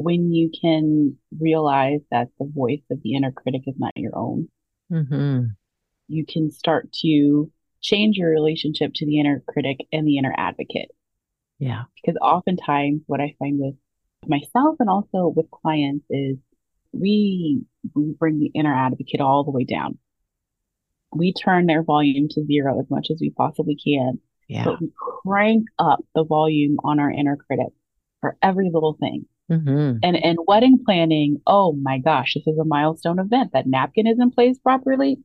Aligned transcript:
when 0.00 0.32
you 0.32 0.50
can 0.60 1.16
realize 1.38 2.00
that 2.10 2.28
the 2.38 2.46
voice 2.52 2.82
of 2.90 3.02
the 3.02 3.14
inner 3.14 3.32
critic 3.32 3.62
is 3.66 3.74
not 3.78 3.92
your 3.96 4.16
own, 4.16 4.48
Mm-hmm. 4.92 5.44
you 6.08 6.26
can 6.26 6.50
start 6.50 6.92
to 7.02 7.50
change 7.80 8.16
your 8.16 8.30
relationship 8.30 8.92
to 8.94 9.06
the 9.06 9.20
inner 9.20 9.40
critic 9.46 9.86
and 9.92 10.06
the 10.06 10.18
inner 10.18 10.34
advocate. 10.36 10.90
Yeah. 11.60 11.84
Because 11.94 12.16
oftentimes, 12.20 13.02
what 13.06 13.20
I 13.20 13.36
find 13.38 13.60
with 13.60 13.76
myself 14.26 14.76
and 14.80 14.90
also 14.90 15.28
with 15.28 15.48
clients 15.50 16.04
is 16.10 16.36
we, 16.92 17.62
we 17.94 18.12
bring 18.18 18.40
the 18.40 18.50
inner 18.54 18.74
advocate 18.74 19.20
all 19.20 19.44
the 19.44 19.52
way 19.52 19.62
down. 19.64 19.98
We 21.14 21.32
turn 21.32 21.66
their 21.66 21.82
volume 21.82 22.28
to 22.30 22.44
zero 22.44 22.80
as 22.80 22.88
much 22.90 23.08
as 23.10 23.18
we 23.20 23.30
possibly 23.30 23.76
can, 23.76 24.20
Yeah. 24.48 24.64
but 24.64 24.80
we 24.80 24.90
crank 25.24 25.66
up 25.78 26.00
the 26.14 26.24
volume 26.24 26.78
on 26.84 26.98
our 27.00 27.10
inner 27.10 27.36
critic 27.36 27.72
for 28.20 28.36
every 28.42 28.70
little 28.72 28.94
thing. 28.98 29.26
Mm-hmm. 29.50 29.98
And 30.02 30.16
and 30.16 30.38
wedding 30.46 30.78
planning, 30.84 31.40
oh 31.46 31.72
my 31.72 31.98
gosh, 31.98 32.34
this 32.34 32.46
is 32.46 32.58
a 32.58 32.64
milestone 32.64 33.18
event. 33.18 33.52
That 33.52 33.66
napkin 33.66 34.06
is 34.06 34.18
in 34.20 34.30
place 34.30 34.58
properly, 34.58 35.18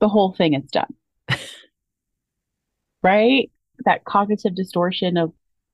the 0.00 0.08
whole 0.08 0.32
thing 0.32 0.54
is 0.54 0.70
done. 0.70 0.94
right? 3.02 3.50
That 3.84 4.04
cognitive 4.04 4.54
distortion 4.54 5.16
of 5.16 5.32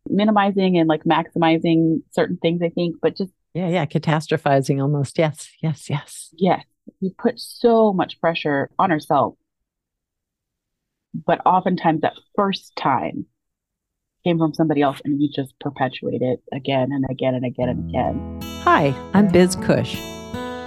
minimizing 0.09 0.79
and 0.79 0.89
like 0.89 1.05
maximizing 1.05 2.03
certain 2.13 2.39
things, 2.39 2.63
I 2.63 2.71
think, 2.71 2.97
but 3.03 3.17
just 3.17 3.33
Yeah. 3.55 3.69
Yeah. 3.69 3.87
Catastrophizing 3.87 4.81
almost. 4.81 5.19
Yes. 5.19 5.51
Yes. 5.63 5.91
Yes. 5.91 6.31
yes, 6.37 6.65
we 7.01 7.11
put 7.11 7.39
so 7.39 7.93
much 7.93 8.21
pressure 8.21 8.71
on 8.79 8.91
ourselves. 8.91 9.37
But 11.13 11.41
oftentimes 11.45 12.01
that 12.01 12.15
first 12.37 12.75
time 12.77 13.27
came 14.25 14.39
from 14.39 14.55
somebody 14.55 14.83
else 14.83 15.01
and 15.05 15.21
you 15.21 15.29
just 15.35 15.59
perpetuate 15.61 16.23
it 16.23 16.43
again 16.53 16.91
and 16.93 17.05
again 17.11 17.35
and 17.35 17.45
again 17.45 17.69
and 17.69 17.89
again. 17.89 18.41
Hi, 18.63 18.95
I'm 19.15 19.29
Biz 19.29 19.57
Cush, 19.57 19.97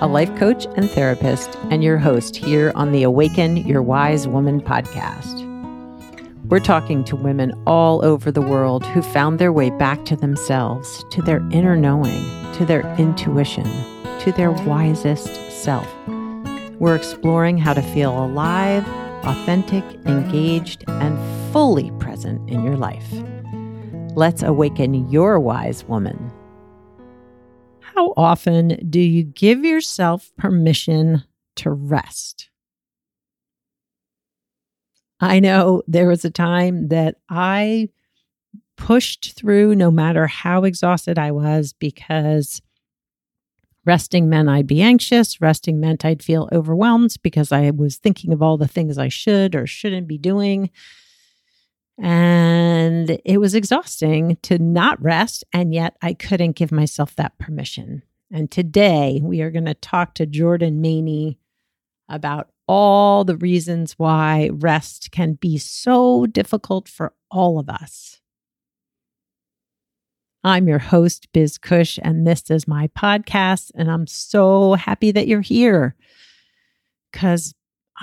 a 0.01 0.07
life 0.07 0.35
coach 0.37 0.65
and 0.75 0.89
therapist, 0.89 1.55
and 1.69 1.83
your 1.83 1.97
host 1.97 2.35
here 2.35 2.71
on 2.75 2.91
the 2.91 3.03
Awaken 3.03 3.57
Your 3.57 3.81
Wise 3.81 4.27
Woman 4.27 4.61
podcast. 4.61 5.49
We're 6.49 6.59
talking 6.59 7.03
to 7.05 7.15
women 7.15 7.53
all 7.65 8.03
over 8.03 8.31
the 8.31 8.41
world 8.41 8.85
who 8.87 9.01
found 9.01 9.39
their 9.39 9.53
way 9.53 9.69
back 9.69 10.03
to 10.05 10.15
themselves, 10.15 11.05
to 11.11 11.21
their 11.21 11.39
inner 11.51 11.75
knowing, 11.75 12.23
to 12.55 12.65
their 12.65 12.81
intuition, 12.97 13.63
to 14.19 14.33
their 14.35 14.51
wisest 14.51 15.51
self. 15.51 15.87
We're 16.79 16.95
exploring 16.95 17.59
how 17.59 17.73
to 17.73 17.81
feel 17.81 18.25
alive, 18.25 18.85
authentic, 19.25 19.83
engaged, 20.05 20.83
and 20.87 21.17
fully 21.53 21.91
present 21.91 22.49
in 22.49 22.61
your 22.63 22.75
life. 22.75 23.13
Let's 24.15 24.43
awaken 24.43 25.09
your 25.09 25.39
wise 25.39 25.83
woman. 25.85 26.31
How 27.79 28.13
often 28.15 28.87
do 28.89 28.99
you 28.99 29.23
give 29.23 29.65
yourself 29.65 30.31
permission 30.37 31.23
to 31.55 31.71
rest? 31.71 32.49
I 35.19 35.39
know 35.39 35.81
there 35.87 36.07
was 36.07 36.23
a 36.25 36.29
time 36.29 36.89
that 36.89 37.15
I 37.27 37.89
pushed 38.77 39.33
through 39.35 39.73
no 39.73 39.89
matter 39.89 40.27
how 40.27 40.63
exhausted 40.63 41.17
I 41.17 41.31
was 41.31 41.73
because 41.73 42.61
resting 43.83 44.29
meant 44.29 44.49
I'd 44.49 44.67
be 44.67 44.81
anxious. 44.83 45.41
Resting 45.41 45.79
meant 45.79 46.05
I'd 46.05 46.21
feel 46.21 46.49
overwhelmed 46.51 47.15
because 47.23 47.51
I 47.51 47.71
was 47.71 47.97
thinking 47.97 48.31
of 48.31 48.43
all 48.43 48.57
the 48.57 48.67
things 48.67 48.99
I 48.99 49.07
should 49.07 49.55
or 49.55 49.65
shouldn't 49.65 50.07
be 50.07 50.19
doing. 50.19 50.69
And 51.99 53.19
it 53.23 53.37
was 53.37 53.55
exhausting 53.55 54.37
to 54.43 54.57
not 54.57 55.01
rest. 55.01 55.43
And 55.53 55.73
yet 55.73 55.95
I 56.01 56.13
couldn't 56.13 56.55
give 56.55 56.71
myself 56.71 57.15
that 57.15 57.37
permission. 57.37 58.03
And 58.31 58.49
today 58.49 59.19
we 59.23 59.41
are 59.41 59.51
going 59.51 59.65
to 59.65 59.75
talk 59.75 60.15
to 60.15 60.25
Jordan 60.25 60.81
Maney 60.81 61.37
about 62.09 62.49
all 62.67 63.23
the 63.23 63.37
reasons 63.37 63.93
why 63.93 64.49
rest 64.53 65.11
can 65.11 65.33
be 65.33 65.57
so 65.57 66.25
difficult 66.25 66.87
for 66.87 67.13
all 67.29 67.59
of 67.59 67.69
us. 67.69 68.19
I'm 70.43 70.67
your 70.67 70.79
host, 70.79 71.27
Biz 71.31 71.57
Cush, 71.57 71.99
and 72.01 72.27
this 72.27 72.49
is 72.49 72.67
my 72.67 72.87
podcast. 72.89 73.71
And 73.75 73.89
I'm 73.89 74.07
so 74.07 74.73
happy 74.73 75.11
that 75.11 75.27
you're 75.27 75.41
here 75.41 75.95
because 77.11 77.53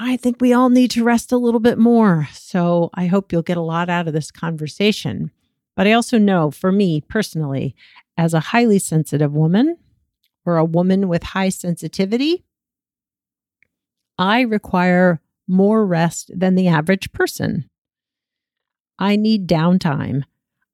I 0.03 0.17
think 0.17 0.39
we 0.41 0.55
all 0.55 0.71
need 0.71 0.91
to 0.93 1.05
rest 1.05 1.31
a 1.31 1.37
little 1.37 1.61
bit 1.61 1.77
more. 1.77 2.27
So 2.33 2.89
I 2.95 3.05
hope 3.05 3.33
you'll 3.33 3.43
get 3.43 3.59
a 3.59 3.63
lot 3.63 3.91
out 3.91 4.09
of 4.09 4.15
this 4.15 4.31
conversation. 4.31 5.31
But 5.77 5.87
I 5.87 5.93
also 5.93 6.17
know 6.17 6.51
for 6.51 6.73
me 6.73 7.03
personally, 7.03 7.77
as 8.17 8.33
a 8.33 8.41
highly 8.41 8.79
sensitive 8.79 9.35
woman 9.35 9.77
or 10.47 10.57
a 10.57 10.65
woman 10.65 11.07
with 11.07 11.23
high 11.23 11.51
sensitivity, 11.51 12.47
I 14.19 14.41
require 14.41 15.21
more 15.47 15.85
rest 15.85 16.31
than 16.35 16.55
the 16.55 16.69
average 16.69 17.13
person. 17.13 17.69
I 18.99 19.17
need 19.17 19.47
downtime. 19.47 20.23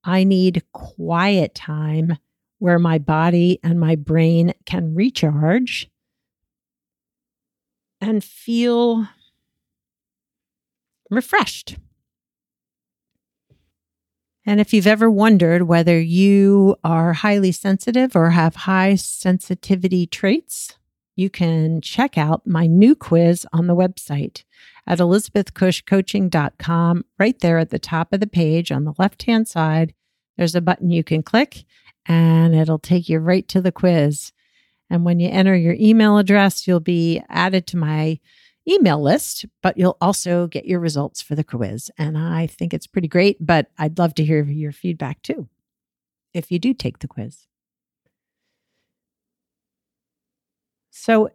I 0.05 0.23
need 0.23 0.63
quiet 0.73 1.53
time 1.53 2.19
where 2.59 2.79
my 2.79 2.99
body 2.99 3.59
and 3.65 3.81
my 3.81 3.97
brain 3.97 4.55
can 4.67 4.95
recharge 4.95 5.91
and 8.01 8.23
feel 8.23 9.09
refreshed. 11.11 11.77
And 14.45 14.61
if 14.61 14.73
you've 14.73 14.87
ever 14.87 15.11
wondered 15.11 15.63
whether 15.63 16.01
you 16.01 16.77
are 16.85 17.15
highly 17.15 17.51
sensitive 17.51 18.15
or 18.15 18.31
have 18.31 18.55
high 18.55 18.95
sensitivity 18.95 20.07
traits, 20.07 20.79
you 21.17 21.29
can 21.31 21.81
check 21.81 22.17
out 22.17 22.47
my 22.47 22.67
new 22.67 22.95
quiz 22.95 23.45
on 23.53 23.67
the 23.67 23.75
website 23.75 24.45
at 24.87 25.01
elizabethcushcoaching.com. 25.01 27.05
Right 27.19 27.41
there 27.41 27.59
at 27.59 27.71
the 27.71 27.81
top 27.81 28.13
of 28.13 28.21
the 28.21 28.29
page 28.29 28.71
on 28.71 28.85
the 28.85 28.95
left 28.99 29.25
hand 29.25 29.49
side, 29.49 29.95
there's 30.37 30.55
a 30.55 30.61
button 30.61 30.91
you 30.91 31.03
can 31.03 31.25
click 31.25 31.65
and 32.07 32.55
it'll 32.55 32.79
take 32.79 33.09
you 33.09 33.19
right 33.19 33.49
to 33.49 33.61
the 33.61 33.73
quiz. 33.73 34.31
And 34.89 35.05
when 35.05 35.19
you 35.19 35.29
enter 35.29 35.57
your 35.57 35.75
email 35.75 36.19
address, 36.19 36.69
you'll 36.69 36.79
be 36.79 37.21
added 37.29 37.67
to 37.69 37.77
my 37.77 38.21
email 38.69 39.01
list, 39.01 39.47
but 39.63 39.77
you'll 39.79 39.97
also 40.01 40.47
get 40.47 40.67
your 40.67 40.81
results 40.81 41.23
for 41.23 41.35
the 41.35 41.45
quiz. 41.45 41.91
And 41.99 42.19
I 42.19 42.47
think 42.47 42.75
it's 42.75 42.87
pretty 42.87 43.09
great, 43.09 43.37
but 43.41 43.69
I'd 43.79 43.99
love 43.99 44.15
to 44.17 44.25
hear 44.25 44.43
your 44.45 44.73
feedback 44.73 45.23
too 45.23 45.49
if 46.35 46.51
you 46.51 46.59
do 46.59 46.75
take 46.75 46.99
the 46.99 47.09
quiz. 47.09 47.47
So, 50.91 51.31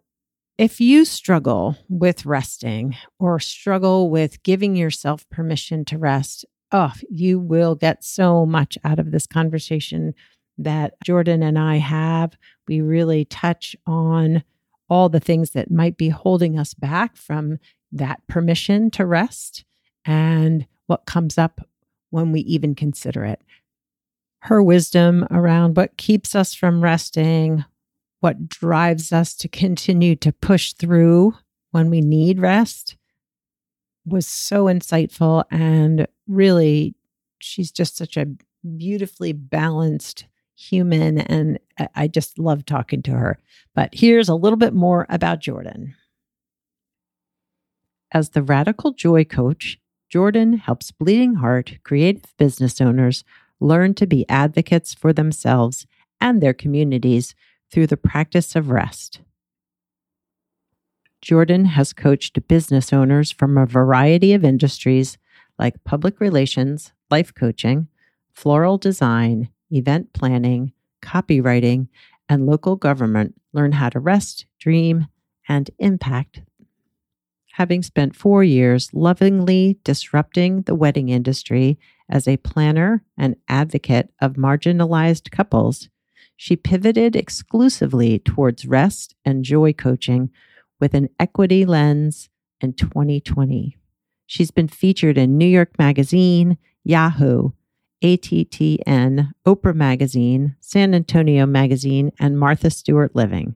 if 0.58 0.80
you 0.80 1.06
struggle 1.06 1.76
with 1.90 2.26
resting 2.26 2.96
or 3.20 3.40
struggle 3.40 4.12
with 4.12 4.44
giving 4.44 4.76
yourself 4.76 5.28
permission 5.30 5.86
to 5.86 5.98
rest, 5.98 6.46
oh, 6.72 6.94
you 7.10 7.40
will 7.40 7.74
get 7.74 8.04
so 8.04 8.46
much 8.46 8.78
out 8.84 9.00
of 9.00 9.12
this 9.12 9.26
conversation 9.26 10.14
that 10.58 10.94
Jordan 11.04 11.42
and 11.42 11.58
I 11.58 11.78
have. 11.78 12.38
We 12.68 12.82
really 12.82 13.26
touch 13.26 13.76
on 13.88 14.44
all 14.92 15.08
the 15.08 15.22
things 15.22 15.52
that 15.52 15.72
might 15.72 15.96
be 15.96 16.10
holding 16.10 16.60
us 16.60 16.74
back 16.74 17.16
from 17.16 17.58
that 17.94 18.22
permission 18.28 18.92
to 18.92 19.06
rest 19.06 19.64
and 20.04 20.68
what 20.88 21.06
comes 21.06 21.38
up 21.38 21.62
when 22.10 22.34
we 22.34 22.42
even 22.42 22.76
consider 22.76 23.24
it. 23.24 23.42
Her 24.40 24.62
wisdom 24.62 25.26
around 25.32 25.78
what 25.78 25.96
keeps 25.96 26.36
us 26.36 26.54
from 26.54 26.84
resting, 26.84 27.64
what 28.20 28.50
drives 28.50 29.14
us 29.14 29.34
to 29.38 29.48
continue 29.48 30.18
to 30.18 30.34
push 30.34 30.74
through 30.74 31.36
when 31.72 31.90
we 31.90 32.02
need 32.02 32.42
rest 32.42 32.98
was 34.06 34.28
so 34.28 34.66
insightful 34.66 35.46
and 35.50 36.06
really 36.28 36.96
she's 37.40 37.72
just 37.72 37.96
such 37.96 38.18
a 38.18 38.28
beautifully 38.76 39.32
balanced 39.32 40.26
human 40.62 41.18
and 41.20 41.60
I 41.96 42.08
just 42.08 42.38
love 42.38 42.66
talking 42.66 43.02
to 43.04 43.12
her. 43.12 43.40
But 43.74 43.90
here's 43.94 44.30
a 44.30 44.36
little 44.36 44.58
bit 44.58 44.74
more 44.74 45.06
about 45.10 45.40
Jordan. 45.40 45.96
As 48.12 48.30
the 48.30 48.44
radical 48.44 48.92
joy 48.92 49.24
coach, 49.24 49.80
Jordan 50.10 50.58
helps 50.58 50.92
bleeding 50.92 51.36
heart 51.36 51.78
creative 51.84 52.36
business 52.38 52.82
owners 52.82 53.24
learn 53.60 53.94
to 53.96 54.06
be 54.06 54.28
advocates 54.28 54.94
for 54.94 55.14
themselves 55.14 55.88
and 56.20 56.42
their 56.42 56.54
communities 56.54 57.34
through 57.72 57.88
the 57.88 57.98
practice 57.98 58.56
of 58.56 58.70
rest. 58.70 59.22
Jordan 61.22 61.66
has 61.66 61.94
coached 61.94 62.48
business 62.48 62.92
owners 62.92 63.32
from 63.32 63.58
a 63.58 63.66
variety 63.66 64.34
of 64.34 64.44
industries 64.44 65.18
like 65.58 65.84
public 65.84 66.20
relations, 66.20 66.92
life 67.10 67.34
coaching, 67.34 67.88
floral 68.34 68.78
design, 68.78 69.50
event 69.72 70.14
planning, 70.14 70.74
copywriting, 71.02 71.88
and 72.30 72.46
local 72.46 72.76
government 72.76 73.36
learn 73.54 73.74
how 73.74 73.90
to 73.90 74.00
rest, 74.00 74.46
dream, 74.60 75.08
and 75.50 75.70
impact. 75.80 76.42
Having 77.54 77.84
spent 77.84 78.16
four 78.16 78.44
years 78.44 78.94
lovingly 78.94 79.78
disrupting 79.84 80.62
the 80.62 80.76
wedding 80.76 81.10
industry 81.10 81.78
as 82.10 82.28
a 82.28 82.38
planner 82.38 83.04
and 83.18 83.36
advocate 83.48 84.10
of 84.22 84.34
marginalized 84.34 85.32
couples, 85.32 85.90
She 86.42 86.56
pivoted 86.56 87.16
exclusively 87.16 88.18
towards 88.18 88.66
rest 88.66 89.14
and 89.24 89.44
joy 89.46 89.74
coaching 89.74 90.32
with 90.80 90.96
an 90.96 91.10
equity 91.20 91.66
lens 91.66 92.30
in 92.60 92.74
2020. 92.74 93.78
She's 94.26 94.50
been 94.50 94.68
featured 94.68 95.20
in 95.20 95.38
New 95.38 95.46
York 95.46 95.78
Magazine, 95.78 96.58
Yahoo, 96.84 97.52
ATTN, 98.04 99.32
Oprah 99.46 99.76
Magazine, 99.76 100.56
San 100.60 100.94
Antonio 100.94 101.46
Magazine, 101.46 102.12
and 102.20 102.40
Martha 102.40 102.70
Stewart 102.70 103.16
Living. 103.16 103.56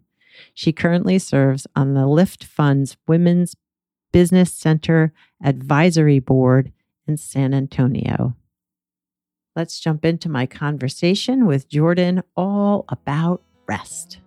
She 0.54 0.72
currently 0.72 1.20
serves 1.20 1.66
on 1.76 1.94
the 1.94 2.02
LiftFund's 2.02 2.98
Women's 3.08 3.56
Business 4.12 4.54
Center 4.54 5.14
Advisory 5.44 6.20
Board 6.20 6.72
in 7.08 7.18
San 7.18 7.54
Antonio. 7.54 8.36
Let's 9.56 9.80
jump 9.80 10.04
into 10.04 10.30
my 10.30 10.46
conversation 10.46 11.46
with 11.46 11.70
Jordan 11.70 12.24
all 12.36 12.86
about 12.90 13.42
rest. 13.68 14.20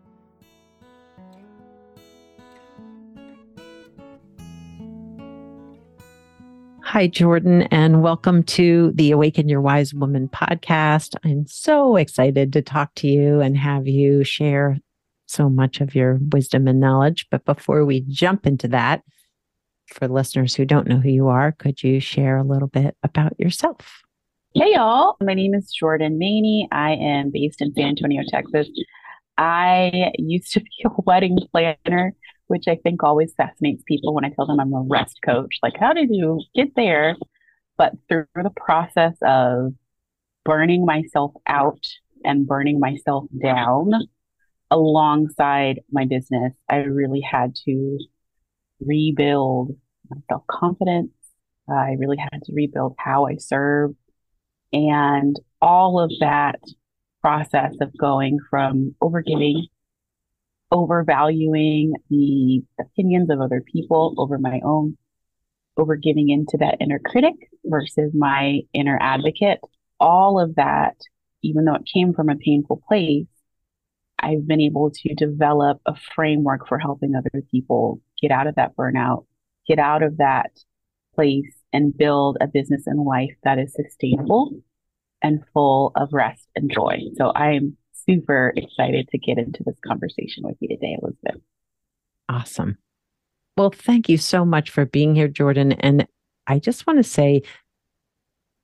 Hi, 6.88 7.06
Jordan, 7.06 7.64
and 7.64 8.02
welcome 8.02 8.42
to 8.44 8.92
the 8.94 9.10
Awaken 9.10 9.46
Your 9.46 9.60
Wise 9.60 9.92
Woman 9.92 10.26
podcast. 10.26 11.16
I'm 11.22 11.46
so 11.46 11.96
excited 11.96 12.50
to 12.54 12.62
talk 12.62 12.94
to 12.94 13.06
you 13.06 13.42
and 13.42 13.58
have 13.58 13.86
you 13.86 14.24
share 14.24 14.78
so 15.26 15.50
much 15.50 15.82
of 15.82 15.94
your 15.94 16.18
wisdom 16.32 16.66
and 16.66 16.80
knowledge. 16.80 17.26
But 17.30 17.44
before 17.44 17.84
we 17.84 18.06
jump 18.08 18.46
into 18.46 18.68
that, 18.68 19.02
for 19.88 20.08
listeners 20.08 20.54
who 20.54 20.64
don't 20.64 20.86
know 20.86 20.96
who 20.96 21.10
you 21.10 21.28
are, 21.28 21.52
could 21.52 21.82
you 21.82 22.00
share 22.00 22.38
a 22.38 22.42
little 22.42 22.68
bit 22.68 22.96
about 23.02 23.38
yourself? 23.38 24.00
Hey, 24.54 24.72
y'all. 24.72 25.18
My 25.20 25.34
name 25.34 25.52
is 25.52 25.70
Jordan 25.70 26.16
Maney. 26.18 26.68
I 26.72 26.92
am 26.92 27.30
based 27.30 27.60
in 27.60 27.74
San 27.74 27.88
Antonio, 27.88 28.22
Texas. 28.30 28.66
I 29.36 30.10
used 30.16 30.54
to 30.54 30.60
be 30.60 30.70
a 30.86 30.88
wedding 31.04 31.38
planner 31.52 32.14
which 32.48 32.64
I 32.66 32.76
think 32.76 33.02
always 33.02 33.32
fascinates 33.34 33.82
people 33.86 34.14
when 34.14 34.24
I 34.24 34.30
tell 34.30 34.46
them 34.46 34.58
I'm 34.58 34.72
a 34.72 34.84
rest 34.88 35.20
coach. 35.24 35.58
Like, 35.62 35.74
how 35.78 35.92
did 35.92 36.08
you 36.10 36.40
get 36.54 36.74
there? 36.74 37.16
But 37.76 37.92
through 38.08 38.26
the 38.34 38.50
process 38.56 39.14
of 39.22 39.74
burning 40.44 40.84
myself 40.84 41.32
out 41.46 41.86
and 42.24 42.46
burning 42.46 42.80
myself 42.80 43.24
down 43.40 43.92
alongside 44.70 45.80
my 45.92 46.06
business, 46.06 46.52
I 46.68 46.78
really 46.78 47.20
had 47.20 47.54
to 47.66 47.98
rebuild 48.80 49.76
my 50.10 50.16
self 50.28 50.44
confidence. 50.50 51.10
I 51.68 51.96
really 51.98 52.16
had 52.16 52.42
to 52.44 52.52
rebuild 52.54 52.94
how 52.98 53.26
I 53.26 53.36
serve. 53.36 53.92
And 54.72 55.38
all 55.60 56.00
of 56.00 56.10
that 56.20 56.60
process 57.20 57.74
of 57.80 57.96
going 57.96 58.38
from 58.50 58.94
overgiving 59.02 59.68
overvaluing 60.70 61.94
the 62.10 62.62
opinions 62.80 63.30
of 63.30 63.40
other 63.40 63.60
people 63.60 64.14
over 64.18 64.38
my 64.38 64.60
own, 64.64 64.96
over 65.76 65.96
giving 65.96 66.28
into 66.28 66.56
that 66.58 66.76
inner 66.80 66.98
critic 66.98 67.34
versus 67.64 68.12
my 68.14 68.60
inner 68.72 68.98
advocate. 69.00 69.60
All 70.00 70.40
of 70.40 70.56
that, 70.56 70.96
even 71.42 71.64
though 71.64 71.74
it 71.74 71.88
came 71.92 72.12
from 72.12 72.28
a 72.28 72.36
painful 72.36 72.82
place, 72.86 73.26
I've 74.18 74.46
been 74.46 74.60
able 74.60 74.90
to 74.90 75.14
develop 75.14 75.80
a 75.86 75.94
framework 76.14 76.68
for 76.68 76.78
helping 76.78 77.14
other 77.14 77.42
people 77.50 78.00
get 78.20 78.30
out 78.30 78.46
of 78.46 78.56
that 78.56 78.76
burnout, 78.76 79.26
get 79.66 79.78
out 79.78 80.02
of 80.02 80.18
that 80.18 80.50
place 81.14 81.54
and 81.72 81.96
build 81.96 82.36
a 82.40 82.46
business 82.46 82.86
and 82.86 83.04
life 83.04 83.34
that 83.44 83.58
is 83.58 83.74
sustainable 83.74 84.60
and 85.22 85.44
full 85.52 85.92
of 85.96 86.12
rest 86.12 86.46
and 86.54 86.70
joy. 86.70 86.98
So 87.16 87.32
I'm 87.34 87.76
super 88.08 88.52
excited 88.56 89.08
to 89.10 89.18
get 89.18 89.38
into 89.38 89.62
this 89.64 89.78
conversation 89.86 90.44
with 90.44 90.56
you 90.60 90.68
today, 90.68 90.96
Elizabeth. 91.00 91.42
Awesome. 92.28 92.78
Well, 93.56 93.70
thank 93.70 94.08
you 94.08 94.18
so 94.18 94.44
much 94.44 94.70
for 94.70 94.86
being 94.86 95.14
here, 95.14 95.28
Jordan. 95.28 95.72
And 95.72 96.06
I 96.46 96.58
just 96.58 96.86
want 96.86 96.98
to 96.98 97.02
say, 97.02 97.42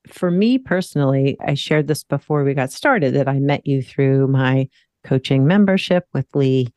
for 0.07 0.31
me 0.31 0.59
personally, 0.59 1.37
I 1.45 1.55
shared 1.55 1.89
this 1.89 2.05
before 2.05 2.45
we 2.45 2.55
got 2.55 2.71
started 2.71 3.15
that 3.15 3.29
I 3.29 3.39
met 3.41 3.67
you 3.67 3.83
through 3.83 4.29
my 4.29 4.69
coaching 5.03 5.47
membership 5.47 6.07
with 6.13 6.27
Lee. 6.35 6.73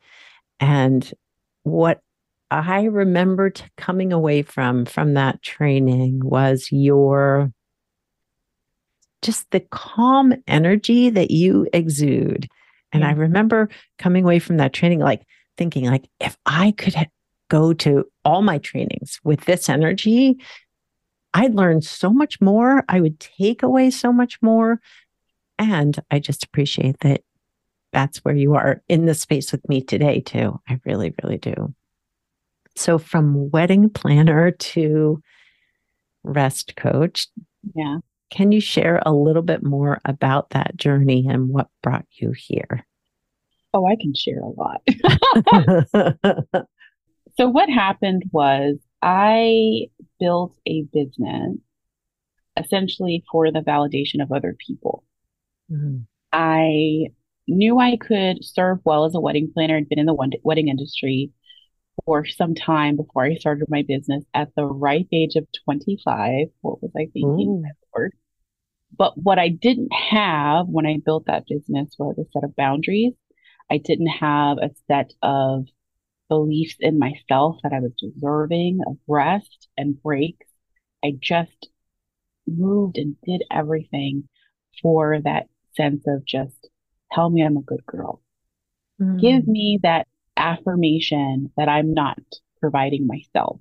And 0.60 1.10
what 1.62 2.00
I 2.50 2.84
remembered 2.84 3.62
coming 3.76 4.12
away 4.12 4.42
from 4.42 4.86
from 4.86 5.14
that 5.14 5.42
training 5.42 6.20
was 6.24 6.68
your 6.72 7.52
just 9.22 9.50
the 9.50 9.60
calm 9.60 10.34
energy 10.46 11.10
that 11.10 11.30
you 11.30 11.66
exude. 11.72 12.48
And 12.92 13.02
yeah. 13.02 13.08
I 13.08 13.12
remember 13.12 13.68
coming 13.98 14.24
away 14.24 14.38
from 14.38 14.56
that 14.58 14.72
training, 14.72 15.00
like 15.00 15.22
thinking, 15.56 15.86
like, 15.86 16.08
if 16.20 16.36
I 16.46 16.72
could 16.72 16.94
ha- 16.94 17.06
go 17.50 17.72
to 17.72 18.04
all 18.24 18.42
my 18.42 18.58
trainings 18.58 19.18
with 19.24 19.44
this 19.44 19.68
energy, 19.68 20.38
I'd 21.34 21.54
learn 21.54 21.82
so 21.82 22.10
much 22.10 22.40
more. 22.40 22.84
I 22.88 23.00
would 23.00 23.20
take 23.20 23.62
away 23.62 23.90
so 23.90 24.12
much 24.12 24.38
more. 24.40 24.80
And 25.58 25.98
I 26.10 26.20
just 26.20 26.44
appreciate 26.44 27.00
that 27.00 27.22
that's 27.92 28.18
where 28.18 28.34
you 28.36 28.54
are 28.54 28.82
in 28.88 29.06
the 29.06 29.14
space 29.14 29.50
with 29.50 29.66
me 29.68 29.82
today, 29.82 30.20
too. 30.20 30.60
I 30.68 30.78
really, 30.84 31.14
really 31.22 31.38
do. 31.38 31.74
So, 32.76 32.98
from 32.98 33.50
wedding 33.50 33.90
planner 33.90 34.52
to 34.52 35.20
rest 36.22 36.76
coach. 36.76 37.28
Yeah. 37.74 37.98
Can 38.30 38.52
you 38.52 38.60
share 38.60 39.00
a 39.04 39.12
little 39.12 39.42
bit 39.42 39.62
more 39.62 40.00
about 40.04 40.50
that 40.50 40.76
journey 40.76 41.26
and 41.28 41.48
what 41.48 41.68
brought 41.82 42.06
you 42.12 42.32
here? 42.36 42.86
Oh, 43.74 43.86
I 43.86 43.96
can 43.96 44.14
share 44.14 44.40
a 44.40 44.48
lot. 44.48 44.82
so, 47.36 47.48
what 47.48 47.68
happened 47.68 48.24
was 48.32 48.76
I 49.02 49.86
built 50.18 50.56
a 50.66 50.84
business 50.92 51.56
essentially 52.56 53.24
for 53.30 53.52
the 53.52 53.60
validation 53.60 54.22
of 54.22 54.32
other 54.32 54.56
people. 54.66 55.04
Mm-hmm. 55.70 55.98
I 56.32 57.06
knew 57.46 57.78
I 57.78 57.96
could 57.96 58.44
serve 58.44 58.78
well 58.84 59.04
as 59.04 59.14
a 59.14 59.20
wedding 59.20 59.50
planner. 59.52 59.76
I'd 59.76 59.88
been 59.88 59.98
in 59.98 60.06
the 60.06 60.38
wedding 60.42 60.68
industry 60.68 61.30
for 62.04 62.26
some 62.26 62.54
time 62.54 62.96
before 62.96 63.24
I 63.24 63.34
started 63.36 63.66
my 63.68 63.82
business 63.86 64.24
at 64.34 64.48
the 64.56 64.64
ripe 64.64 65.08
age 65.12 65.36
of 65.36 65.46
25. 65.64 66.48
What 66.60 66.82
was 66.82 66.92
I 66.96 67.08
thinking? 67.12 67.64
But 68.96 69.18
what 69.18 69.38
I 69.38 69.48
didn't 69.48 69.92
have 69.92 70.66
when 70.66 70.86
I 70.86 70.98
built 71.04 71.26
that 71.26 71.46
business 71.46 71.94
was 71.98 72.16
a 72.18 72.24
set 72.32 72.44
of 72.44 72.56
boundaries. 72.56 73.12
I 73.70 73.78
didn't 73.78 74.08
have 74.08 74.58
a 74.58 74.70
set 74.86 75.12
of 75.22 75.66
beliefs 76.28 76.76
in 76.80 76.98
myself 76.98 77.56
that 77.62 77.72
I 77.72 77.80
was 77.80 77.92
deserving 77.98 78.80
of 78.86 78.96
rest 79.06 79.68
and 79.76 80.00
breaks. 80.02 80.46
I 81.04 81.12
just 81.20 81.68
moved 82.46 82.98
and 82.98 83.16
did 83.24 83.42
everything 83.50 84.28
for 84.82 85.20
that 85.22 85.46
sense 85.76 86.04
of 86.06 86.24
just 86.24 86.68
tell 87.12 87.30
me 87.30 87.42
I'm 87.42 87.56
a 87.56 87.62
good 87.62 87.84
girl. 87.86 88.22
Mm. 89.00 89.20
Give 89.20 89.46
me 89.46 89.78
that 89.82 90.06
affirmation 90.36 91.52
that 91.56 91.68
I'm 91.68 91.92
not 91.94 92.18
providing 92.60 93.06
myself. 93.06 93.58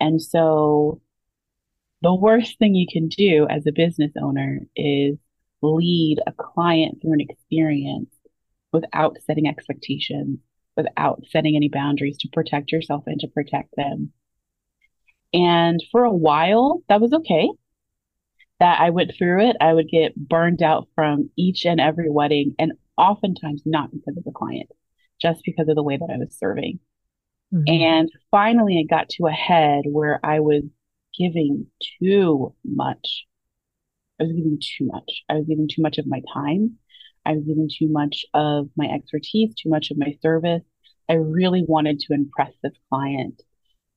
And 0.00 0.22
so 0.22 1.00
the 2.02 2.14
worst 2.14 2.58
thing 2.58 2.74
you 2.74 2.86
can 2.90 3.08
do 3.08 3.46
as 3.48 3.66
a 3.66 3.72
business 3.72 4.12
owner 4.20 4.60
is 4.76 5.16
lead 5.62 6.18
a 6.26 6.32
client 6.32 6.98
through 7.00 7.14
an 7.14 7.20
experience 7.20 8.10
without 8.72 9.16
setting 9.26 9.48
expectations, 9.48 10.38
without 10.76 11.22
setting 11.30 11.56
any 11.56 11.68
boundaries 11.68 12.18
to 12.18 12.28
protect 12.32 12.70
yourself 12.70 13.04
and 13.06 13.18
to 13.20 13.28
protect 13.28 13.74
them. 13.76 14.12
And 15.32 15.82
for 15.90 16.04
a 16.04 16.12
while, 16.12 16.82
that 16.88 17.00
was 17.00 17.12
okay. 17.12 17.48
That 18.60 18.80
I 18.80 18.90
went 18.90 19.12
through 19.16 19.48
it. 19.48 19.56
I 19.60 19.72
would 19.72 19.88
get 19.88 20.16
burned 20.16 20.62
out 20.62 20.88
from 20.94 21.30
each 21.36 21.64
and 21.64 21.80
every 21.80 22.10
wedding, 22.10 22.54
and 22.58 22.72
oftentimes 22.96 23.62
not 23.64 23.90
because 23.92 24.16
of 24.16 24.24
the 24.24 24.32
client, 24.32 24.68
just 25.20 25.42
because 25.44 25.68
of 25.68 25.76
the 25.76 25.82
way 25.82 25.96
that 25.96 26.10
I 26.12 26.18
was 26.18 26.36
serving. 26.36 26.80
Mm-hmm. 27.54 27.82
And 27.82 28.10
finally, 28.30 28.80
it 28.80 28.90
got 28.90 29.08
to 29.10 29.26
a 29.26 29.32
head 29.32 29.84
where 29.86 30.18
I 30.24 30.40
was 30.40 30.64
giving 31.18 31.66
too 32.00 32.54
much. 32.64 33.26
I 34.20 34.24
was 34.24 34.32
giving 34.32 34.58
too 34.60 34.86
much. 34.86 35.22
I 35.28 35.34
was 35.34 35.46
giving 35.46 35.68
too 35.68 35.82
much 35.82 35.98
of 35.98 36.06
my 36.06 36.22
time. 36.32 36.78
I 37.24 37.32
was 37.32 37.44
giving 37.44 37.68
too 37.68 37.88
much 37.88 38.24
of 38.34 38.68
my 38.76 38.86
expertise, 38.86 39.54
too 39.54 39.68
much 39.68 39.90
of 39.90 39.98
my 39.98 40.16
service. 40.22 40.62
I 41.08 41.14
really 41.14 41.64
wanted 41.66 42.00
to 42.00 42.14
impress 42.14 42.52
this 42.62 42.72
client. 42.88 43.42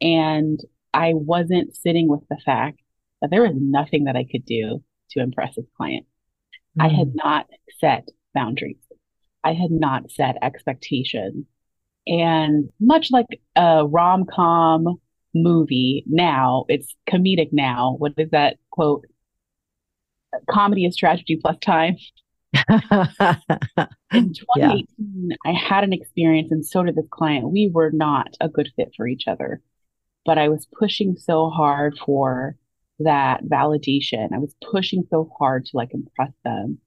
And 0.01 0.59
I 0.93 1.13
wasn't 1.13 1.75
sitting 1.75 2.07
with 2.07 2.21
the 2.29 2.37
fact 2.37 2.81
that 3.21 3.29
there 3.29 3.43
was 3.43 3.55
nothing 3.55 4.05
that 4.05 4.15
I 4.15 4.25
could 4.29 4.45
do 4.45 4.83
to 5.11 5.21
impress 5.21 5.55
this 5.55 5.65
client. 5.77 6.05
Mm. 6.77 6.85
I 6.85 6.87
had 6.89 7.07
mm. 7.07 7.15
not 7.23 7.47
set 7.79 8.09
boundaries. 8.33 8.77
I 9.43 9.53
had 9.53 9.71
not 9.71 10.11
set 10.11 10.37
expectations. 10.41 11.45
And 12.07 12.69
much 12.79 13.11
like 13.11 13.27
a 13.55 13.85
rom 13.85 14.25
com 14.25 14.99
movie 15.33 16.03
now, 16.07 16.65
it's 16.67 16.95
comedic 17.09 17.49
now. 17.51 17.95
What 17.97 18.13
is 18.17 18.29
that 18.31 18.57
quote? 18.69 19.05
Comedy 20.49 20.85
is 20.85 20.95
tragedy 20.95 21.37
plus 21.41 21.57
time. 21.59 21.97
In 24.13 24.33
2018, 24.33 24.85
yeah. 24.93 25.35
I 25.45 25.53
had 25.53 25.83
an 25.83 25.93
experience, 25.93 26.51
and 26.51 26.65
so 26.65 26.83
did 26.83 26.95
this 26.95 27.05
client. 27.09 27.49
We 27.49 27.69
were 27.73 27.91
not 27.91 28.35
a 28.41 28.49
good 28.49 28.69
fit 28.75 28.91
for 28.95 29.07
each 29.07 29.23
other, 29.27 29.61
but 30.25 30.37
I 30.37 30.49
was 30.49 30.67
pushing 30.77 31.15
so 31.17 31.49
hard 31.49 31.97
for 32.05 32.57
that 32.99 33.43
validation. 33.45 34.33
I 34.33 34.39
was 34.39 34.55
pushing 34.69 35.03
so 35.09 35.31
hard 35.37 35.65
to 35.65 35.77
like 35.77 35.93
impress 35.93 36.31
them 36.43 36.79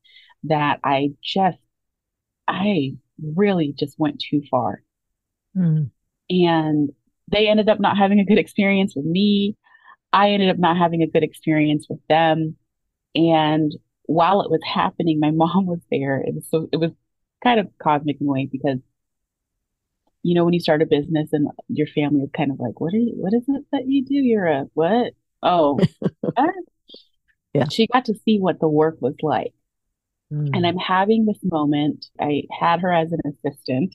that 0.45 0.81
I 0.85 1.13
just, 1.23 1.59
I 2.47 2.97
really 3.23 3.75
just 3.77 3.99
went 3.99 4.21
too 4.21 4.43
far. 4.51 4.83
Mm. 5.57 5.91
And 6.31 6.91
they 7.31 7.49
ended 7.49 7.69
up 7.69 7.81
not 7.81 7.97
having 7.97 8.21
a 8.21 8.25
good 8.25 8.39
experience 8.39 8.95
with 8.95 9.05
me. 9.05 9.57
I 10.13 10.31
ended 10.31 10.51
up 10.51 10.59
not 10.59 10.77
having 10.77 11.03
a 11.03 11.07
good 11.07 11.23
experience 11.23 11.87
with 11.89 12.01
them. 12.09 12.57
And 13.15 13.73
while 14.07 14.43
it 14.43 14.51
was 14.51 14.61
happening, 14.65 15.21
my 15.21 15.31
mom 15.35 15.67
was 15.67 15.81
there. 15.91 16.19
It 16.21 16.35
was 16.35 16.47
so, 16.51 16.69
it 16.73 16.77
was 16.77 16.91
kind 17.43 17.61
of 17.61 17.69
cosmic 17.79 18.21
in 18.21 18.29
a 18.29 18.31
way 18.31 18.49
because, 18.51 18.79
you 20.23 20.35
know, 20.35 20.45
when 20.45 20.55
you 20.55 20.61
start 20.61 20.83
a 20.83 20.87
business 20.87 21.31
and 21.33 21.49
your 21.69 21.87
family 21.87 22.23
is 22.23 22.31
kind 22.37 22.51
of 22.51 22.59
like, 22.59 22.81
what 22.81 22.95
are 22.95 22.99
you, 22.99 23.13
what 23.17 23.35
is 23.35 23.43
it 23.49 23.65
that 23.73 23.87
you 23.87 24.05
do? 24.05 24.15
You're 24.15 24.47
a 24.47 24.65
what? 24.75 25.13
Oh, 25.43 25.79
yeah. 27.55 27.69
She 27.71 27.87
got 27.87 28.07
to 28.07 28.15
see 28.25 28.39
what 28.39 28.61
the 28.61 28.69
work 28.69 28.97
was 29.01 29.17
like. 29.23 29.53
Mm. 30.33 30.51
And 30.55 30.67
I'm 30.67 30.79
having 30.79 31.27
this 31.27 31.39
moment. 31.43 32.07
I 32.21 32.45
had 32.59 32.81
her 32.81 32.93
as 32.93 33.13
an 33.13 33.21
assistant 33.27 33.95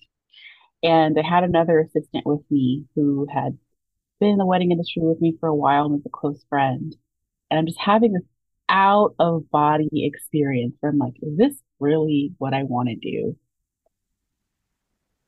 and 0.83 1.17
I 1.17 1.27
had 1.27 1.43
another 1.43 1.79
assistant 1.79 2.25
with 2.25 2.41
me 2.49 2.85
who 2.95 3.27
had 3.31 3.57
been 4.19 4.29
in 4.29 4.37
the 4.37 4.45
wedding 4.45 4.71
industry 4.71 5.01
with 5.03 5.21
me 5.21 5.35
for 5.39 5.47
a 5.47 5.55
while 5.55 5.85
and 5.85 5.93
was 5.93 6.05
a 6.05 6.09
close 6.09 6.43
friend. 6.49 6.95
And 7.49 7.59
I'm 7.59 7.65
just 7.65 7.79
having 7.79 8.13
this 8.13 8.23
out 8.69 9.15
of 9.19 9.49
body 9.49 9.89
experience 10.05 10.75
where 10.79 10.91
I'm 10.91 10.97
like, 10.97 11.15
is 11.21 11.37
this 11.37 11.55
really 11.79 12.33
what 12.37 12.53
I 12.53 12.63
want 12.63 12.89
to 12.89 12.95
do? 12.95 13.35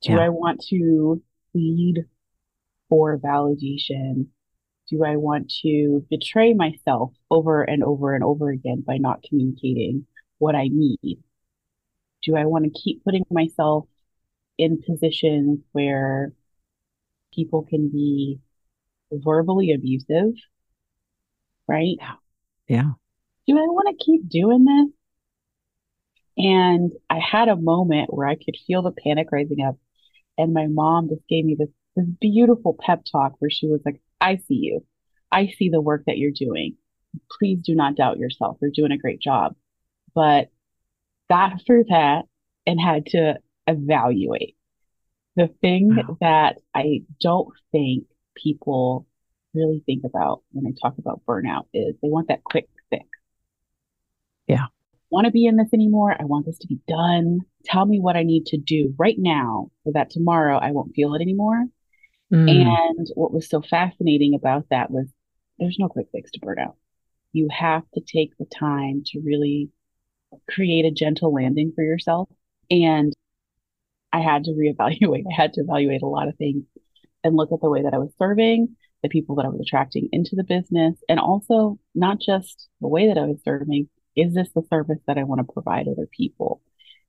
Do 0.01 0.13
yeah. 0.13 0.19
I 0.19 0.29
want 0.29 0.63
to 0.69 1.21
lead 1.53 2.05
for 2.89 3.17
validation? 3.17 4.27
Do 4.89 5.03
I 5.03 5.15
want 5.15 5.51
to 5.63 6.05
betray 6.09 6.53
myself 6.53 7.13
over 7.29 7.63
and 7.63 7.83
over 7.83 8.13
and 8.13 8.23
over 8.23 8.49
again 8.49 8.83
by 8.85 8.97
not 8.97 9.23
communicating 9.23 10.05
what 10.37 10.55
I 10.55 10.67
need? 10.71 11.19
Do 12.23 12.35
I 12.35 12.45
want 12.45 12.65
to 12.65 12.79
keep 12.79 13.03
putting 13.03 13.25
myself 13.31 13.85
in 14.61 14.79
positions 14.87 15.59
where 15.71 16.33
people 17.33 17.63
can 17.63 17.89
be 17.89 18.39
verbally 19.11 19.71
abusive? 19.73 20.33
Right? 21.67 21.97
Yeah. 22.67 22.91
Do 23.47 23.57
I 23.57 23.63
want 23.63 23.87
to 23.89 24.05
keep 24.05 24.29
doing 24.29 24.65
this? 24.65 24.93
And 26.37 26.91
I 27.09 27.19
had 27.19 27.49
a 27.49 27.55
moment 27.55 28.13
where 28.13 28.27
I 28.27 28.35
could 28.35 28.55
feel 28.67 28.83
the 28.83 28.91
panic 28.91 29.29
rising 29.31 29.65
up. 29.65 29.77
And 30.37 30.53
my 30.53 30.67
mom 30.67 31.09
just 31.09 31.27
gave 31.27 31.43
me 31.43 31.55
this, 31.57 31.69
this 31.95 32.05
beautiful 32.21 32.77
pep 32.79 33.01
talk 33.11 33.33
where 33.39 33.51
she 33.51 33.67
was 33.67 33.81
like, 33.83 33.99
I 34.21 34.37
see 34.47 34.55
you. 34.55 34.85
I 35.31 35.47
see 35.57 35.69
the 35.69 35.81
work 35.81 36.03
that 36.05 36.19
you're 36.19 36.31
doing. 36.31 36.75
Please 37.39 37.59
do 37.63 37.73
not 37.73 37.95
doubt 37.95 38.19
yourself. 38.19 38.57
You're 38.61 38.71
doing 38.71 38.91
a 38.91 38.97
great 38.97 39.19
job. 39.19 39.55
But 40.13 40.49
got 41.29 41.61
through 41.65 41.85
that 41.89 42.23
and 42.67 42.79
had 42.79 43.07
to 43.07 43.39
evaluate. 43.67 44.55
The 45.35 45.49
thing 45.61 45.95
wow. 45.95 46.17
that 46.19 46.57
I 46.75 47.03
don't 47.21 47.49
think 47.71 48.05
people 48.35 49.07
really 49.53 49.83
think 49.85 50.03
about 50.05 50.43
when 50.51 50.65
they 50.65 50.73
talk 50.81 50.97
about 50.97 51.21
burnout 51.25 51.65
is 51.73 51.95
they 52.01 52.09
want 52.09 52.27
that 52.27 52.43
quick 52.43 52.67
fix. 52.89 53.05
Yeah. 54.47 54.65
Want 55.09 55.25
to 55.25 55.31
be 55.31 55.45
in 55.45 55.57
this 55.57 55.73
anymore? 55.73 56.15
I 56.17 56.23
want 56.23 56.45
this 56.45 56.57
to 56.59 56.67
be 56.67 56.79
done. 56.87 57.39
Tell 57.65 57.85
me 57.85 57.99
what 57.99 58.15
I 58.15 58.23
need 58.23 58.45
to 58.47 58.57
do 58.57 58.93
right 58.97 59.17
now 59.17 59.69
so 59.83 59.91
that 59.93 60.09
tomorrow 60.09 60.57
I 60.57 60.71
won't 60.71 60.95
feel 60.95 61.13
it 61.15 61.21
anymore. 61.21 61.65
Mm. 62.31 62.49
And 62.49 63.07
what 63.15 63.33
was 63.33 63.49
so 63.49 63.61
fascinating 63.61 64.35
about 64.35 64.67
that 64.69 64.89
was 64.89 65.07
there's 65.59 65.77
no 65.79 65.89
quick 65.89 66.07
fix 66.11 66.31
to 66.31 66.39
burnout. 66.39 66.75
You 67.33 67.49
have 67.51 67.83
to 67.93 68.01
take 68.01 68.37
the 68.37 68.45
time 68.45 69.03
to 69.07 69.19
really 69.19 69.69
create 70.49 70.85
a 70.85 70.91
gentle 70.91 71.33
landing 71.33 71.73
for 71.75 71.83
yourself. 71.83 72.29
And 72.69 73.13
I 74.13 74.19
had 74.19 74.43
to 74.45 74.51
reevaluate. 74.51 75.23
I 75.31 75.35
had 75.35 75.53
to 75.53 75.61
evaluate 75.61 76.01
a 76.01 76.07
lot 76.07 76.27
of 76.27 76.35
things 76.37 76.63
and 77.23 77.35
look 77.35 77.51
at 77.51 77.61
the 77.61 77.69
way 77.69 77.83
that 77.83 77.93
I 77.93 77.99
was 77.99 78.11
serving, 78.17 78.75
the 79.03 79.09
people 79.09 79.35
that 79.35 79.45
I 79.45 79.49
was 79.49 79.61
attracting 79.61 80.09
into 80.11 80.35
the 80.35 80.43
business, 80.43 80.95
and 81.07 81.19
also 81.19 81.79
not 81.95 82.19
just 82.19 82.67
the 82.81 82.87
way 82.87 83.07
that 83.07 83.17
I 83.17 83.25
was 83.25 83.39
serving, 83.43 83.89
is 84.15 84.33
this 84.33 84.49
the 84.53 84.63
service 84.69 84.99
that 85.07 85.17
I 85.17 85.23
want 85.23 85.39
to 85.39 85.53
provide 85.53 85.87
other 85.87 86.07
people? 86.09 86.61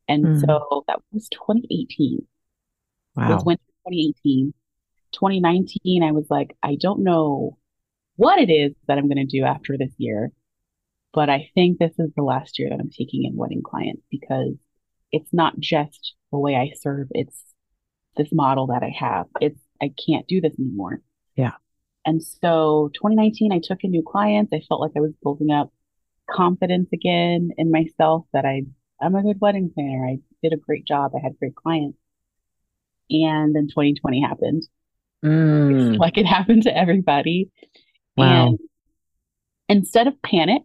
And 0.08 0.24
mm. 0.24 0.40
so 0.40 0.84
that 0.88 1.00
was 1.12 1.28
2018. 1.30 2.26
Wow. 3.16 3.30
It 3.30 3.34
was 3.34 3.44
winter 3.44 3.64
2018. 3.88 4.54
2019, 5.12 6.02
I 6.02 6.12
was 6.12 6.26
like, 6.30 6.56
I 6.62 6.76
don't 6.80 7.04
know 7.04 7.58
what 8.16 8.38
it 8.38 8.50
is 8.50 8.72
that 8.88 8.98
I'm 8.98 9.08
going 9.08 9.26
to 9.26 9.38
do 9.38 9.44
after 9.44 9.76
this 9.76 9.92
year, 9.98 10.32
but 11.12 11.28
I 11.28 11.50
think 11.54 11.78
this 11.78 11.92
is 11.98 12.10
the 12.16 12.22
last 12.22 12.58
year 12.58 12.70
that 12.70 12.80
I'm 12.80 12.90
taking 12.90 13.24
in 13.24 13.36
wedding 13.36 13.62
clients 13.62 14.02
because 14.10 14.54
it's 15.10 15.32
not 15.32 15.58
just 15.58 16.14
the 16.32 16.38
way 16.38 16.56
I 16.56 16.72
serve, 16.80 17.08
it's 17.12 17.40
this 18.16 18.28
model 18.32 18.68
that 18.68 18.82
I 18.82 18.92
have. 18.98 19.26
It's, 19.40 19.60
I 19.80 19.92
can't 20.06 20.26
do 20.26 20.40
this 20.40 20.58
anymore. 20.58 21.00
Yeah. 21.36 21.52
And 22.04 22.22
so 22.22 22.90
2019, 22.94 23.52
I 23.52 23.60
took 23.62 23.84
in 23.84 23.90
new 23.90 24.02
clients. 24.02 24.52
I 24.52 24.60
felt 24.68 24.80
like 24.80 24.92
I 24.96 25.00
was 25.00 25.12
building 25.22 25.52
up 25.52 25.72
confidence 26.28 26.88
again 26.92 27.50
in 27.56 27.70
myself 27.70 28.24
that 28.32 28.44
I 28.44 28.62
I'm 29.00 29.14
a 29.16 29.22
good 29.22 29.40
wedding 29.40 29.70
planner. 29.74 30.06
I 30.06 30.18
did 30.42 30.52
a 30.52 30.56
great 30.56 30.86
job. 30.86 31.12
I 31.14 31.20
had 31.22 31.38
great 31.38 31.56
clients. 31.56 31.98
And 33.10 33.54
then 33.54 33.66
2020 33.68 34.22
happened. 34.22 34.62
Mm. 35.24 35.98
Like 35.98 36.18
it 36.18 36.26
happened 36.26 36.62
to 36.64 36.76
everybody. 36.76 37.50
Wow. 38.16 38.46
And 38.48 38.58
instead 39.68 40.06
of 40.06 40.22
panic, 40.22 40.62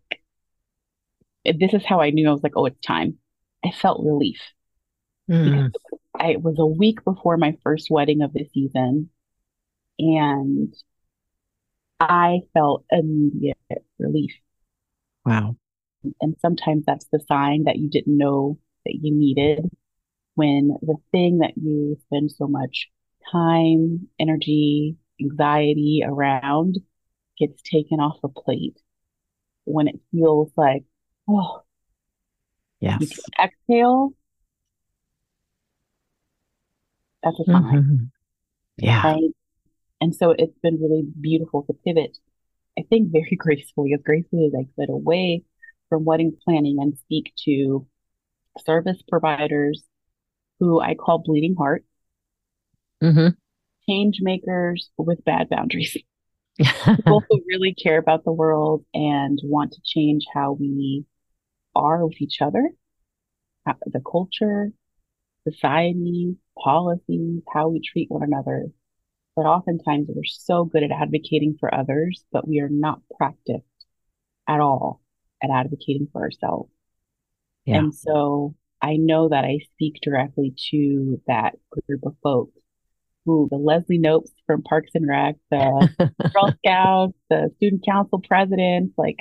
this 1.43 1.73
is 1.73 1.83
how 1.85 1.99
I 1.99 2.11
knew 2.11 2.29
I 2.29 2.31
was 2.31 2.43
like, 2.43 2.53
oh, 2.55 2.65
it's 2.65 2.79
time. 2.85 3.17
I 3.65 3.71
felt 3.71 4.05
relief. 4.05 4.39
Mm. 5.29 5.71
I, 6.19 6.31
it 6.31 6.41
was 6.41 6.57
a 6.59 6.65
week 6.65 7.03
before 7.03 7.37
my 7.37 7.57
first 7.63 7.89
wedding 7.89 8.21
of 8.21 8.33
the 8.33 8.47
season. 8.53 9.09
And 9.99 10.73
I 11.99 12.41
felt 12.53 12.85
immediate 12.91 13.57
relief. 13.97 14.33
Wow. 15.25 15.57
And 16.21 16.35
sometimes 16.41 16.85
that's 16.85 17.07
the 17.11 17.19
sign 17.27 17.63
that 17.65 17.77
you 17.77 17.89
didn't 17.89 18.17
know 18.17 18.59
that 18.85 18.93
you 18.93 19.13
needed 19.13 19.69
when 20.35 20.77
the 20.81 20.95
thing 21.11 21.39
that 21.39 21.53
you 21.57 21.97
spend 22.05 22.31
so 22.31 22.47
much 22.47 22.89
time, 23.31 24.07
energy, 24.19 24.95
anxiety 25.19 26.03
around 26.05 26.77
gets 27.39 27.61
taken 27.63 27.99
off 27.99 28.17
a 28.23 28.29
plate. 28.29 28.79
When 29.65 29.87
it 29.87 29.99
feels 30.11 30.51
like, 30.55 30.83
oh, 31.27 31.63
yes. 32.79 33.01
you 33.01 33.07
can 33.07 33.49
exhale, 33.49 34.13
that's 37.23 37.39
a 37.39 37.43
sign. 37.45 37.63
Mm-hmm. 37.63 38.03
Yeah. 38.77 39.03
Right? 39.03 39.31
And 39.99 40.15
so 40.15 40.31
it's 40.31 40.57
been 40.59 40.79
really 40.79 41.03
beautiful 41.19 41.63
to 41.63 41.73
pivot 41.73 42.17
I 42.77 42.83
think 42.83 43.11
very 43.11 43.35
gracefully, 43.37 43.93
as 43.93 44.01
gracefully 44.03 44.45
as 44.45 44.53
I 44.57 44.67
could, 44.75 44.89
away 44.89 45.43
from 45.89 46.05
wedding 46.05 46.37
planning 46.43 46.77
and 46.79 46.97
speak 46.97 47.33
to 47.45 47.87
service 48.65 49.01
providers 49.07 49.83
who 50.59 50.79
I 50.81 50.95
call 50.95 51.19
bleeding 51.19 51.55
hearts, 51.57 51.85
mm-hmm. 53.03 53.29
change 53.87 54.19
makers 54.21 54.89
with 54.97 55.23
bad 55.23 55.49
boundaries, 55.49 55.95
people 56.59 57.23
who 57.29 57.43
really 57.47 57.73
care 57.73 57.99
about 57.99 58.23
the 58.23 58.31
world 58.31 58.85
and 58.93 59.39
want 59.43 59.73
to 59.73 59.81
change 59.85 60.25
how 60.33 60.53
we 60.53 61.05
are 61.75 62.05
with 62.05 62.19
each 62.19 62.41
other, 62.41 62.69
the 63.85 64.01
culture, 64.01 64.71
society, 65.47 66.37
policies, 66.63 67.41
how 67.53 67.69
we 67.69 67.81
treat 67.81 68.09
one 68.09 68.23
another 68.23 68.67
but 69.37 69.45
oftentimes 69.45 70.07
we're 70.09 70.23
so 70.25 70.65
good 70.65 70.81
at 70.81 70.89
advocating 70.89 71.57
for 71.59 71.73
others, 71.73 72.25
but 72.31 72.47
we 72.47 72.59
are 72.59 72.69
not 72.69 73.01
practiced 73.17 73.63
at 74.47 74.59
all 74.59 74.99
at 75.43 75.51
advocating 75.51 76.07
for 76.11 76.23
ourselves. 76.23 76.71
Yeah. 77.63 77.77
And 77.77 77.93
so 77.93 78.55
I 78.81 78.95
know 78.97 79.29
that 79.29 79.45
I 79.45 79.59
speak 79.75 79.99
directly 80.01 80.55
to 80.71 81.21
that 81.27 81.53
group 81.69 82.01
of 82.03 82.15
folks 82.23 82.59
who 83.27 83.47
the 83.51 83.57
Leslie 83.57 83.99
Knopes 83.99 84.31
from 84.47 84.63
Parks 84.63 84.91
and 84.95 85.07
Rec, 85.07 85.35
the 85.51 86.11
Girl 86.33 86.55
Scouts, 86.65 87.13
the 87.29 87.51
student 87.57 87.85
council 87.85 88.19
presidents, 88.27 88.95
like 88.97 89.17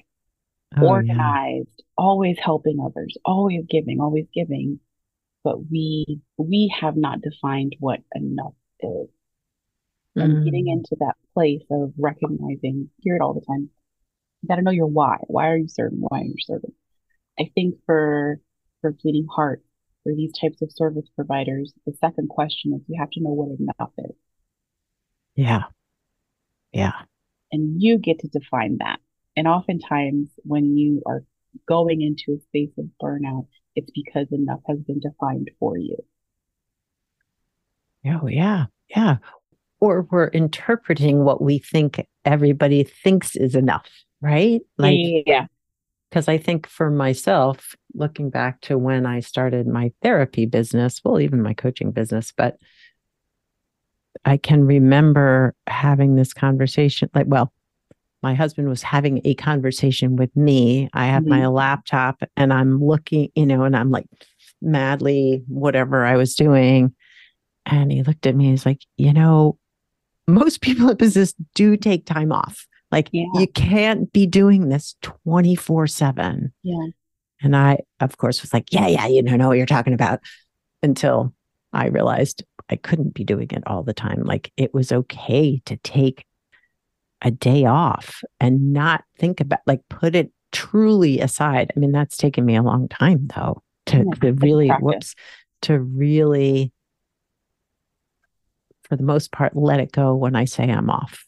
oh, 0.81 0.87
organized, 0.87 1.69
yeah. 1.77 1.85
always 1.99 2.39
helping 2.43 2.79
others, 2.83 3.19
always 3.23 3.65
giving, 3.69 4.01
always 4.01 4.27
giving. 4.33 4.81
But 5.47 5.71
we 5.71 6.21
we 6.39 6.75
have 6.81 6.97
not 6.97 7.21
defined 7.21 7.77
what 7.79 8.01
enough 8.17 8.55
is 8.81 9.07
and 10.17 10.39
mm. 10.39 10.45
getting 10.45 10.67
into 10.67 10.97
that 10.99 11.15
place 11.35 11.63
of 11.71 11.93
recognizing, 11.97 12.91
hear 13.01 13.15
it 13.15 13.23
all 13.23 13.33
the 13.33 13.47
time. 13.47 13.71
You 14.43 14.49
got 14.49 14.57
to 14.57 14.63
know 14.63 14.73
your 14.73 14.89
why. 14.89 15.19
Why 15.29 15.51
are 15.51 15.57
you 15.57 15.69
serving? 15.69 16.01
Why 16.01 16.23
are 16.23 16.25
you 16.25 16.35
serving? 16.41 16.73
I 17.39 17.49
think 17.55 17.77
for, 17.87 18.41
for 18.81 18.91
Bleeding 18.91 19.29
Heart, 19.31 19.63
for 20.03 20.13
these 20.17 20.33
types 20.33 20.63
of 20.63 20.73
service 20.73 21.09
providers, 21.15 21.73
the 21.87 21.93
second 22.01 22.29
question 22.29 22.73
is 22.75 22.81
you 22.89 22.99
have 22.99 23.11
to 23.11 23.23
know 23.23 23.31
what 23.31 23.57
enough 23.57 23.93
is. 23.99 24.17
Yeah. 25.37 25.65
Yeah. 26.73 26.93
And 27.53 27.81
you 27.81 27.99
get 27.99 28.19
to 28.21 28.29
define 28.29 28.79
that. 28.79 28.99
And 29.37 29.47
oftentimes, 29.47 30.29
when 30.39 30.77
you 30.77 31.03
are 31.07 31.23
going 31.69 32.03
into 32.03 32.37
a 32.37 32.43
space 32.49 32.77
of 32.79 32.87
burnout, 33.01 33.47
it's 33.77 33.91
because 33.93 34.27
enough 34.33 34.61
has 34.67 34.79
been 34.79 34.99
defined 34.99 35.51
for 35.61 35.79
you. 35.79 35.97
Oh, 38.07 38.27
yeah. 38.27 38.67
Yeah. 38.89 39.17
Or 39.81 40.07
we're 40.11 40.29
interpreting 40.29 41.25
what 41.25 41.43
we 41.43 41.59
think 41.59 42.05
everybody 42.25 42.83
thinks 42.83 43.37
is 43.37 43.55
enough, 43.55 43.89
right? 44.21 44.61
Like, 44.79 44.99
yeah. 45.27 45.47
Because 46.09 46.29
I 46.29 46.39
think 46.39 46.67
for 46.69 46.91
myself, 46.91 47.75
looking 47.95 48.31
back 48.31 48.61
to 48.63 48.79
when 48.79 49.07
I 49.07 49.21
started 49.21 49.67
my 49.67 49.93
therapy 50.03 50.47
business, 50.47 51.01
well, 51.05 51.21
even 51.21 51.43
my 51.43 51.53
coaching 51.53 51.91
business, 51.91 52.33
but 52.35 52.57
I 54.25 54.37
can 54.37 54.65
remember 54.65 55.55
having 55.67 56.15
this 56.15 56.33
conversation. 56.33 57.11
Like, 57.15 57.27
well, 57.29 57.53
my 58.27 58.35
husband 58.35 58.69
was 58.69 58.83
having 58.83 59.21
a 59.25 59.37
conversation 59.37 60.17
with 60.17 60.35
me. 60.35 60.89
I 60.93 61.07
have 61.07 61.23
mm-hmm. 61.23 61.43
my 61.43 61.47
laptop 61.47 62.25
and 62.37 62.53
I'm 62.53 62.85
looking, 62.85 63.31
you 63.37 63.47
know, 63.47 63.63
and 63.63 63.77
I'm 63.77 63.93
like 63.93 64.07
madly 64.61 65.45
whatever 65.47 66.05
I 66.05 66.17
was 66.17 66.35
doing. 66.35 66.93
And 67.67 67.93
he 67.93 68.03
looked 68.03 68.27
at 68.27 68.35
me, 68.35 68.51
he's 68.51 68.67
like, 68.67 68.83
you 68.97 69.13
know, 69.13 69.59
most 70.27 70.61
people 70.61 70.91
in 70.91 70.97
business 70.97 71.35
do 71.55 71.77
take 71.77 72.05
time 72.05 72.33
off. 72.33 72.67
Like 72.91 73.09
yeah. 73.13 73.27
you 73.35 73.47
can't 73.47 74.13
be 74.13 74.27
doing 74.27 74.71
this 74.71 74.97
24 75.03 75.87
7. 75.87 76.53
Yeah. 76.65 76.87
And 77.43 77.57
I, 77.57 77.79
of 78.01 78.17
course, 78.17 78.43
was 78.43 78.53
like, 78.53 78.73
yeah, 78.73 78.89
yeah, 78.89 79.07
you 79.07 79.23
don't 79.23 79.39
know 79.39 79.47
what 79.47 79.57
you're 79.57 79.67
talking 79.67 79.95
about 79.95 80.19
until 80.83 81.33
I 81.73 81.87
realized 81.87 82.43
I 82.69 82.75
couldn't 82.75 83.15
be 83.15 83.23
doing 83.23 83.47
it 83.53 83.63
all 83.69 83.85
the 83.85 83.95
time. 83.95 84.25
Like 84.25 84.51
it 84.57 84.75
was 84.75 84.91
okay 84.91 85.63
to 85.67 85.77
take 85.77 86.25
a 87.27 87.31
day 87.33 87.65
off 87.65 88.23
and 88.39 88.73
not 88.73 89.05
think 89.19 89.41
about 89.41 89.59
like 89.67 89.81
put 89.91 90.15
it 90.15 90.31
truly 90.53 91.21
aside. 91.21 91.73
I 91.77 91.81
mean, 91.81 91.91
that's 91.91 92.17
taken 92.17 92.47
me 92.47 92.55
a 92.55 92.63
long 92.63 92.89
time 92.89 93.29
though 93.35 93.63
to, 93.87 93.99
yeah, 93.99 94.15
to 94.21 94.33
really 94.35 94.69
whoops 94.69 95.15
to 95.63 95.81
really 95.81 96.73
for 98.85 98.97
the 98.97 99.03
most 99.03 99.33
part 99.33 99.57
let 99.57 99.81
it 99.81 99.91
go 99.91 100.15
when 100.15 100.37
I 100.37 100.45
say 100.45 100.71
I'm 100.71 100.89
off. 100.89 101.25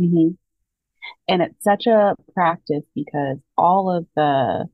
Mm-hmm. 0.00 0.34
And 1.26 1.42
it's 1.42 1.64
such 1.64 1.86
a 1.86 2.14
practice 2.32 2.84
because 2.94 3.38
all 3.58 3.90
of 3.90 4.06
the 4.14 4.66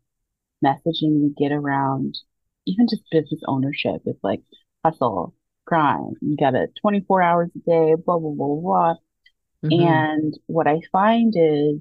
messaging 0.62 1.23
we 1.23 1.33
get 1.37 1.52
around 1.52 2.18
even 2.66 2.87
just 2.88 3.02
business 3.11 3.40
ownership 3.47 4.02
is 4.04 4.16
like 4.23 4.42
hustle, 4.85 5.35
grind. 5.64 6.16
You 6.21 6.37
got 6.37 6.54
it 6.54 6.71
24 6.83 7.23
hours 7.23 7.50
a 7.56 7.59
day, 7.61 7.95
blah, 7.95 8.18
blah, 8.18 8.33
blah, 8.33 8.61
blah. 8.61 8.95
Mm-hmm. 9.64 9.82
And 9.82 10.34
what 10.46 10.66
I 10.66 10.80
find 10.92 11.34
is 11.36 11.80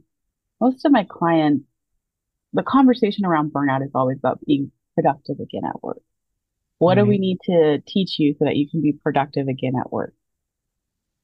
most 0.61 0.85
of 0.85 0.91
my 0.91 1.05
clients, 1.09 1.65
the 2.53 2.63
conversation 2.63 3.25
around 3.25 3.51
burnout 3.51 3.83
is 3.83 3.91
always 3.93 4.17
about 4.17 4.43
being 4.45 4.71
productive 4.95 5.39
again 5.39 5.63
at 5.67 5.83
work. 5.83 6.01
What 6.77 6.95
do 6.95 7.05
we 7.05 7.17
need 7.17 7.39
to 7.45 7.81
teach 7.87 8.19
you 8.19 8.35
so 8.37 8.45
that 8.45 8.57
you 8.57 8.69
can 8.69 8.81
be 8.81 8.91
productive 8.91 9.47
again 9.47 9.73
at 9.79 9.91
work? 9.91 10.13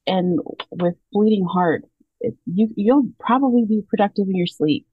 And 0.06 0.40
with 0.70 0.94
bleeding 1.12 1.44
heart, 1.44 1.84
it, 2.20 2.34
you 2.46 2.68
you'll 2.76 3.10
probably 3.20 3.64
be 3.66 3.82
productive 3.86 4.28
in 4.28 4.36
your 4.36 4.46
sleep. 4.46 4.86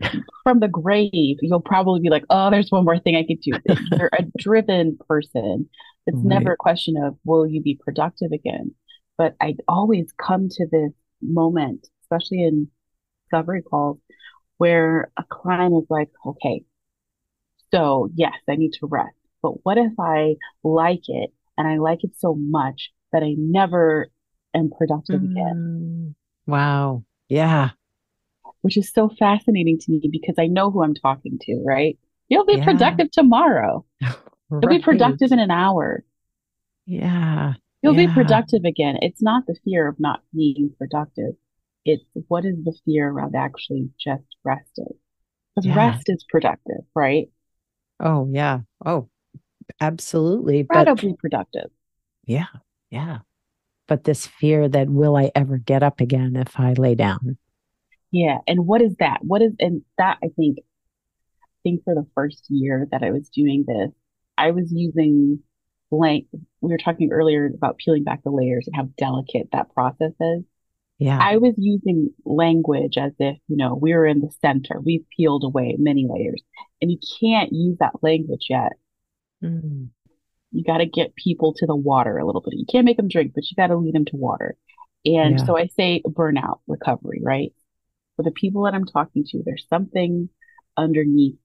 From 0.44 0.60
the 0.60 0.68
grave, 0.68 1.38
you'll 1.40 1.60
probably 1.60 2.00
be 2.00 2.10
like, 2.10 2.24
"Oh, 2.28 2.50
there's 2.50 2.70
one 2.70 2.84
more 2.84 2.98
thing 2.98 3.16
I 3.16 3.24
could 3.24 3.40
do." 3.40 3.52
You're 3.96 4.10
a 4.12 4.24
driven 4.36 4.98
person. 5.08 5.68
It's 6.06 6.16
right. 6.16 6.24
never 6.24 6.52
a 6.52 6.56
question 6.56 6.96
of 6.96 7.16
will 7.24 7.46
you 7.46 7.62
be 7.62 7.78
productive 7.82 8.32
again. 8.32 8.74
But 9.22 9.36
I 9.40 9.54
always 9.68 10.12
come 10.20 10.48
to 10.48 10.66
this 10.66 10.90
moment, 11.20 11.86
especially 12.02 12.42
in 12.42 12.66
discovery 13.22 13.62
calls, 13.62 13.98
where 14.56 15.12
a 15.16 15.22
client 15.22 15.80
is 15.80 15.88
like, 15.88 16.10
okay, 16.26 16.64
so 17.70 18.10
yes, 18.16 18.32
I 18.50 18.56
need 18.56 18.72
to 18.80 18.88
rest. 18.88 19.14
But 19.40 19.64
what 19.64 19.78
if 19.78 19.92
I 19.96 20.34
like 20.64 21.02
it 21.06 21.32
and 21.56 21.68
I 21.68 21.76
like 21.76 22.02
it 22.02 22.18
so 22.18 22.34
much 22.36 22.90
that 23.12 23.22
I 23.22 23.36
never 23.38 24.08
am 24.54 24.70
productive 24.76 25.20
mm, 25.20 25.30
again? 25.30 26.16
Wow. 26.48 27.04
Yeah. 27.28 27.70
Which 28.62 28.76
is 28.76 28.90
so 28.92 29.08
fascinating 29.08 29.78
to 29.78 29.92
me 29.92 30.00
because 30.10 30.34
I 30.36 30.48
know 30.48 30.72
who 30.72 30.82
I'm 30.82 30.94
talking 30.94 31.38
to, 31.42 31.62
right? 31.64 31.96
You'll 32.28 32.44
be 32.44 32.56
yeah. 32.56 32.64
productive 32.64 33.12
tomorrow. 33.12 33.84
right. 34.00 34.16
You'll 34.50 34.68
be 34.68 34.80
productive 34.80 35.30
in 35.30 35.38
an 35.38 35.52
hour. 35.52 36.02
Yeah. 36.86 37.54
You'll 37.82 37.96
yeah. 37.96 38.06
be 38.06 38.14
productive 38.14 38.64
again. 38.64 38.98
It's 39.02 39.20
not 39.20 39.46
the 39.46 39.56
fear 39.64 39.88
of 39.88 39.98
not 39.98 40.22
being 40.34 40.72
productive. 40.78 41.34
It's 41.84 42.04
what 42.28 42.44
is 42.44 42.54
the 42.64 42.76
fear 42.84 43.08
around 43.08 43.34
actually 43.34 43.90
just 43.98 44.36
resting? 44.44 44.94
Because 45.54 45.66
yeah. 45.66 45.76
rest 45.76 46.04
is 46.06 46.24
productive, 46.28 46.84
right? 46.94 47.28
Oh, 47.98 48.28
yeah. 48.30 48.60
Oh, 48.86 49.08
absolutely. 49.80 50.60
Incredibly 50.60 51.10
but, 51.10 51.18
productive. 51.18 51.70
Yeah. 52.24 52.46
Yeah. 52.90 53.18
But 53.88 54.04
this 54.04 54.26
fear 54.26 54.68
that 54.68 54.88
will 54.88 55.16
I 55.16 55.32
ever 55.34 55.58
get 55.58 55.82
up 55.82 56.00
again 56.00 56.36
if 56.36 56.58
I 56.58 56.74
lay 56.74 56.94
down? 56.94 57.36
Yeah. 58.12 58.38
And 58.46 58.66
what 58.66 58.80
is 58.80 58.94
that? 59.00 59.18
What 59.22 59.42
is, 59.42 59.52
and 59.58 59.82
that 59.98 60.18
I 60.22 60.28
think, 60.36 60.58
I 60.60 61.58
think 61.64 61.82
for 61.84 61.94
the 61.94 62.06
first 62.14 62.46
year 62.48 62.86
that 62.92 63.02
I 63.02 63.10
was 63.10 63.28
doing 63.28 63.64
this, 63.66 63.90
I 64.38 64.52
was 64.52 64.72
using 64.72 65.40
blank. 65.92 66.26
We 66.62 66.72
were 66.72 66.78
talking 66.78 67.12
earlier 67.12 67.50
about 67.54 67.76
peeling 67.76 68.02
back 68.02 68.24
the 68.24 68.30
layers 68.30 68.66
and 68.66 68.74
how 68.74 68.88
delicate 68.96 69.50
that 69.52 69.72
process 69.74 70.12
is. 70.18 70.42
Yeah. 70.98 71.18
I 71.20 71.36
was 71.36 71.54
using 71.58 72.10
language 72.24 72.96
as 72.96 73.12
if, 73.18 73.36
you 73.46 73.56
know, 73.56 73.74
we 73.74 73.92
were 73.92 74.06
in 74.06 74.20
the 74.20 74.32
center. 74.40 74.80
We've 74.80 75.04
peeled 75.14 75.44
away 75.44 75.76
many 75.78 76.06
layers. 76.08 76.42
And 76.80 76.90
you 76.90 76.98
can't 77.20 77.52
use 77.52 77.76
that 77.80 78.02
language 78.02 78.46
yet. 78.48 78.72
Mm. 79.44 79.88
You 80.50 80.64
got 80.64 80.78
to 80.78 80.86
get 80.86 81.14
people 81.14 81.54
to 81.54 81.66
the 81.66 81.76
water 81.76 82.16
a 82.16 82.24
little 82.24 82.40
bit. 82.40 82.54
You 82.54 82.66
can't 82.66 82.86
make 82.86 82.96
them 82.96 83.08
drink, 83.08 83.32
but 83.34 83.44
you 83.50 83.56
got 83.56 83.66
to 83.66 83.76
lead 83.76 83.94
them 83.94 84.06
to 84.06 84.16
water. 84.16 84.56
And 85.04 85.38
yeah. 85.38 85.44
so 85.44 85.58
I 85.58 85.66
say 85.66 86.02
burnout 86.06 86.60
recovery, 86.66 87.20
right? 87.22 87.52
For 88.16 88.22
the 88.22 88.30
people 88.30 88.62
that 88.64 88.74
I'm 88.74 88.86
talking 88.86 89.24
to, 89.28 89.42
there's 89.44 89.66
something 89.68 90.30
underneath 90.76 91.36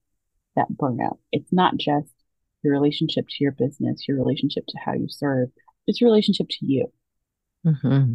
that 0.56 0.68
burnout. 0.72 1.18
It's 1.32 1.52
not 1.52 1.76
just 1.76 2.12
your 2.62 2.72
relationship 2.72 3.26
to 3.28 3.36
your 3.40 3.52
business, 3.52 4.06
your 4.08 4.16
relationship 4.16 4.64
to 4.68 4.78
how 4.78 4.94
you 4.94 5.08
serve, 5.08 5.48
it's 5.86 6.00
your 6.00 6.10
relationship 6.10 6.48
to 6.50 6.66
you. 6.66 6.92
Mm-hmm. 7.66 8.14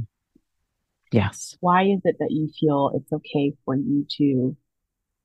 Yes. 1.12 1.56
Why 1.60 1.84
is 1.84 2.02
it 2.06 2.18
that 2.20 2.32
you 2.32 2.50
feel 2.60 2.92
it's 2.96 3.12
okay 3.12 3.54
for 3.66 3.76
you 3.76 4.06
to 4.18 4.58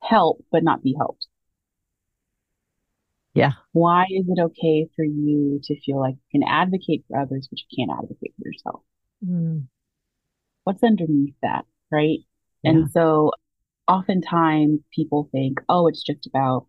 help 0.03 0.45
but 0.53 0.63
not 0.63 0.83
be 0.83 0.95
helped? 0.97 1.27
Yeah. 3.35 3.53
Why 3.73 4.05
is 4.11 4.27
it 4.29 4.39
okay 4.41 4.89
for 4.97 5.05
you 5.05 5.61
to 5.65 5.81
feel 5.81 6.01
like 6.01 6.15
you 6.15 6.41
can 6.41 6.49
advocate 6.49 7.05
for 7.09 7.19
others, 7.19 7.49
but 7.51 7.61
you 7.61 7.67
can't 7.77 7.97
advocate 7.97 8.35
for 8.37 8.49
yourself? 8.49 8.83
Mm. 9.27 9.67
What's 10.65 10.83
underneath 10.83 11.35
that? 11.43 11.65
Right. 11.91 12.19
Yeah. 12.63 12.71
And 12.71 12.91
so 12.91 13.33
oftentimes 13.87 14.81
people 14.93 15.29
think, 15.33 15.61
oh, 15.69 15.87
it's 15.87 16.03
just 16.03 16.27
about, 16.27 16.67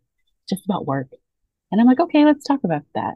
just 0.47 0.63
about 0.65 0.85
work. 0.85 1.09
And 1.71 1.79
I'm 1.79 1.88
like, 1.88 1.99
okay, 1.99 2.25
let's 2.25 2.45
talk 2.45 2.62
about 2.63 2.84
that. 2.95 3.15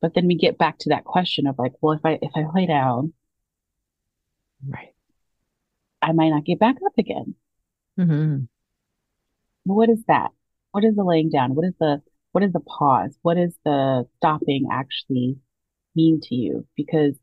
But 0.00 0.14
then 0.14 0.26
we 0.26 0.36
get 0.36 0.58
back 0.58 0.78
to 0.80 0.90
that 0.90 1.04
question 1.04 1.46
of 1.46 1.58
like, 1.58 1.72
well, 1.80 1.96
if 1.96 2.04
I 2.04 2.18
if 2.22 2.30
I 2.34 2.44
lay 2.54 2.66
down, 2.66 3.12
right, 4.66 4.94
I 6.00 6.12
might 6.12 6.28
not 6.28 6.44
get 6.44 6.60
back 6.60 6.76
up 6.84 6.92
again. 6.98 7.34
Mm-hmm. 7.98 8.44
What 9.64 9.88
is 9.88 10.02
that? 10.06 10.30
What 10.70 10.84
is 10.84 10.94
the 10.94 11.04
laying 11.04 11.30
down? 11.30 11.54
What 11.54 11.66
is 11.66 11.74
the 11.80 12.02
what 12.32 12.44
is 12.44 12.52
the 12.52 12.60
pause? 12.60 13.16
What 13.22 13.38
is 13.38 13.54
the 13.64 14.06
stopping 14.18 14.68
actually 14.70 15.38
mean 15.96 16.20
to 16.24 16.34
you? 16.34 16.66
Because 16.76 17.14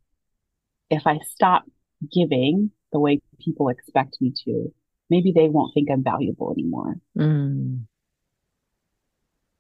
if 0.90 1.08
I 1.08 1.20
stop 1.30 1.64
giving 2.12 2.72
the 2.92 3.00
way 3.00 3.22
people 3.40 3.70
expect 3.70 4.18
me 4.20 4.34
to, 4.44 4.74
maybe 5.10 5.32
they 5.34 5.48
won't 5.48 5.74
think 5.74 5.90
I'm 5.90 6.04
valuable 6.04 6.52
anymore. 6.52 6.96
Mm 7.18 7.86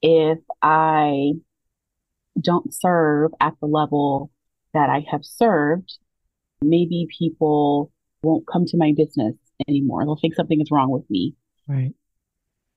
if 0.01 0.39
I 0.62 1.34
don't 2.39 2.73
serve 2.73 3.31
at 3.39 3.53
the 3.62 3.67
level 3.67 4.31
that 4.73 4.89
I 4.89 5.05
have 5.10 5.23
served, 5.23 5.97
maybe 6.62 7.08
people 7.17 7.91
won't 8.23 8.47
come 8.51 8.65
to 8.65 8.77
my 8.77 8.93
business 8.95 9.36
anymore. 9.67 10.03
They'll 10.03 10.17
think 10.17 10.36
something 10.36 10.60
is 10.60 10.71
wrong 10.71 10.91
with 10.91 11.10
me. 11.10 11.36
Right. 11.67 11.93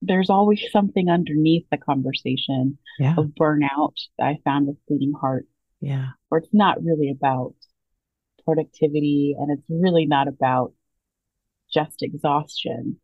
There's 0.00 0.30
always 0.30 0.62
something 0.70 1.08
underneath 1.08 1.66
the 1.70 1.76
conversation 1.76 2.78
yeah. 2.98 3.14
of 3.18 3.32
burnout 3.38 3.94
that 4.18 4.26
I 4.26 4.38
found 4.44 4.68
with 4.68 4.76
Bleeding 4.86 5.12
Heart. 5.20 5.46
Yeah. 5.80 6.10
Or 6.30 6.38
it's 6.38 6.52
not 6.52 6.82
really 6.82 7.10
about 7.10 7.54
productivity 8.44 9.34
and 9.38 9.50
it's 9.50 9.66
really 9.68 10.06
not 10.06 10.28
about 10.28 10.72
just 11.72 12.02
exhaustion, 12.02 13.00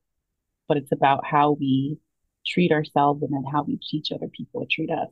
but 0.68 0.76
it's 0.76 0.92
about 0.92 1.24
how 1.26 1.56
we 1.58 1.98
treat 2.46 2.72
ourselves 2.72 3.22
and 3.22 3.32
then 3.32 3.44
how 3.50 3.62
we 3.62 3.78
teach 3.78 4.12
other 4.12 4.28
people 4.28 4.60
to 4.60 4.66
treat 4.66 4.90
us. 4.90 5.08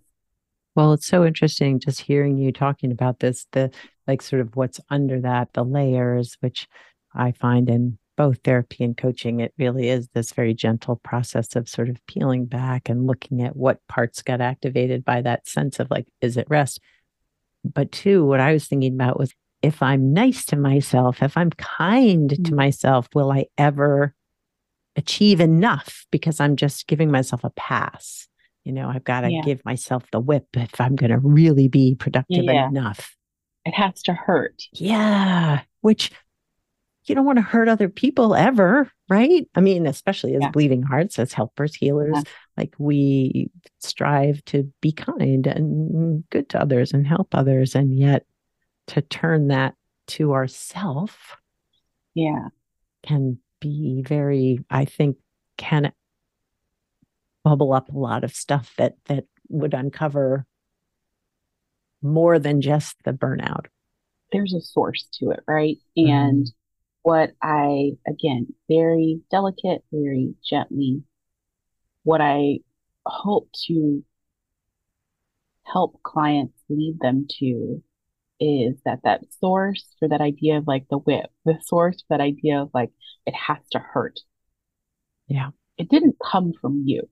Well, 0.74 0.94
it's 0.94 1.06
so 1.06 1.24
interesting 1.24 1.80
just 1.80 2.00
hearing 2.00 2.38
you 2.38 2.52
talking 2.52 2.92
about 2.92 3.20
this, 3.20 3.46
the 3.52 3.70
like 4.06 4.22
sort 4.22 4.40
of 4.40 4.56
what's 4.56 4.80
under 4.90 5.20
that, 5.20 5.52
the 5.52 5.64
layers, 5.64 6.36
which 6.40 6.66
I 7.14 7.32
find 7.32 7.68
in 7.68 7.98
both 8.16 8.38
therapy 8.44 8.84
and 8.84 8.96
coaching, 8.96 9.40
it 9.40 9.52
really 9.58 9.88
is 9.88 10.08
this 10.08 10.32
very 10.32 10.54
gentle 10.54 10.96
process 10.96 11.56
of 11.56 11.68
sort 11.68 11.88
of 11.88 12.04
peeling 12.06 12.46
back 12.46 12.88
and 12.88 13.06
looking 13.06 13.42
at 13.42 13.56
what 13.56 13.86
parts 13.88 14.22
got 14.22 14.40
activated 14.40 15.04
by 15.04 15.22
that 15.22 15.48
sense 15.48 15.80
of 15.80 15.90
like, 15.90 16.06
is 16.20 16.36
it 16.36 16.46
rest? 16.48 16.80
But 17.64 17.92
two, 17.92 18.24
what 18.24 18.40
I 18.40 18.52
was 18.52 18.66
thinking 18.66 18.94
about 18.94 19.18
was 19.18 19.34
if 19.62 19.82
I'm 19.82 20.12
nice 20.12 20.44
to 20.46 20.56
myself, 20.56 21.22
if 21.22 21.36
I'm 21.36 21.50
kind 21.50 22.30
mm-hmm. 22.30 22.42
to 22.44 22.54
myself, 22.54 23.08
will 23.14 23.30
I 23.30 23.46
ever 23.56 24.14
achieve 24.96 25.40
enough 25.40 26.06
because 26.10 26.40
I'm 26.40 26.56
just 26.56 26.86
giving 26.86 27.10
myself 27.10 27.44
a 27.44 27.50
pass? 27.50 28.28
You 28.64 28.72
know, 28.72 28.88
I've 28.88 29.04
got 29.04 29.22
to 29.22 29.30
yeah. 29.30 29.42
give 29.42 29.64
myself 29.64 30.04
the 30.12 30.20
whip 30.20 30.46
if 30.54 30.80
I'm 30.80 30.94
going 30.94 31.10
to 31.10 31.18
really 31.18 31.68
be 31.68 31.94
productive 31.94 32.44
yeah. 32.44 32.68
enough. 32.68 33.16
It 33.64 33.74
has 33.74 34.02
to 34.02 34.12
hurt. 34.12 34.62
Yeah. 34.72 35.62
Which 35.80 36.12
you 37.04 37.14
don't 37.14 37.26
want 37.26 37.38
to 37.38 37.42
hurt 37.42 37.68
other 37.68 37.88
people 37.88 38.34
ever, 38.34 38.90
right? 39.08 39.48
I 39.54 39.60
mean, 39.60 39.86
especially 39.86 40.34
as 40.36 40.42
yeah. 40.42 40.50
bleeding 40.50 40.82
hearts, 40.82 41.18
as 41.18 41.32
helpers, 41.32 41.74
healers, 41.74 42.14
yeah. 42.14 42.22
like 42.56 42.74
we 42.78 43.50
strive 43.80 44.44
to 44.46 44.72
be 44.80 44.92
kind 44.92 45.46
and 45.46 46.28
good 46.30 46.48
to 46.50 46.60
others 46.60 46.92
and 46.92 47.06
help 47.06 47.34
others. 47.34 47.74
And 47.74 47.96
yet 47.96 48.24
to 48.88 49.00
turn 49.02 49.48
that 49.48 49.74
to 50.08 50.32
ourself. 50.32 51.36
Yeah. 52.14 52.48
Can 53.02 53.38
be 53.62 54.02
very, 54.06 54.58
I 54.68 54.84
think, 54.84 55.16
can 55.56 55.92
bubble 57.44 57.72
up 57.72 57.88
a 57.88 57.98
lot 57.98 58.24
of 58.24 58.34
stuff 58.34 58.74
that 58.76 58.96
that 59.06 59.24
would 59.48 59.74
uncover 59.74 60.46
more 62.02 62.38
than 62.38 62.60
just 62.60 62.96
the 63.04 63.12
burnout. 63.12 63.66
There's 64.32 64.54
a 64.54 64.60
source 64.60 65.06
to 65.14 65.30
it, 65.30 65.40
right? 65.46 65.76
Mm-hmm. 65.96 66.10
And 66.10 66.52
what 67.02 67.30
I, 67.42 67.92
again, 68.06 68.48
very 68.68 69.20
delicate, 69.30 69.84
very 69.92 70.34
gently, 70.44 71.02
what 72.02 72.20
I 72.20 72.58
hope 73.06 73.48
to 73.66 74.04
help 75.64 76.02
clients 76.02 76.58
lead 76.68 76.98
them 77.00 77.26
to 77.38 77.82
is 78.40 78.76
that 78.84 79.00
that 79.04 79.22
source 79.40 79.94
for 79.98 80.08
that 80.08 80.20
idea 80.20 80.56
of 80.58 80.66
like 80.66 80.86
the 80.90 80.98
whip, 80.98 81.30
the 81.44 81.58
source 81.64 82.02
for 82.02 82.16
that 82.16 82.22
idea 82.22 82.60
of 82.60 82.70
like 82.74 82.90
it 83.26 83.34
has 83.34 83.58
to 83.72 83.78
hurt. 83.78 84.20
Yeah. 85.28 85.50
It 85.78 85.88
didn't 85.88 86.16
come 86.24 86.52
from 86.60 86.82
you. 86.84 87.08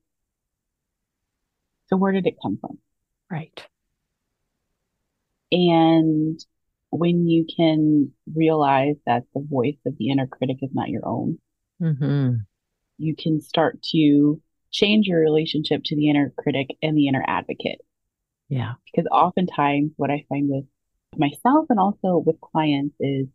So 1.87 1.96
where 1.96 2.12
did 2.12 2.26
it 2.26 2.37
come 2.42 2.59
from? 2.61 2.78
Right. 3.30 3.66
And 5.52 6.38
when 6.90 7.26
you 7.26 7.46
can 7.56 8.12
realize 8.35 8.96
that 9.06 9.24
the 9.35 9.40
voice 9.40 9.78
of 9.87 9.96
the 9.98 10.11
inner 10.11 10.26
critic 10.26 10.59
is 10.62 10.70
not 10.72 10.88
your 10.88 11.06
own, 11.06 11.38
mm-hmm. 11.80 12.35
you 12.98 13.16
can 13.16 13.40
start 13.40 13.83
to 13.92 14.40
change 14.70 15.06
your 15.06 15.20
relationship 15.20 15.83
to 15.85 15.96
the 15.96 16.09
inner 16.09 16.33
critic 16.37 16.76
and 16.83 16.96
the 16.96 17.09
inner 17.09 17.24
advocate. 17.26 17.80
Yeah. 18.48 18.74
Because 18.85 19.06
oftentimes 19.11 19.92
what 19.96 20.11
I 20.11 20.24
find 20.28 20.48
with 20.48 20.64
myself 21.16 21.66
and 21.68 21.79
also 21.79 22.23
with 22.25 22.40
clients 22.40 22.94
is 23.01 23.27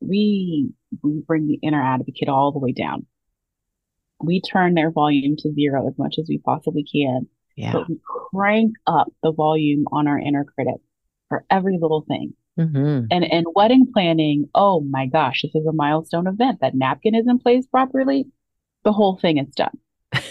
we, 0.00 0.70
we 1.02 1.22
bring 1.26 1.46
the 1.46 1.58
inner 1.62 1.82
advocate 1.82 2.28
all 2.28 2.52
the 2.52 2.58
way 2.58 2.72
down. 2.72 3.06
We 4.22 4.40
turn 4.40 4.74
their 4.74 4.90
volume 4.90 5.36
to 5.38 5.52
zero 5.52 5.86
as 5.88 5.96
much 5.98 6.16
as 6.18 6.26
we 6.28 6.38
possibly 6.38 6.84
can. 6.84 7.28
Yeah. 7.56 7.72
But 7.72 7.88
we 7.88 7.98
crank 8.32 8.74
up 8.86 9.12
the 9.22 9.32
volume 9.32 9.84
on 9.92 10.06
our 10.06 10.18
inner 10.18 10.44
critic 10.44 10.80
for 11.28 11.44
every 11.50 11.78
little 11.80 12.04
thing. 12.06 12.34
Mm-hmm. 12.58 13.06
And 13.10 13.24
and 13.24 13.46
wedding 13.54 13.86
planning, 13.92 14.48
oh 14.54 14.80
my 14.80 15.06
gosh, 15.06 15.42
this 15.42 15.54
is 15.54 15.66
a 15.66 15.72
milestone 15.72 16.26
event. 16.26 16.58
That 16.60 16.74
napkin 16.74 17.14
is 17.14 17.26
in 17.28 17.38
place 17.38 17.66
properly, 17.66 18.26
the 18.84 18.92
whole 18.92 19.16
thing 19.16 19.38
is 19.38 19.54
done. 19.54 19.78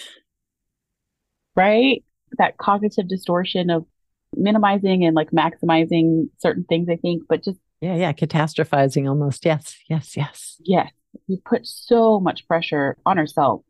right? 1.56 2.04
That 2.38 2.58
cognitive 2.58 3.08
distortion 3.08 3.70
of 3.70 3.86
minimizing 4.36 5.06
and 5.06 5.16
like 5.16 5.32
maximizing 5.32 6.30
certain 6.38 6.63
things, 6.66 6.88
I 6.90 6.98
think, 6.98 7.24
but 7.28 7.44
just 7.44 7.60
yeah, 7.82 7.96
yeah, 7.96 8.13
catastrophizing 8.13 9.08
almost. 9.08 9.46
Yes, 9.46 9.76
yes, 9.90 10.18
yes. 10.18 10.56
Yes. 10.63 10.92
We 11.28 11.38
put 11.38 11.66
so 11.66 12.20
much 12.20 12.48
pressure 12.48 12.98
on 13.06 13.18
ourselves. 13.18 13.63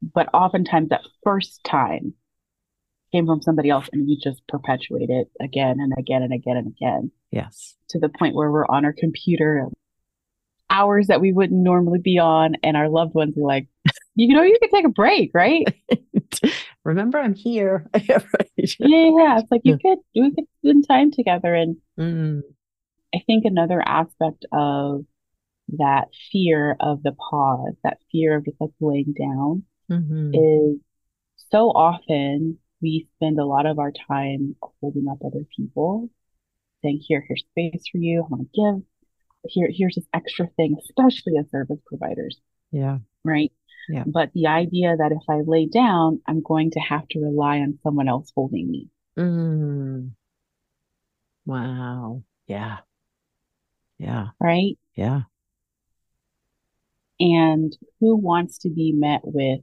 But 0.00 0.28
oftentimes 0.32 0.90
that 0.90 1.02
first 1.24 1.62
time 1.64 2.14
came 3.10 3.26
from 3.26 3.42
somebody 3.42 3.70
else 3.70 3.88
and 3.92 4.06
we 4.06 4.18
just 4.22 4.46
perpetuate 4.46 5.10
it 5.10 5.28
again 5.40 5.78
and 5.80 5.92
again 5.98 6.22
and 6.22 6.32
again 6.32 6.56
and 6.56 6.68
again. 6.68 7.10
Yes. 7.32 7.74
To 7.90 7.98
the 7.98 8.08
point 8.08 8.34
where 8.34 8.50
we're 8.50 8.66
on 8.66 8.84
our 8.84 8.92
computer 8.92 9.66
hours 10.70 11.08
that 11.08 11.20
we 11.20 11.32
wouldn't 11.32 11.60
normally 11.60 11.98
be 11.98 12.18
on 12.18 12.54
and 12.62 12.76
our 12.76 12.88
loved 12.88 13.14
ones 13.14 13.36
are 13.36 13.42
like, 13.42 13.66
you 14.14 14.34
know, 14.34 14.42
you 14.42 14.56
could 14.60 14.70
take 14.70 14.84
a 14.84 14.90
break, 14.90 15.32
right? 15.34 15.66
Remember, 16.88 17.18
I'm 17.18 17.34
here. 17.34 17.86
yeah, 17.94 18.18
yeah, 18.56 19.38
it's 19.38 19.50
like 19.50 19.60
you 19.62 19.76
could 19.76 19.98
we 20.14 20.34
could 20.34 20.46
spend 20.64 20.88
time 20.88 21.10
together. 21.10 21.54
And 21.54 21.76
mm. 22.00 22.40
I 23.14 23.18
think 23.26 23.44
another 23.44 23.82
aspect 23.84 24.46
of 24.52 25.04
that 25.76 26.06
fear 26.32 26.76
of 26.80 27.02
the 27.02 27.12
pause, 27.12 27.74
that 27.84 27.98
fear 28.10 28.38
of 28.38 28.46
just 28.46 28.58
like 28.58 28.70
laying 28.80 29.12
down, 29.12 29.64
mm-hmm. 29.90 30.32
is 30.32 30.80
so 31.50 31.68
often 31.68 32.56
we 32.80 33.06
spend 33.16 33.38
a 33.38 33.44
lot 33.44 33.66
of 33.66 33.78
our 33.78 33.92
time 33.92 34.56
holding 34.80 35.08
up 35.10 35.18
other 35.22 35.44
people, 35.54 36.08
saying, 36.82 37.02
here, 37.06 37.22
here's 37.28 37.44
space 37.50 37.84
for 37.92 37.98
you. 37.98 38.24
I 38.24 38.28
want 38.30 38.48
to 38.50 38.60
give. 38.60 38.82
Here, 39.44 39.68
here's 39.70 39.96
this 39.96 40.08
extra 40.14 40.46
thing, 40.56 40.76
especially 40.82 41.34
as 41.38 41.50
service 41.50 41.80
providers. 41.86 42.40
Yeah. 42.72 43.00
Right. 43.26 43.52
Yeah. 43.88 44.04
But 44.06 44.32
the 44.34 44.46
idea 44.48 44.96
that 44.96 45.12
if 45.12 45.22
I 45.28 45.40
lay 45.46 45.66
down, 45.66 46.20
I'm 46.26 46.42
going 46.42 46.72
to 46.72 46.80
have 46.80 47.08
to 47.08 47.20
rely 47.20 47.58
on 47.58 47.78
someone 47.82 48.08
else 48.08 48.30
holding 48.34 48.70
me. 48.70 48.88
Mm. 49.18 50.10
Wow. 51.46 52.22
Yeah. 52.46 52.78
Yeah. 53.98 54.26
Right. 54.40 54.78
Yeah. 54.94 55.22
And 57.20 57.76
who 58.00 58.16
wants 58.16 58.58
to 58.58 58.70
be 58.70 58.92
met 58.92 59.22
with 59.24 59.60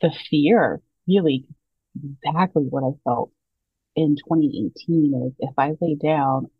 the 0.00 0.12
fear 0.28 0.82
really 1.06 1.46
exactly 1.96 2.64
what 2.64 2.84
I 2.84 2.92
felt 3.04 3.30
in 3.96 4.16
2018 4.16 5.26
is 5.26 5.32
if 5.38 5.54
I 5.58 5.72
lay 5.80 5.94
down, 5.94 6.50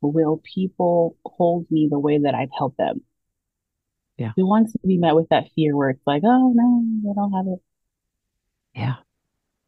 will 0.00 0.40
people 0.54 1.16
hold 1.24 1.66
me 1.70 1.88
the 1.90 1.98
way 1.98 2.18
that 2.18 2.34
I've 2.34 2.48
held 2.56 2.76
them? 2.76 3.02
Yeah. 4.18 4.32
Who 4.36 4.46
wants 4.46 4.72
to 4.72 4.78
be 4.86 4.98
met 4.98 5.14
with 5.14 5.28
that 5.30 5.44
fear 5.54 5.76
where 5.76 5.90
it's 5.90 6.06
like, 6.06 6.22
oh 6.24 6.52
no, 6.54 7.10
I 7.10 7.14
don't 7.14 7.32
have 7.32 7.46
it. 7.46 7.60
Yeah. 8.74 8.94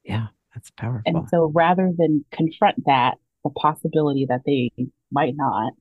Yeah. 0.04 0.26
That's 0.54 0.70
powerful. 0.70 1.02
And 1.06 1.28
so 1.28 1.50
rather 1.54 1.90
than 1.96 2.24
confront 2.32 2.84
that, 2.86 3.18
the 3.44 3.50
possibility 3.50 4.26
that 4.28 4.42
they 4.44 4.70
might 5.10 5.34
not, 5.36 5.72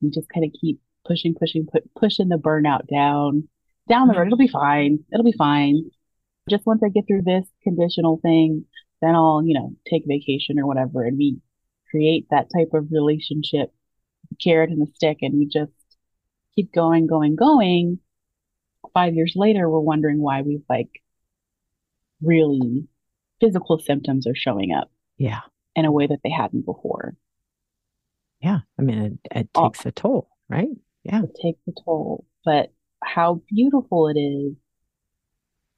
you 0.00 0.10
just 0.10 0.28
kind 0.28 0.44
of 0.44 0.52
keep 0.60 0.80
pushing, 1.06 1.34
pushing, 1.34 1.66
put, 1.70 1.82
pushing 1.94 2.28
the 2.28 2.36
burnout 2.36 2.88
down, 2.92 3.48
down 3.88 4.08
the 4.08 4.14
road. 4.14 4.22
Mm-hmm. 4.22 4.26
It'll 4.26 4.38
be 4.38 4.48
fine. 4.48 4.98
It'll 5.12 5.24
be 5.24 5.32
fine 5.32 5.90
just 6.48 6.66
once 6.66 6.82
I 6.84 6.88
get 6.88 7.06
through 7.06 7.22
this 7.22 7.46
conditional 7.62 8.18
thing, 8.20 8.64
then 9.00 9.14
I'll, 9.14 9.42
you 9.44 9.54
know, 9.54 9.72
take 9.90 10.04
vacation 10.06 10.58
or 10.58 10.66
whatever. 10.66 11.04
And 11.04 11.16
we 11.16 11.38
create 11.90 12.26
that 12.30 12.48
type 12.54 12.70
of 12.72 12.88
relationship, 12.90 13.72
carrot 14.42 14.70
and 14.70 14.80
the 14.80 14.90
stick, 14.94 15.18
and 15.22 15.34
we 15.38 15.46
just 15.46 15.72
keep 16.56 16.72
going, 16.72 17.06
going, 17.06 17.36
going. 17.36 17.98
Five 18.92 19.14
years 19.14 19.32
later, 19.34 19.68
we're 19.68 19.80
wondering 19.80 20.20
why 20.20 20.42
we've 20.42 20.64
like 20.68 20.90
really 22.22 22.86
physical 23.40 23.78
symptoms 23.78 24.26
are 24.26 24.34
showing 24.34 24.72
up. 24.72 24.90
Yeah. 25.16 25.40
In 25.76 25.84
a 25.84 25.92
way 25.92 26.06
that 26.06 26.20
they 26.22 26.30
hadn't 26.30 26.64
before. 26.64 27.14
Yeah. 28.40 28.58
I 28.78 28.82
mean, 28.82 28.98
it, 28.98 29.38
it 29.38 29.54
takes 29.54 29.84
a 29.86 29.92
toll, 29.92 30.28
right? 30.48 30.68
Yeah. 31.02 31.22
It 31.22 31.36
takes 31.42 31.60
a 31.68 31.72
toll. 31.84 32.26
But 32.44 32.72
how 33.02 33.42
beautiful 33.48 34.08
it 34.08 34.18
is 34.18 34.54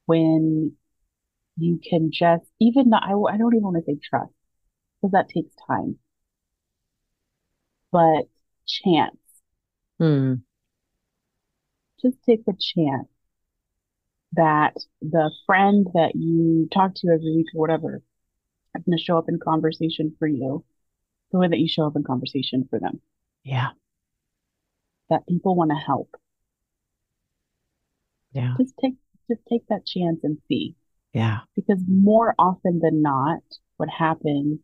when 0.07 0.73
you 1.57 1.81
can 1.89 2.11
just 2.13 2.45
even 2.61 2.91
not, 2.91 3.03
I, 3.05 3.13
I 3.13 3.37
don't 3.39 3.55
even 3.55 3.63
want 3.63 3.77
to 3.77 3.83
say 3.85 3.99
trust 4.03 4.33
because 5.01 5.13
that 5.13 5.29
takes 5.29 5.55
time, 5.67 5.99
but 7.93 8.29
chance. 8.67 9.17
Hmm. 9.99 10.35
Just 12.03 12.17
take 12.25 12.45
the 12.45 12.53
chance 12.53 13.09
that 14.33 14.75
the 15.01 15.31
friend 15.47 15.87
that 15.95 16.13
you 16.15 16.69
talk 16.73 16.95
to 16.97 17.09
every 17.09 17.35
week 17.35 17.47
or 17.55 17.61
whatever 17.61 18.03
is 18.77 18.83
going 18.85 18.97
to 18.97 19.03
show 19.03 19.19
up 19.19 19.29
in 19.29 19.39
conversation 19.39 20.15
for 20.19 20.29
you 20.29 20.65
the 21.33 21.39
way 21.39 21.49
that 21.49 21.59
you 21.59 21.69
show 21.69 21.87
up 21.87 21.97
in 21.97 22.05
conversation 22.05 22.67
for 22.69 22.79
them. 22.79 23.01
Yeah. 23.45 23.69
That 25.11 25.27
people 25.27 25.57
want 25.57 25.71
to 25.71 25.77
help. 25.77 26.15
Yeah. 28.33 28.55
Just 28.59 28.75
take 28.81 28.95
just 29.29 29.41
take 29.49 29.67
that 29.69 29.87
chance 29.87 30.21
and 30.23 30.39
see. 30.49 30.77
Yeah. 31.13 31.39
Because 31.55 31.83
more 31.89 32.35
often 32.39 32.81
than 32.81 33.03
not, 33.03 33.41
what 33.77 33.89
happens 33.89 34.61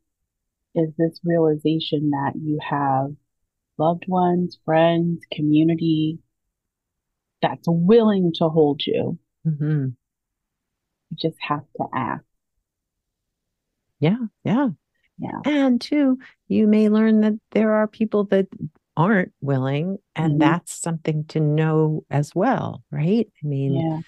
is 0.74 0.90
this 0.96 1.20
realization 1.24 2.10
that 2.10 2.32
you 2.36 2.58
have 2.62 3.12
loved 3.78 4.04
ones, 4.06 4.58
friends, 4.64 5.22
community 5.32 6.18
that's 7.42 7.66
willing 7.66 8.32
to 8.36 8.48
hold 8.48 8.82
you. 8.86 9.18
Mm-hmm. 9.46 9.88
You 11.10 11.16
just 11.20 11.36
have 11.40 11.64
to 11.76 11.84
ask. 11.94 12.22
Yeah. 14.00 14.16
Yeah. 14.44 14.68
Yeah. 15.18 15.40
And 15.44 15.80
two, 15.80 16.18
you 16.48 16.66
may 16.66 16.88
learn 16.88 17.20
that 17.20 17.34
there 17.50 17.72
are 17.74 17.86
people 17.86 18.24
that 18.26 18.46
aren't 18.96 19.32
willing, 19.40 19.98
and 20.16 20.34
Mhm. 20.34 20.38
that's 20.40 20.72
something 20.72 21.24
to 21.26 21.40
know 21.40 22.04
as 22.10 22.34
well, 22.34 22.82
right? 22.90 23.30
I 23.42 23.46
mean, 23.46 23.74
Yeah. 23.74 24.00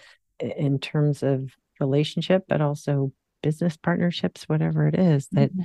in 0.56 0.78
terms 0.78 1.22
of 1.22 1.50
relationship, 1.80 2.44
but 2.48 2.60
also 2.60 3.12
business 3.42 3.76
partnerships, 3.76 4.48
whatever 4.48 4.86
it 4.88 4.98
is, 4.98 5.28
that 5.28 5.54
Mhm. 5.54 5.64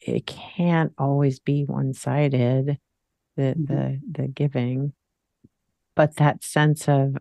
it 0.00 0.26
can't 0.26 0.92
always 0.98 1.38
be 1.40 1.64
one 1.64 1.94
sided, 1.94 2.78
the 3.36 3.54
Mhm. 3.56 3.66
the 3.66 4.00
the 4.22 4.28
giving, 4.28 4.92
but 5.94 6.16
that 6.16 6.42
sense 6.44 6.88
of 6.88 7.16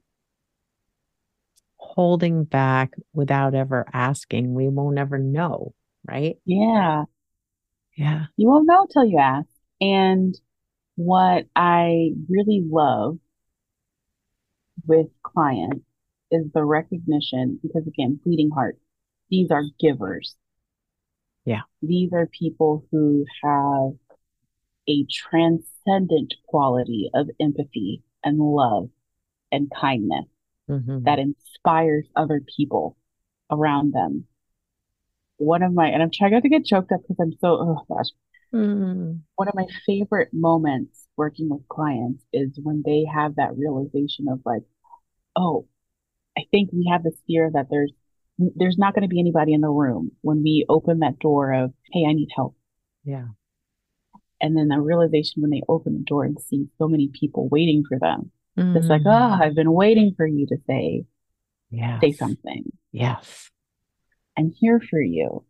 holding 1.77 2.43
back 2.43 2.93
without 3.13 3.53
ever 3.53 3.85
asking, 3.91 4.53
we 4.53 4.69
won't 4.69 4.97
ever 4.97 5.17
know, 5.17 5.73
right? 6.07 6.37
Yeah. 6.45 7.03
Yeah. 7.97 8.25
You 8.37 8.47
won't 8.47 8.67
know 8.67 8.87
till 8.91 9.05
you 9.05 9.17
ask. 9.17 9.47
And 9.81 10.39
what 10.95 11.45
I 11.55 12.11
really 12.29 12.63
love 12.65 13.17
with 14.85 15.07
clients 15.23 15.85
is 16.31 16.45
the 16.53 16.63
recognition, 16.63 17.59
because 17.61 17.85
again, 17.87 18.19
bleeding 18.23 18.51
heart, 18.51 18.77
these 19.29 19.51
are 19.51 19.63
givers. 19.79 20.35
Yeah. 21.45 21.61
These 21.81 22.13
are 22.13 22.27
people 22.27 22.85
who 22.91 23.25
have 23.43 23.93
a 24.87 25.05
transcendent 25.11 26.35
quality 26.47 27.09
of 27.13 27.29
empathy 27.39 28.03
and 28.23 28.39
love 28.39 28.89
and 29.51 29.71
kindness 29.71 30.25
Mhm. 30.69 31.03
that 31.05 31.19
inspires 31.19 32.07
other 32.15 32.41
people 32.57 32.97
around 33.49 33.93
them. 33.93 34.27
One 35.37 35.63
of 35.63 35.73
my, 35.73 35.87
and 35.87 36.01
I'm 36.01 36.11
trying 36.11 36.31
not 36.31 36.43
to 36.43 36.49
get 36.49 36.65
choked 36.65 36.91
up 36.91 37.01
because 37.01 37.17
I'm 37.19 37.33
so, 37.39 37.57
oh 37.59 37.85
gosh, 37.87 38.11
Mm. 38.53 39.21
one 39.35 39.47
of 39.47 39.55
my 39.55 39.65
favorite 39.85 40.33
moments 40.33 41.07
working 41.15 41.49
with 41.49 41.67
clients 41.69 42.25
is 42.33 42.59
when 42.61 42.83
they 42.85 43.05
have 43.05 43.35
that 43.35 43.57
realization 43.57 44.27
of 44.27 44.41
like, 44.45 44.63
oh, 45.35 45.67
I 46.37 46.43
think 46.51 46.71
we 46.73 46.87
have 46.91 47.03
this 47.03 47.19
fear 47.27 47.49
that 47.53 47.69
there's 47.69 47.93
there's 48.37 48.77
not 48.77 48.95
going 48.95 49.03
to 49.03 49.07
be 49.07 49.19
anybody 49.19 49.53
in 49.53 49.61
the 49.61 49.69
room 49.69 50.11
when 50.21 50.41
we 50.41 50.65
open 50.67 50.99
that 50.99 51.19
door 51.19 51.53
of, 51.53 51.73
hey, 51.91 52.05
I 52.07 52.13
need 52.13 52.29
help. 52.35 52.55
Yeah. 53.03 53.27
And 54.41 54.57
then 54.57 54.67
the 54.69 54.79
realization 54.79 55.41
when 55.41 55.51
they 55.51 55.61
open 55.69 55.93
the 55.93 56.03
door 56.03 56.25
and 56.25 56.39
see 56.41 56.67
so 56.77 56.87
many 56.87 57.09
people 57.09 57.47
waiting 57.49 57.83
for 57.87 57.99
them. 57.99 58.31
It's 58.57 58.87
like, 58.87 59.03
Mm. 59.03 59.13
oh, 59.39 59.43
I've 59.45 59.55
been 59.55 59.71
waiting 59.71 60.13
for 60.17 60.25
you 60.27 60.45
to 60.47 60.57
say, 60.67 61.05
say 62.01 62.11
something. 62.11 62.65
Yes. 62.91 63.49
I'm 64.37 64.51
here 64.51 64.79
for 64.81 65.01
you. 65.01 65.45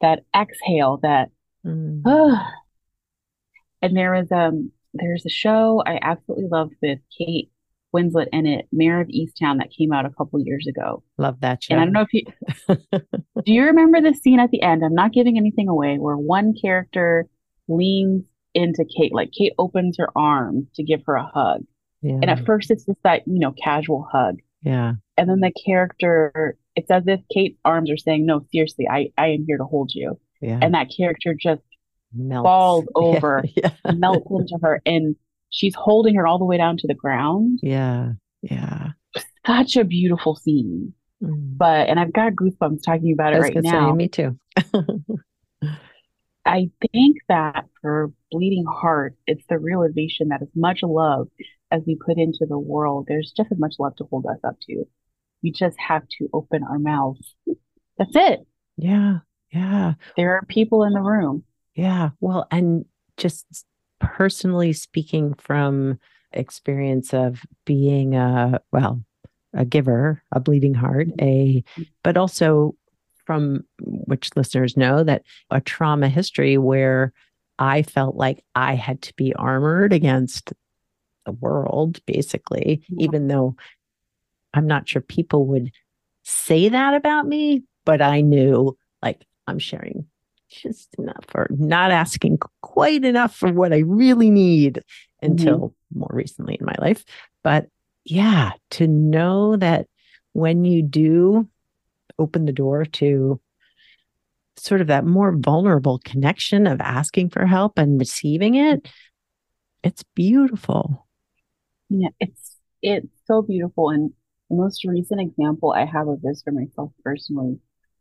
That 0.00 0.24
exhale, 0.34 0.98
that 1.02 1.30
Mm. 1.66 2.02
ah. 2.06 2.52
And 3.82 3.96
there 3.96 4.12
was 4.12 4.30
um 4.32 4.72
there's 4.94 5.24
a 5.26 5.30
show 5.30 5.82
I 5.86 5.98
absolutely 6.02 6.48
loved 6.48 6.74
with 6.82 6.98
Kate 7.16 7.50
Winslet 7.94 8.28
in 8.32 8.46
it, 8.46 8.66
Mare 8.72 9.00
of 9.00 9.08
Easttown, 9.08 9.58
that 9.58 9.70
came 9.70 9.92
out 9.92 10.06
a 10.06 10.10
couple 10.10 10.40
years 10.40 10.66
ago. 10.66 11.02
Love 11.18 11.40
that 11.40 11.62
show. 11.62 11.74
And 11.74 11.80
I 11.80 11.84
don't 11.84 11.92
know 11.92 12.06
if 12.10 12.14
you 12.14 12.24
do 13.44 13.52
you 13.52 13.64
remember 13.64 14.00
the 14.00 14.14
scene 14.14 14.40
at 14.40 14.50
the 14.50 14.62
end? 14.62 14.82
I'm 14.84 14.94
not 14.94 15.12
giving 15.12 15.36
anything 15.36 15.68
away 15.68 15.98
where 15.98 16.16
one 16.16 16.54
character 16.60 17.26
leans 17.70 18.24
into 18.54 18.84
Kate, 18.84 19.14
like 19.14 19.30
Kate 19.32 19.52
opens 19.58 19.96
her 19.98 20.08
arms 20.16 20.66
to 20.74 20.82
give 20.82 21.00
her 21.06 21.14
a 21.14 21.24
hug. 21.24 21.62
yeah. 22.02 22.14
And 22.20 22.28
at 22.30 22.44
first 22.44 22.70
it's 22.70 22.84
just 22.84 22.98
that, 23.04 23.22
you 23.26 23.38
know, 23.38 23.52
casual 23.52 24.06
hug. 24.12 24.40
yeah. 24.62 24.94
And 25.16 25.28
then 25.30 25.40
the 25.40 25.52
character, 25.64 26.56
it's 26.74 26.90
as 26.90 27.04
if 27.06 27.20
Kate's 27.32 27.58
arms 27.64 27.90
are 27.90 27.96
saying, 27.96 28.26
No, 28.26 28.40
seriously, 28.52 28.88
I, 28.88 29.12
I 29.18 29.28
am 29.28 29.44
here 29.46 29.58
to 29.58 29.64
hold 29.64 29.92
you. 29.94 30.18
Yeah. 30.40 30.58
And 30.62 30.74
that 30.74 30.88
character 30.96 31.34
just 31.38 31.62
Melts. 32.14 32.44
falls 32.46 32.84
over, 32.94 33.44
Yeah. 33.56 33.70
melts 33.94 34.26
into 34.30 34.58
her, 34.62 34.80
and 34.86 35.14
she's 35.50 35.74
holding 35.74 36.14
her 36.16 36.26
all 36.26 36.38
the 36.38 36.44
way 36.46 36.56
down 36.56 36.76
to 36.78 36.86
the 36.88 36.94
ground. 36.94 37.60
Yeah. 37.62 38.12
Yeah. 38.42 38.88
Such 39.46 39.76
a 39.76 39.84
beautiful 39.84 40.36
scene. 40.36 40.94
Mm. 41.22 41.56
But, 41.58 41.88
and 41.88 42.00
I've 42.00 42.12
got 42.14 42.32
goosebumps 42.32 42.80
talking 42.84 43.12
about 43.12 43.34
it 43.34 43.40
right 43.40 43.56
now. 43.56 43.90
say, 43.90 43.94
me 43.96 44.08
too. 44.08 44.38
I 46.44 46.70
think 46.92 47.18
that 47.28 47.66
for 47.80 48.12
Bleeding 48.30 48.64
Heart, 48.66 49.16
it's 49.26 49.44
the 49.48 49.58
realization 49.58 50.28
that 50.28 50.42
as 50.42 50.48
much 50.54 50.82
love 50.82 51.28
as 51.70 51.82
we 51.86 51.96
put 51.96 52.18
into 52.18 52.46
the 52.48 52.58
world, 52.58 53.06
there's 53.08 53.32
just 53.36 53.52
as 53.52 53.58
much 53.58 53.74
love 53.78 53.94
to 53.96 54.04
hold 54.04 54.26
us 54.26 54.38
up 54.42 54.56
to. 54.68 54.84
We 55.42 55.52
just 55.52 55.76
have 55.78 56.02
to 56.18 56.28
open 56.32 56.62
our 56.64 56.78
mouths. 56.78 57.34
That's 57.98 58.14
it. 58.14 58.40
yeah. 58.76 59.18
Yeah. 59.52 59.94
There 60.16 60.36
are 60.36 60.44
people 60.46 60.84
in 60.84 60.92
the 60.92 61.00
room. 61.00 61.42
Yeah. 61.74 62.10
Well, 62.20 62.46
and 62.52 62.84
just 63.16 63.66
personally 63.98 64.72
speaking 64.72 65.34
from 65.34 65.98
experience 66.32 67.12
of 67.12 67.42
being 67.64 68.14
a, 68.14 68.60
well, 68.72 69.02
a 69.52 69.64
giver, 69.64 70.22
a 70.30 70.38
bleeding 70.38 70.74
heart, 70.74 71.08
a, 71.20 71.64
but 72.04 72.16
also 72.16 72.76
from 73.30 73.64
which 73.80 74.30
listeners 74.34 74.76
know 74.76 75.04
that 75.04 75.22
a 75.52 75.60
trauma 75.60 76.08
history 76.08 76.58
where 76.58 77.12
I 77.60 77.82
felt 77.82 78.16
like 78.16 78.42
I 78.56 78.74
had 78.74 79.02
to 79.02 79.14
be 79.14 79.32
armored 79.34 79.92
against 79.92 80.52
the 81.26 81.30
world, 81.30 82.04
basically, 82.06 82.82
Yeah. 82.88 83.04
even 83.04 83.28
though 83.28 83.54
I'm 84.52 84.66
not 84.66 84.88
sure 84.88 85.00
people 85.00 85.46
would 85.46 85.70
say 86.24 86.70
that 86.70 86.94
about 86.94 87.28
me, 87.28 87.62
but 87.84 88.02
I 88.02 88.20
knew 88.20 88.76
like 89.00 89.24
I'm 89.46 89.60
sharing 89.60 90.06
just 90.48 90.92
enough 90.98 91.26
or 91.32 91.46
not 91.52 91.92
asking 91.92 92.40
quite 92.62 93.04
enough 93.04 93.32
for 93.32 93.52
what 93.52 93.72
I 93.72 93.78
really 93.78 94.30
need 94.30 94.82
mm-hmm. 95.22 95.30
until 95.30 95.72
more 95.94 96.10
recently 96.10 96.56
in 96.58 96.66
my 96.66 96.74
life. 96.80 97.04
But 97.44 97.68
yeah, 98.04 98.54
to 98.70 98.88
know 98.88 99.54
that 99.54 99.86
when 100.32 100.64
you 100.64 100.82
do 100.82 101.46
open 102.20 102.44
the 102.44 102.52
door 102.52 102.84
to 102.84 103.40
sort 104.56 104.80
of 104.80 104.88
that 104.88 105.04
more 105.06 105.34
vulnerable 105.36 106.00
connection 106.04 106.66
of 106.66 106.80
asking 106.80 107.30
for 107.30 107.46
help 107.46 107.78
and 107.78 107.98
receiving 107.98 108.54
it, 108.54 108.88
it's 109.82 110.04
beautiful. 110.14 111.06
Yeah, 111.88 112.10
it's 112.20 112.56
it's 112.82 113.08
so 113.26 113.42
beautiful. 113.42 113.90
And 113.90 114.12
the 114.48 114.56
most 114.56 114.84
recent 114.84 115.20
example 115.20 115.72
I 115.72 115.84
have 115.86 116.08
of 116.08 116.22
this 116.22 116.42
for 116.42 116.52
myself 116.52 116.92
personally 117.04 117.58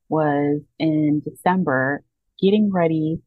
was 0.09 0.61
in 0.77 1.21
December, 1.23 2.03
getting 2.41 2.71
ready 2.71 3.21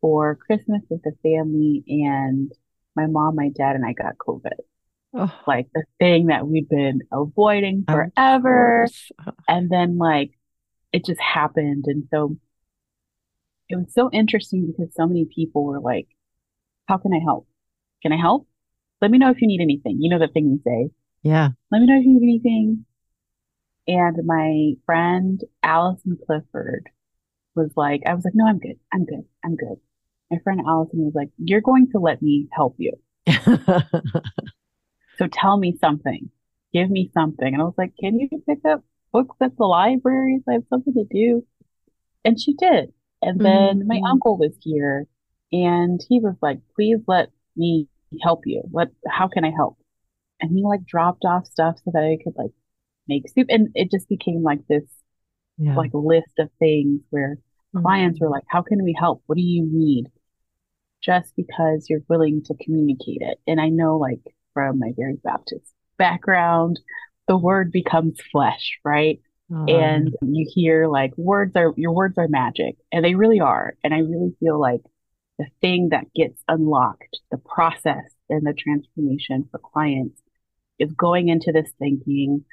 for 0.00 0.36
Christmas 0.36 0.82
with 0.88 1.02
the 1.02 1.12
family, 1.22 1.84
and 1.88 2.52
my 2.94 3.06
mom, 3.06 3.36
my 3.36 3.50
dad, 3.50 3.76
and 3.76 3.84
I 3.84 3.92
got 3.92 4.16
COVID. 4.18 4.58
Oh, 5.14 5.34
Like 5.46 5.68
the 5.74 5.84
thing 5.98 6.26
that 6.26 6.46
we'd 6.46 6.68
been 6.68 7.00
avoiding 7.10 7.84
forever. 7.88 8.86
And 9.48 9.70
then 9.70 9.98
like 9.98 10.37
it 10.92 11.04
just 11.04 11.20
happened. 11.20 11.84
And 11.86 12.04
so 12.10 12.36
it 13.68 13.76
was 13.76 13.92
so 13.92 14.10
interesting 14.12 14.66
because 14.66 14.94
so 14.94 15.06
many 15.06 15.26
people 15.26 15.64
were 15.64 15.80
like, 15.80 16.08
How 16.86 16.98
can 16.98 17.12
I 17.12 17.20
help? 17.22 17.46
Can 18.02 18.12
I 18.12 18.16
help? 18.20 18.46
Let 19.00 19.10
me 19.10 19.18
know 19.18 19.30
if 19.30 19.40
you 19.40 19.48
need 19.48 19.60
anything. 19.60 19.98
You 20.00 20.10
know 20.10 20.18
the 20.18 20.32
thing 20.32 20.50
we 20.50 20.58
say. 20.64 20.90
Yeah. 21.22 21.50
Let 21.70 21.80
me 21.80 21.86
know 21.86 21.98
if 21.98 22.04
you 22.04 22.14
need 22.14 22.22
anything. 22.22 22.84
And 23.86 24.26
my 24.26 24.72
friend 24.84 25.40
Allison 25.62 26.18
Clifford 26.26 26.88
was 27.54 27.70
like, 27.76 28.02
I 28.06 28.14
was 28.14 28.24
like, 28.24 28.34
no, 28.34 28.46
I'm 28.46 28.58
good. 28.58 28.78
I'm 28.92 29.04
good. 29.04 29.24
I'm 29.44 29.56
good. 29.56 29.76
My 30.30 30.38
friend 30.44 30.60
Allison 30.66 31.04
was 31.04 31.14
like, 31.14 31.30
you're 31.38 31.60
going 31.60 31.90
to 31.92 31.98
let 31.98 32.20
me 32.20 32.48
help 32.52 32.76
you. 32.78 32.92
So 35.18 35.26
tell 35.26 35.56
me 35.56 35.76
something. 35.80 36.30
Give 36.72 36.88
me 36.88 37.10
something. 37.12 37.46
And 37.52 37.60
I 37.60 37.64
was 37.64 37.74
like, 37.76 37.92
can 38.00 38.18
you 38.18 38.28
pick 38.46 38.64
up 38.64 38.84
books 39.12 39.36
at 39.40 39.56
the 39.56 39.64
library? 39.64 40.40
So 40.44 40.52
I 40.52 40.54
have 40.54 40.66
something 40.70 40.94
to 40.94 41.04
do. 41.10 41.46
And 42.24 42.40
she 42.40 42.54
did. 42.54 42.92
And 43.22 43.40
then 43.40 43.86
my 43.86 43.96
Mhm. 43.96 44.10
uncle 44.10 44.36
was 44.38 44.56
here 44.62 45.06
and 45.52 46.00
he 46.08 46.20
was 46.20 46.36
like, 46.42 46.60
please 46.74 47.00
let 47.08 47.30
me 47.56 47.88
help 48.22 48.46
you. 48.46 48.62
What, 48.70 48.90
how 49.08 49.28
can 49.28 49.44
I 49.44 49.50
help? 49.50 49.78
And 50.40 50.50
he 50.52 50.62
like 50.64 50.84
dropped 50.86 51.24
off 51.24 51.46
stuff 51.46 51.78
so 51.84 51.90
that 51.92 52.04
I 52.04 52.18
could 52.22 52.36
like 52.36 52.52
make 53.08 53.28
soup. 53.28 53.48
And 53.50 53.70
it 53.74 53.90
just 53.90 54.08
became 54.08 54.42
like 54.42 54.66
this 54.68 54.84
yeah. 55.58 55.74
like 55.74 55.92
list 55.94 56.38
of 56.38 56.50
things 56.58 57.02
where 57.10 57.38
clients 57.76 58.20
were 58.20 58.30
like, 58.30 58.44
how 58.48 58.62
can 58.62 58.82
we 58.84 58.94
help? 58.98 59.22
What 59.26 59.36
do 59.36 59.42
you 59.42 59.64
need? 59.70 60.06
Just 61.02 61.34
because 61.36 61.86
you're 61.88 62.02
willing 62.08 62.42
to 62.44 62.54
communicate 62.54 63.22
it. 63.22 63.38
And 63.46 63.60
I 63.60 63.68
know 63.68 63.96
like 63.98 64.20
from 64.54 64.78
my 64.78 64.92
very 64.96 65.16
Baptist 65.16 65.72
background, 65.96 66.80
the 67.28 67.36
word 67.36 67.70
becomes 67.70 68.18
flesh, 68.32 68.78
right? 68.84 69.20
Um, 69.50 69.68
and 69.68 70.16
you 70.20 70.46
hear 70.52 70.88
like 70.88 71.12
words 71.16 71.56
are 71.56 71.72
your 71.76 71.92
words 71.92 72.18
are 72.18 72.28
magic 72.28 72.76
and 72.92 73.04
they 73.04 73.14
really 73.14 73.40
are. 73.40 73.74
And 73.82 73.94
i 73.94 73.98
really 73.98 74.34
feel 74.40 74.60
like 74.60 74.82
the 75.38 75.46
thing 75.60 75.90
that 75.90 76.12
gets 76.14 76.42
unlocked 76.48 77.20
the 77.30 77.38
process 77.38 78.04
and 78.28 78.46
the 78.46 78.52
transformation 78.52 79.48
for 79.50 79.58
clients 79.58 80.20
is 80.78 80.92
going 80.92 81.28
into 81.28 81.52
this 81.52 81.70
thinking 81.78 82.44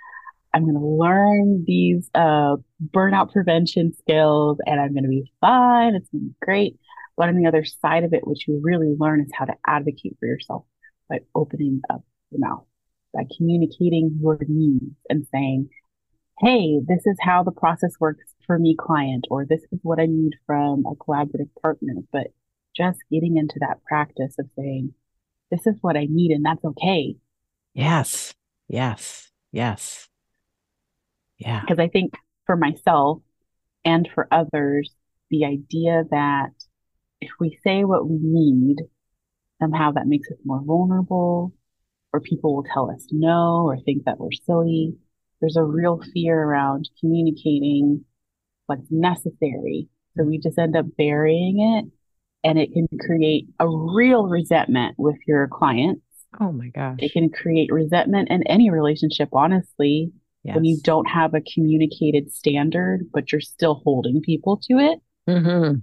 i'm 0.53 0.63
going 0.63 0.75
to 0.75 0.79
learn 0.85 1.65
these 1.67 2.09
uh, 2.15 2.55
burnout 2.93 3.33
prevention 3.33 3.93
skills 3.99 4.57
and 4.65 4.79
i'm 4.79 4.93
going 4.93 5.03
to 5.03 5.09
be 5.09 5.31
fine 5.41 5.95
it's 5.95 6.09
going 6.09 6.21
to 6.21 6.27
be 6.27 6.35
great. 6.41 6.77
But 7.17 7.29
on 7.29 7.35
the 7.35 7.47
other 7.47 7.65
side 7.65 8.03
of 8.03 8.13
it 8.13 8.27
what 8.27 8.45
you 8.47 8.59
really 8.63 8.95
learn 8.97 9.21
is 9.21 9.31
how 9.33 9.45
to 9.45 9.55
advocate 9.65 10.15
for 10.19 10.27
yourself 10.27 10.65
by 11.09 11.19
opening 11.33 11.81
up 11.89 12.03
your 12.31 12.39
mouth 12.39 12.65
by 13.15 13.23
communicating 13.35 14.19
your 14.21 14.37
needs 14.47 14.95
and 15.09 15.25
saying 15.31 15.69
hey, 16.39 16.79
this 16.85 17.05
is 17.05 17.17
how 17.21 17.43
the 17.43 17.51
process 17.51 17.93
works 17.99 18.25
for 18.45 18.59
me, 18.59 18.75
client, 18.77 19.25
or 19.29 19.45
this 19.45 19.61
is 19.71 19.79
what 19.83 19.99
I 19.99 20.05
need 20.05 20.33
from 20.45 20.85
a 20.85 20.95
collaborative 20.95 21.49
partner. 21.61 21.93
But 22.11 22.27
just 22.75 22.99
getting 23.11 23.37
into 23.37 23.55
that 23.61 23.83
practice 23.83 24.35
of 24.37 24.47
saying, 24.57 24.93
this 25.51 25.65
is 25.65 25.75
what 25.81 25.95
I 25.95 26.07
need, 26.09 26.31
and 26.31 26.45
that's 26.45 26.65
okay. 26.65 27.15
Yes. 27.73 28.33
Yes. 28.67 29.31
Yes. 29.51 30.09
Yeah. 31.37 31.61
Because 31.61 31.79
I 31.79 31.87
think 31.87 32.13
for 32.45 32.55
myself 32.55 33.19
and 33.83 34.07
for 34.13 34.27
others, 34.31 34.91
the 35.29 35.45
idea 35.45 36.03
that 36.11 36.51
if 37.21 37.31
we 37.39 37.59
say 37.63 37.83
what 37.83 38.07
we 38.07 38.17
need, 38.21 38.77
somehow 39.61 39.91
that 39.91 40.07
makes 40.07 40.29
us 40.29 40.37
more 40.43 40.61
vulnerable, 40.63 41.53
or 42.15 42.21
people 42.21 42.55
will 42.55 42.65
tell 42.73 42.89
us 42.89 43.05
no, 43.11 43.65
or 43.65 43.77
think 43.77 44.05
that 44.05 44.19
we're 44.19 44.31
silly 44.45 44.95
there's 45.41 45.57
a 45.57 45.63
real 45.63 46.01
fear 46.13 46.41
around 46.41 46.89
communicating 46.99 48.03
what's 48.67 48.87
necessary. 48.89 49.87
So 50.17 50.23
we 50.23 50.39
just 50.39 50.57
end 50.57 50.75
up 50.75 50.85
burying 50.97 51.59
it 51.59 51.85
and 52.47 52.57
it 52.57 52.71
can 52.73 52.87
create 53.05 53.47
a 53.59 53.67
real 53.67 54.27
resentment 54.27 54.95
with 54.97 55.17
your 55.27 55.47
clients. 55.47 56.01
Oh 56.39 56.51
my 56.51 56.69
gosh. 56.69 56.97
It 56.99 57.11
can 57.13 57.29
create 57.29 57.71
resentment 57.71 58.29
in 58.29 58.43
any 58.47 58.69
relationship, 58.69 59.29
honestly, 59.33 60.11
yes. 60.43 60.55
when 60.55 60.65
you 60.65 60.77
don't 60.81 61.05
have 61.05 61.33
a 61.33 61.41
communicated 61.41 62.33
standard, 62.33 63.01
but 63.13 63.31
you're 63.31 63.41
still 63.41 63.81
holding 63.83 64.21
people 64.21 64.59
to 64.69 64.79
it. 64.79 64.99
Mm-hmm. 65.29 65.79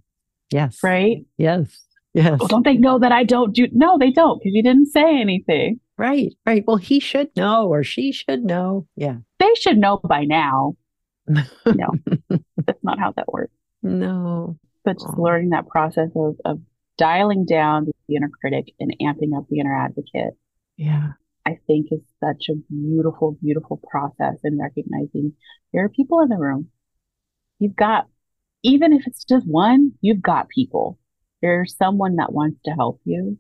Yes. 0.51 0.79
Right? 0.83 1.19
Yes. 1.37 1.85
Yes. 2.15 2.39
Well, 2.41 2.49
don't 2.49 2.65
they 2.65 2.77
know 2.77 2.99
that 2.99 3.13
I 3.13 3.25
don't 3.25 3.55
do? 3.55 3.69
No, 3.73 3.97
they 3.97 4.11
don't 4.11 4.39
because 4.39 4.55
you 4.55 4.63
didn't 4.63 4.87
say 4.87 5.21
anything. 5.21 5.81
Right. 5.99 6.33
Right. 6.47 6.65
Well, 6.67 6.77
he 6.77 7.01
should 7.01 7.31
know 7.37 7.69
or 7.69 7.85
she 7.85 8.13
should 8.13 8.45
know. 8.45 8.87
Yeah 8.97 9.19
they 9.43 9.55
should 9.61 9.79
know 9.79 9.99
by 10.03 10.25
now. 10.25 10.77
no, 11.27 11.45
that's 12.57 12.83
not 12.83 12.99
how 12.99 13.13
that 13.17 13.33
works. 13.33 13.53
No. 13.83 14.59
But 14.85 14.95
just 14.99 15.15
oh. 15.17 15.23
learning 15.23 15.51
that 15.51 15.69
process 15.69 16.11
of, 16.17 16.37
of 16.45 16.61
dialing 16.99 17.45
down 17.45 17.87
the 17.87 18.17
inner 18.17 18.31
critic 18.41 18.73
and 18.81 18.95
amping 19.01 19.37
up 19.37 19.47
the 19.49 19.61
inner 19.61 19.77
advocate. 19.77 20.35
Yeah. 20.77 21.13
I 21.47 21.59
think 21.67 21.89
is 21.91 22.01
such 22.21 22.49
a 22.49 22.55
beautiful, 22.73 23.37
beautiful 23.43 23.81
process 23.91 24.37
in 24.45 24.61
recognizing 24.61 25.35
there 25.73 25.85
are 25.85 25.89
people 25.89 26.21
in 26.21 26.29
the 26.29 26.37
room. 26.37 26.69
You've 27.59 27.77
got, 27.77 28.07
even 28.63 28.93
if 28.93 29.07
it's 29.07 29.25
just 29.25 29.47
one, 29.47 29.93
you've 30.01 30.23
got 30.23 30.49
people. 30.49 30.99
There's 31.41 31.77
someone 31.77 32.17
that 32.17 32.33
wants 32.33 32.61
to 32.65 32.71
help 32.71 33.01
you 33.05 33.39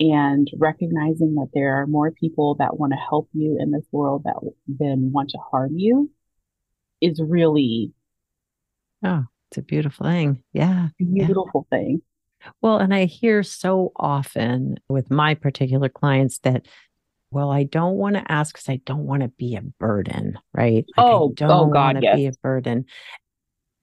and 0.00 0.50
recognizing 0.58 1.34
that 1.34 1.48
there 1.52 1.80
are 1.80 1.86
more 1.86 2.10
people 2.10 2.56
that 2.56 2.78
want 2.78 2.92
to 2.92 2.98
help 2.98 3.28
you 3.32 3.56
in 3.60 3.70
this 3.70 3.86
world 3.92 4.22
that 4.24 4.36
than 4.66 5.12
want 5.12 5.30
to 5.30 5.38
harm 5.50 5.76
you 5.76 6.10
is 7.00 7.20
really 7.20 7.92
oh 9.04 9.24
it's 9.50 9.58
a 9.58 9.62
beautiful 9.62 10.06
thing 10.06 10.42
yeah 10.52 10.88
beautiful 10.98 11.66
yeah. 11.70 11.78
thing 11.78 12.02
well 12.60 12.78
and 12.78 12.94
i 12.94 13.04
hear 13.04 13.42
so 13.42 13.92
often 13.96 14.76
with 14.88 15.10
my 15.10 15.34
particular 15.34 15.88
clients 15.88 16.38
that 16.38 16.66
well 17.30 17.50
i 17.50 17.62
don't 17.62 17.96
want 17.96 18.14
to 18.14 18.32
ask 18.32 18.54
because 18.54 18.68
i 18.68 18.80
don't 18.86 19.06
want 19.06 19.22
to 19.22 19.28
be 19.28 19.56
a 19.56 19.62
burden 19.78 20.38
right 20.54 20.86
like, 20.96 21.06
oh, 21.06 21.30
I 21.30 21.32
don't 21.34 21.50
oh 21.50 21.66
God, 21.66 21.94
want 21.94 21.98
to 21.98 22.04
yes. 22.04 22.16
be 22.16 22.26
a 22.26 22.32
burden 22.42 22.86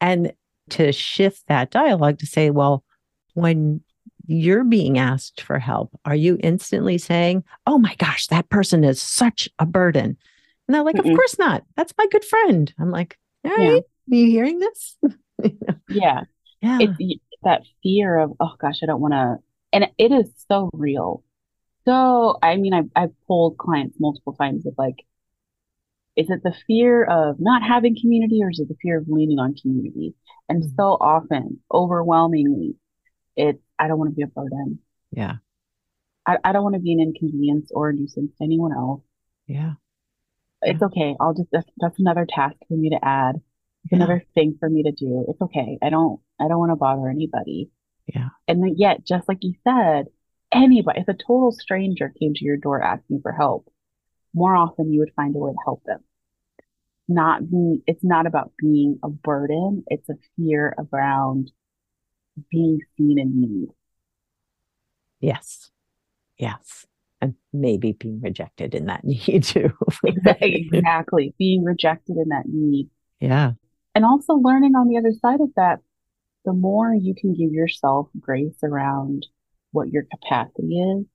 and 0.02 0.34
to 0.72 0.91
shift 0.91 1.43
that 1.48 1.72
dialogue 1.72 2.19
to 2.19 2.26
say 2.26 2.50
well 2.50 2.84
when 3.34 3.82
you're 4.30 4.63
being 4.63 4.98
asked 4.98 5.42
for 5.42 5.60
help, 5.60 5.89
are 6.06 6.15
you 6.15 6.38
instantly 6.42 6.98
saying, 6.98 7.44
Oh 7.65 7.78
my 7.78 7.96
gosh, 7.96 8.28
that 8.28 8.50
person 8.50 8.84
is 8.84 9.02
such 9.02 9.50
a 9.60 9.65
burden? 9.65 10.18
And 10.68 10.76
they're 10.76 10.84
like, 10.84 10.96
Mm-mm. 10.96 11.12
Of 11.12 11.18
course 11.18 11.38
not. 11.39 11.63
That's 11.76 11.94
my 11.98 12.08
good 12.12 12.24
friend. 12.24 12.74
I'm 12.80 12.92
like, 12.92 13.18
All 13.44 13.52
right, 13.52 13.60
yeah. 13.62 13.80
are 13.80 14.15
you 14.15 14.26
hearing 14.28 14.60
this? 14.60 14.98
Yeah. 15.89 16.26
Yeah. 16.62 16.80
It's 16.82 17.22
that 17.44 17.63
fear 17.82 18.20
of, 18.20 18.34
Oh 18.39 18.54
gosh, 18.60 18.80
I 18.84 18.86
don't 18.86 19.00
want 19.00 19.13
to. 19.13 19.38
And 19.72 19.88
it 19.98 20.12
is 20.12 20.30
so 20.50 20.70
real. 20.74 21.24
So, 21.86 22.38
I 22.44 22.58
mean, 22.58 22.74
I've, 22.74 22.89
I've 22.96 23.13
pulled 23.26 23.58
clients 23.58 23.98
multiple 24.00 24.34
times 24.34 24.63
with 24.65 24.76
like, 24.78 24.98
is 26.15 26.30
it 26.30 26.44
the 26.44 26.54
fear 26.68 27.06
of 27.06 27.38
not 27.39 27.63
having 27.63 27.96
community 28.00 28.42
or 28.44 28.50
is 28.50 28.60
it 28.60 28.68
the 28.68 28.76
fear 28.82 29.00
of 29.00 29.08
leaning 29.08 29.39
on 29.39 29.56
community? 29.56 30.13
And 30.50 30.62
mm-hmm. 30.62 30.76
so 30.76 30.98
often, 31.00 31.62
overwhelmingly, 31.74 32.76
it's 33.39 33.63
I 33.80 33.88
don't 33.88 33.97
want 33.97 34.12
to 34.12 34.15
be 34.15 34.23
a 34.23 34.28
burden. 34.28 34.80
Yeah. 35.12 35.36
I, 36.28 36.38
I 36.43 36.52
don't 36.52 36.63
want 36.63 36.75
to 36.75 36.82
be 36.82 36.93
an 36.93 36.99
inconvenience 36.99 37.71
or 37.73 37.89
a 37.89 37.93
nuisance 37.93 38.32
to 38.38 38.43
anyone 38.43 38.73
else. 38.73 39.02
Yeah. 39.47 39.73
It's 40.62 40.82
yeah. 40.82 40.88
okay. 40.88 41.15
I'll 41.19 41.34
just 41.34 41.49
that's, 41.52 41.69
that's 41.78 41.99
another 41.99 42.28
task 42.30 42.56
for 42.67 42.75
me 42.75 42.89
to 42.89 42.99
add. 43.02 43.36
It's 43.86 43.93
yeah. 43.93 43.97
another 43.97 44.23
thing 44.36 44.58
for 44.60 44.69
me 44.69 44.84
to 44.84 44.91
do. 44.91 45.25
It's 45.30 45.41
okay. 45.41 45.78
I 45.82 45.89
don't 45.89 46.19
I 46.39 46.47
don't 46.47 46.60
want 46.60 46.71
to 46.71 46.75
bother 46.75 47.10
anybody. 47.10 47.71
Yeah. 48.13 48.30
And 48.47 48.78
yet, 48.78 49.06
just 49.06 49.28
like 49.28 49.39
you 49.41 49.54
said, 49.63 50.08
anybody, 50.52 50.99
if 50.99 51.08
a 51.08 51.13
total 51.13 51.52
stranger 51.52 52.12
came 52.19 52.34
to 52.34 52.45
your 52.45 52.58
door 52.58 52.82
asking 52.82 53.21
for 53.21 53.32
help, 53.32 53.71
more 54.34 54.56
often 54.56 54.91
you 54.91 54.99
would 54.99 55.13
find 55.15 55.36
a 55.36 55.39
way 55.39 55.52
to 55.52 55.58
help 55.63 55.84
them. 55.86 55.99
Not 57.08 57.49
be, 57.49 57.82
it's 57.88 58.04
not 58.04 58.28
about 58.28 58.52
being 58.60 58.99
a 59.04 59.10
burden. 59.10 59.84
It's 59.88 60.10
a 60.10 60.15
fear 60.36 60.75
around 60.91 61.52
being 62.52 62.80
seen 62.97 63.19
in 63.19 63.39
need. 63.39 63.69
Yes. 65.19 65.71
Yes. 66.38 66.86
And 67.21 67.36
maybe 67.52 67.91
being 67.91 68.21
rejected 68.21 68.73
in 68.73 68.86
that 68.86 69.04
need 69.04 69.43
too. 69.43 69.71
exactly. 70.04 70.69
exactly. 70.71 71.36
Being 71.38 71.63
rejected 71.63 72.17
in 72.17 72.30
that 72.30 72.45
need. 72.47 72.89
Yeah. 73.19 73.54
And 73.95 74.06
also 74.06 74.34
learning 74.36 74.75
on 74.75 74.88
the 74.88 74.97
other 74.97 75.13
side 75.21 75.41
of 75.41 75.49
that, 75.56 75.80
the 76.45 76.54
more 76.54 76.93
you 76.93 77.13
can 77.13 77.34
give 77.34 77.52
yourself 77.52 78.08
grace 78.19 78.58
around 78.63 79.28
what 79.71 79.89
your 79.89 80.04
capacity 80.04 80.80
is. 80.80 81.06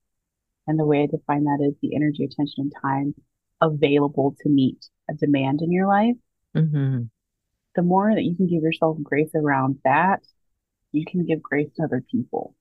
And 0.66 0.78
the 0.78 0.84
way 0.84 1.02
I 1.02 1.06
define 1.06 1.44
that 1.44 1.64
is 1.66 1.74
the 1.82 1.94
energy, 1.94 2.24
attention, 2.24 2.54
and 2.64 2.72
time 2.80 3.14
available 3.60 4.36
to 4.40 4.48
meet 4.48 4.86
a 5.10 5.14
demand 5.14 5.60
in 5.62 5.72
your 5.72 5.86
life. 5.86 6.16
Mm-hmm. 6.56 7.02
The 7.74 7.82
more 7.82 8.14
that 8.14 8.22
you 8.22 8.36
can 8.36 8.46
give 8.46 8.62
yourself 8.62 8.96
grace 9.02 9.30
around 9.34 9.78
that, 9.84 10.22
you 10.94 11.04
can 11.10 11.26
give 11.26 11.42
grace 11.42 11.68
to 11.76 11.84
other 11.84 12.02
people. 12.10 12.54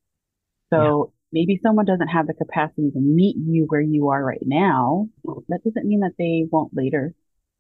So 0.72 1.12
yeah. 1.34 1.40
maybe 1.42 1.60
someone 1.62 1.86
doesn't 1.86 2.08
have 2.08 2.28
the 2.28 2.34
capacity 2.34 2.90
to 2.92 3.00
meet 3.00 3.36
you 3.38 3.66
where 3.68 3.82
you 3.82 4.10
are 4.10 4.24
right 4.24 4.44
now. 4.44 5.10
That 5.50 5.64
doesn't 5.64 5.86
mean 5.86 6.00
that 6.00 6.14
they 6.18 6.46
won't 6.52 6.76
later. 6.76 7.14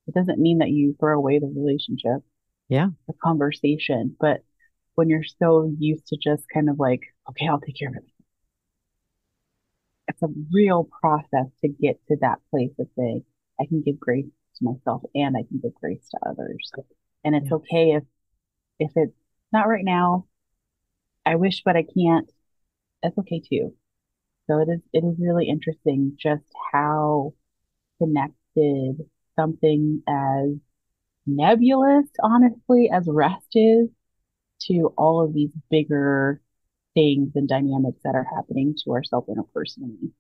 It 0.08 0.16
doesn't 0.16 0.40
mean 0.40 0.58
that 0.60 0.72
you 0.72 0.96
throw 1.00 1.18
away 1.18 1.40
the 1.40 1.48
relationship. 1.48 2.24
Yeah. 2.70 2.88
The 3.08 3.14
conversation. 3.24 4.16
But 4.20 4.44
when 4.96 5.10
you're 5.10 5.24
so 5.24 5.72
used 5.78 6.08
to 6.08 6.18
just 6.18 6.44
kind 6.54 6.70
of 6.70 6.80
like, 6.80 7.02
okay, 7.30 7.48
I'll 7.48 7.60
take 7.60 7.78
care 7.78 7.90
of 7.90 7.96
it. 7.96 8.04
It's 10.08 10.22
a 10.24 10.28
real 10.52 10.90
process 11.00 11.48
to 11.62 11.68
get 11.68 12.00
to 12.08 12.18
that 12.22 12.40
place 12.52 12.74
of 12.80 12.88
saying, 12.98 13.24
I 13.60 13.66
can 13.66 13.82
give 13.82 14.00
grace 14.00 14.26
to 14.58 14.66
myself 14.66 15.04
and 15.14 15.36
I 15.38 15.44
can 15.48 15.60
give 15.62 15.74
grace 15.76 16.08
to 16.12 16.20
others. 16.28 16.72
And 17.24 17.36
it's 17.36 17.48
yeah. 17.50 17.56
okay 17.56 17.92
if, 17.92 18.04
if 18.80 18.92
it's 18.96 19.14
not 19.52 19.68
right 19.68 19.86
now, 19.86 20.26
I 21.26 21.36
wish, 21.36 21.62
but 21.64 21.76
I 21.76 21.84
can't. 21.84 22.30
That's 23.02 23.18
okay 23.20 23.42
too. 23.42 23.76
So 24.48 24.60
it 24.60 24.70
is, 24.70 24.82
it 24.92 25.04
is 25.06 25.16
really 25.20 25.48
interesting 25.48 26.18
just 26.20 26.44
how 26.72 27.34
connected 28.00 28.98
something 29.36 30.04
as 30.08 30.50
nebulous, 31.26 32.08
honestly, 32.22 32.90
as 32.92 33.08
rest 33.08 33.48
is 33.54 33.90
to 34.64 34.94
all 34.98 35.24
of 35.24 35.34
these 35.34 35.52
bigger 35.70 36.42
things 36.94 37.32
and 37.36 37.48
dynamics 37.48 38.00
that 38.04 38.16
are 38.16 38.28
happening 38.36 38.76
to 38.84 38.92
ourselves 38.92 39.30
interpersonally. 39.30 40.12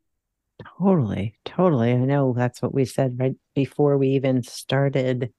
Totally, 0.79 1.35
totally. 1.45 1.91
I 1.91 1.97
know 1.97 2.33
that's 2.33 2.61
what 2.61 2.73
we 2.73 2.85
said 2.85 3.19
right 3.19 3.35
before 3.55 3.97
we 3.97 4.09
even 4.09 4.43
started 4.43 5.31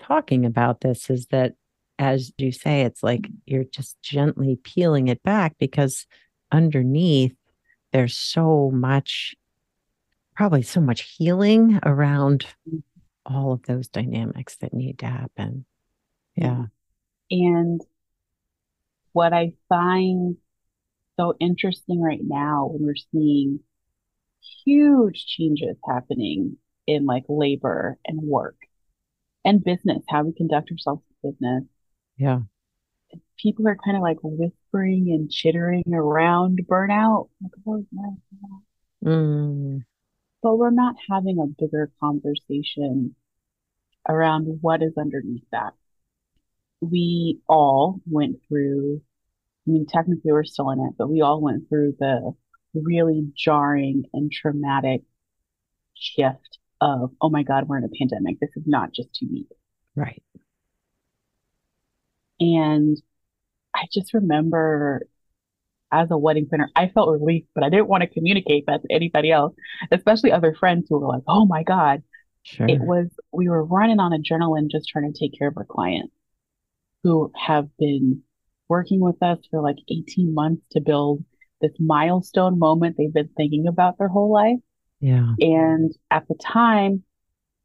talking 0.00 0.44
about 0.44 0.80
this 0.80 1.10
is 1.10 1.26
that 1.26 1.54
as 2.02 2.32
you 2.36 2.52
say, 2.52 2.82
it's 2.82 3.02
like 3.02 3.28
you're 3.46 3.64
just 3.64 4.00
gently 4.02 4.58
peeling 4.62 5.08
it 5.08 5.22
back 5.22 5.54
because 5.58 6.06
underneath 6.50 7.34
there's 7.92 8.16
so 8.16 8.70
much, 8.72 9.34
probably 10.34 10.62
so 10.62 10.80
much 10.80 11.14
healing 11.16 11.78
around 11.84 12.46
mm-hmm. 12.68 12.78
all 13.24 13.52
of 13.52 13.62
those 13.62 13.88
dynamics 13.88 14.56
that 14.56 14.74
need 14.74 14.98
to 14.98 15.06
happen. 15.06 15.64
Yeah. 16.34 16.64
And 17.30 17.80
what 19.12 19.32
I 19.32 19.52
find 19.68 20.36
so 21.18 21.34
interesting 21.38 22.00
right 22.00 22.20
now 22.22 22.68
when 22.72 22.84
we're 22.84 22.94
seeing 23.12 23.60
huge 24.64 25.26
changes 25.26 25.76
happening 25.88 26.56
in 26.86 27.06
like 27.06 27.24
labor 27.28 27.98
and 28.04 28.20
work 28.22 28.56
and 29.44 29.62
business, 29.62 30.02
how 30.08 30.24
we 30.24 30.32
conduct 30.32 30.70
ourselves 30.70 31.02
in 31.22 31.30
business. 31.30 31.64
Yeah. 32.22 32.42
People 33.36 33.66
are 33.66 33.76
kind 33.84 33.96
of 33.96 34.02
like 34.02 34.18
whispering 34.22 35.08
and 35.10 35.28
chittering 35.28 35.82
around 35.92 36.60
burnout. 36.70 37.30
Like, 37.42 37.52
oh, 37.66 37.84
no, 37.90 38.16
no. 38.40 39.10
Mm. 39.10 39.84
But 40.40 40.56
we're 40.56 40.70
not 40.70 40.94
having 41.10 41.40
a 41.40 41.46
bigger 41.46 41.90
conversation 41.98 43.16
around 44.08 44.58
what 44.60 44.82
is 44.82 44.92
underneath 44.96 45.42
that. 45.50 45.72
We 46.80 47.40
all 47.48 48.00
went 48.08 48.36
through, 48.46 49.02
I 49.66 49.70
mean, 49.72 49.86
technically 49.86 50.30
we're 50.30 50.44
still 50.44 50.70
in 50.70 50.78
it, 50.78 50.94
but 50.96 51.10
we 51.10 51.22
all 51.22 51.40
went 51.40 51.68
through 51.68 51.96
the 51.98 52.32
really 52.74 53.32
jarring 53.36 54.04
and 54.12 54.30
traumatic 54.30 55.02
shift 55.94 56.58
of, 56.80 57.10
oh 57.20 57.30
my 57.30 57.42
God, 57.42 57.66
we're 57.66 57.78
in 57.78 57.84
a 57.84 57.88
pandemic. 57.88 58.38
This 58.38 58.50
is 58.54 58.62
not 58.64 58.92
just 58.92 59.12
two 59.12 59.26
weeks. 59.28 59.56
Right. 59.96 60.22
And 62.42 63.00
I 63.74 63.86
just 63.92 64.12
remember 64.14 65.06
as 65.92 66.10
a 66.10 66.18
wedding 66.18 66.46
planner, 66.48 66.70
I 66.74 66.88
felt 66.88 67.10
relief, 67.10 67.44
but 67.54 67.62
I 67.62 67.68
didn't 67.68 67.88
want 67.88 68.02
to 68.02 68.08
communicate 68.08 68.64
that 68.66 68.82
to 68.82 68.88
anybody 68.90 69.30
else, 69.30 69.54
especially 69.90 70.32
other 70.32 70.54
friends 70.54 70.86
who 70.88 70.98
were 70.98 71.08
like, 71.08 71.22
oh 71.28 71.46
my 71.46 71.62
God. 71.62 72.02
Sure. 72.44 72.66
It 72.66 72.80
was, 72.80 73.06
we 73.32 73.48
were 73.48 73.64
running 73.64 74.00
on 74.00 74.10
adrenaline 74.10 74.70
just 74.70 74.88
trying 74.88 75.12
to 75.12 75.18
take 75.18 75.38
care 75.38 75.48
of 75.48 75.56
our 75.56 75.64
clients 75.64 76.12
who 77.04 77.30
have 77.36 77.68
been 77.78 78.22
working 78.68 79.00
with 79.00 79.22
us 79.22 79.38
for 79.50 79.60
like 79.60 79.76
18 79.88 80.34
months 80.34 80.62
to 80.72 80.80
build 80.80 81.24
this 81.60 81.72
milestone 81.78 82.58
moment 82.58 82.96
they've 82.96 83.12
been 83.12 83.30
thinking 83.36 83.66
about 83.68 83.98
their 83.98 84.08
whole 84.08 84.32
life. 84.32 84.58
Yeah. 85.00 85.34
And 85.38 85.94
at 86.10 86.26
the 86.26 86.34
time, 86.34 87.04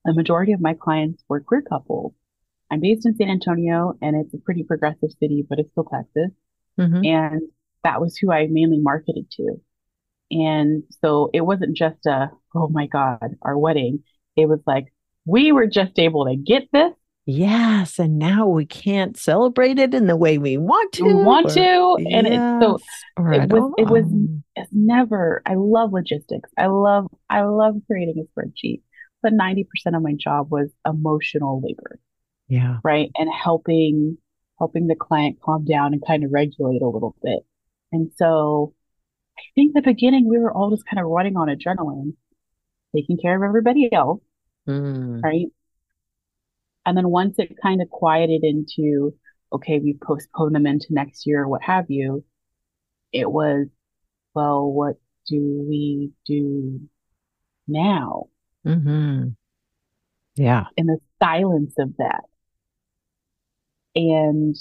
the 0.05 0.13
majority 0.13 0.53
of 0.53 0.61
my 0.61 0.73
clients 0.73 1.23
were 1.27 1.39
queer 1.39 1.61
couples. 1.61 2.13
I'm 2.69 2.79
based 2.81 3.05
in 3.05 3.15
San 3.15 3.29
Antonio 3.29 3.93
and 4.01 4.15
it's 4.15 4.33
a 4.33 4.37
pretty 4.37 4.63
progressive 4.63 5.11
city, 5.19 5.45
but 5.47 5.59
it's 5.59 5.71
still 5.71 5.85
Texas. 5.85 6.31
Mhm. 6.79 7.05
And 7.05 7.41
that 7.83 8.01
was 8.01 8.17
who 8.17 8.31
I 8.31 8.47
mainly 8.47 8.79
marketed 8.79 9.29
to. 9.31 9.55
And 10.31 10.83
so 11.01 11.29
it 11.33 11.41
wasn't 11.41 11.77
just 11.77 12.05
a, 12.05 12.29
oh 12.55 12.67
my 12.67 12.87
God, 12.87 13.35
our 13.41 13.57
wedding. 13.57 14.03
It 14.35 14.47
was 14.49 14.59
like, 14.67 14.93
we 15.25 15.51
were 15.51 15.67
just 15.67 15.97
able 15.97 16.25
to 16.25 16.35
get 16.35 16.67
this. 16.73 16.91
Yes. 17.25 17.99
And 17.99 18.17
now 18.17 18.47
we 18.47 18.65
can't 18.65 19.17
celebrate 19.17 19.79
it 19.79 19.93
in 19.93 20.07
the 20.07 20.15
way 20.15 20.37
we 20.37 20.57
want 20.57 20.93
to. 20.93 21.03
We 21.03 21.13
want 21.13 21.47
or- 21.47 21.53
to. 21.55 21.97
And 22.09 22.27
it's 22.27 22.63
so 22.63 22.79
Yes, 23.31 23.45
it 23.45 23.51
was- 23.53 23.73
it 23.77 23.89
was- 23.89 24.13
it's 24.55 24.71
never, 24.73 25.41
I 25.45 25.55
love 25.55 25.91
logistics. 25.93 26.49
I 26.57 26.67
love, 26.67 27.07
I 27.29 27.41
love 27.43 27.75
creating 27.87 28.15
a 28.25 28.39
spreadsheet, 28.39 28.81
but 29.21 29.33
90% 29.33 29.95
of 29.95 30.01
my 30.01 30.13
job 30.13 30.51
was 30.51 30.71
emotional 30.85 31.61
labor, 31.61 31.99
Yeah. 32.47 32.77
right? 32.83 33.09
And 33.15 33.29
helping, 33.31 34.17
helping 34.59 34.87
the 34.87 34.95
client 34.95 35.39
calm 35.41 35.65
down 35.65 35.93
and 35.93 36.03
kind 36.05 36.23
of 36.23 36.31
regulate 36.31 36.81
a 36.81 36.87
little 36.87 37.15
bit. 37.23 37.39
And 37.91 38.11
so 38.17 38.73
I 39.37 39.41
think 39.55 39.73
the 39.73 39.81
beginning 39.81 40.27
we 40.27 40.39
were 40.39 40.51
all 40.51 40.71
just 40.71 40.85
kind 40.85 40.99
of 40.99 41.07
running 41.07 41.37
on 41.37 41.47
adrenaline, 41.47 42.13
taking 42.95 43.17
care 43.17 43.35
of 43.35 43.47
everybody 43.47 43.91
else, 43.91 44.21
Mm. 44.67 45.23
right? 45.23 45.47
And 46.85 46.97
then 46.97 47.09
once 47.09 47.35
it 47.39 47.55
kind 47.61 47.81
of 47.81 47.89
quieted 47.89 48.43
into, 48.43 49.13
okay, 49.53 49.79
we 49.79 49.97
postpone 50.01 50.53
them 50.53 50.67
into 50.67 50.87
next 50.89 51.25
year 51.25 51.43
or 51.43 51.47
what 51.47 51.63
have 51.63 51.85
you, 51.89 52.23
it 53.13 53.29
was, 53.29 53.67
well, 54.33 54.69
what 54.71 54.95
do 55.27 55.65
we 55.67 56.11
do 56.25 56.81
now 57.67 58.27
hmm 58.63 59.29
Yeah. 60.35 60.65
in 60.77 60.87
the 60.87 60.99
silence 61.21 61.73
of 61.77 61.95
that? 61.97 62.23
And 63.97 64.55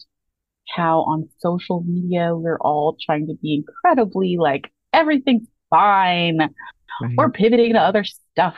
how 0.74 1.00
on 1.02 1.28
social 1.38 1.84
media 1.86 2.34
we're 2.34 2.58
all 2.58 2.96
trying 3.04 3.26
to 3.28 3.34
be 3.40 3.54
incredibly 3.54 4.36
like, 4.38 4.72
everything's 4.92 5.46
fine. 5.70 6.38
Right. 7.02 7.14
We're 7.16 7.30
pivoting 7.30 7.74
to 7.74 7.78
other 7.80 8.02
stuff. 8.04 8.54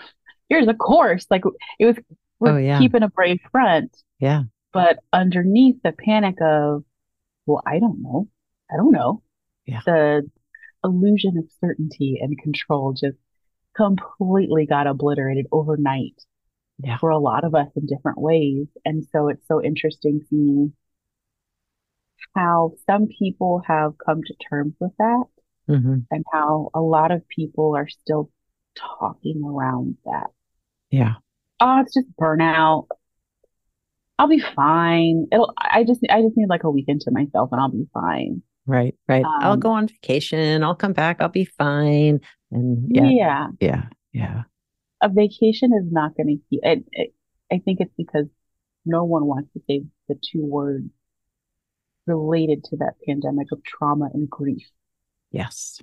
Here's 0.48 0.68
a 0.68 0.74
course. 0.74 1.26
Like 1.30 1.42
it 1.80 1.84
was, 1.86 1.96
we're 2.38 2.52
Oh, 2.52 2.56
yeah. 2.56 2.78
keeping 2.78 3.02
a 3.02 3.08
brave 3.08 3.40
front. 3.50 3.96
yeah. 4.20 4.44
But 4.72 4.98
underneath 5.12 5.76
the 5.82 5.92
panic 5.92 6.36
of, 6.40 6.84
well, 7.46 7.62
I 7.66 7.78
don't 7.80 8.00
know. 8.02 8.28
I 8.70 8.76
don't 8.76 8.92
know. 8.92 9.22
Yeah. 9.66 9.80
The 9.84 10.30
illusion 10.84 11.36
of 11.38 11.44
certainty 11.60 12.18
and 12.22 12.38
control 12.38 12.92
just 12.92 13.16
completely 13.76 14.66
got 14.66 14.86
obliterated 14.86 15.46
overnight 15.50 16.14
Yeah. 16.82 16.98
for 16.98 17.10
a 17.10 17.18
lot 17.18 17.44
of 17.44 17.54
us 17.54 17.68
in 17.76 17.86
different 17.86 18.18
ways. 18.18 18.66
And 18.84 19.04
so 19.12 19.28
it's 19.28 19.46
so 19.48 19.62
interesting 19.62 20.20
seeing 20.30 20.72
how 22.34 22.72
some 22.86 23.06
people 23.18 23.62
have 23.66 23.94
come 24.04 24.22
to 24.24 24.34
terms 24.48 24.74
with 24.80 24.92
that 24.98 25.24
hmm 25.66 25.98
and 26.10 26.24
how 26.32 26.70
a 26.74 26.80
lot 26.80 27.10
of 27.10 27.26
people 27.28 27.76
are 27.76 27.88
still 27.88 28.30
talking 28.76 29.42
around 29.44 29.96
that. 30.04 30.28
Yeah. 30.90 31.14
Oh, 31.60 31.80
it's 31.80 31.94
just 31.94 32.06
burnout. 32.18 32.86
I'll 34.18 34.28
be 34.28 34.40
fine. 34.40 35.26
It'll, 35.30 35.52
I 35.58 35.84
just, 35.84 36.00
I 36.10 36.22
just 36.22 36.36
need 36.36 36.48
like 36.48 36.64
a 36.64 36.70
weekend 36.70 37.02
to 37.02 37.10
myself 37.10 37.50
and 37.52 37.60
I'll 37.60 37.70
be 37.70 37.86
fine. 37.92 38.42
Right. 38.66 38.94
Right. 39.06 39.24
I'll 39.40 39.52
Um, 39.52 39.60
go 39.60 39.70
on 39.70 39.88
vacation. 39.88 40.62
I'll 40.62 40.74
come 40.74 40.92
back. 40.92 41.20
I'll 41.20 41.28
be 41.28 41.44
fine. 41.44 42.20
And 42.50 42.90
yeah. 42.94 43.10
Yeah. 43.10 43.48
Yeah. 43.60 43.82
Yeah. 44.12 44.42
A 45.00 45.08
vacation 45.08 45.72
is 45.72 45.90
not 45.90 46.16
going 46.16 46.26
to 46.26 46.42
keep 46.50 46.60
it, 46.62 46.84
it. 46.92 47.14
I 47.50 47.58
think 47.58 47.80
it's 47.80 47.94
because 47.96 48.26
no 48.84 49.04
one 49.04 49.26
wants 49.26 49.52
to 49.52 49.62
say 49.68 49.84
the 50.08 50.14
two 50.14 50.44
words 50.44 50.88
related 52.06 52.64
to 52.64 52.76
that 52.78 52.94
pandemic 53.06 53.52
of 53.52 53.62
trauma 53.62 54.08
and 54.12 54.28
grief. 54.28 54.66
Yes. 55.30 55.80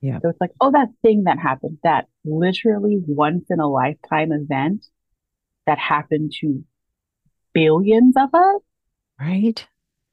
Yeah. 0.00 0.18
So 0.22 0.30
it's 0.30 0.40
like, 0.40 0.52
oh, 0.60 0.70
that 0.72 0.88
thing 1.02 1.24
that 1.24 1.38
happened, 1.38 1.78
that 1.82 2.06
literally 2.24 2.98
once 3.06 3.46
in 3.50 3.60
a 3.60 3.68
lifetime 3.68 4.32
event 4.32 4.86
that 5.66 5.78
happened 5.78 6.32
to 6.40 6.64
billions 7.52 8.16
of 8.16 8.34
us, 8.34 8.62
Right. 9.20 9.66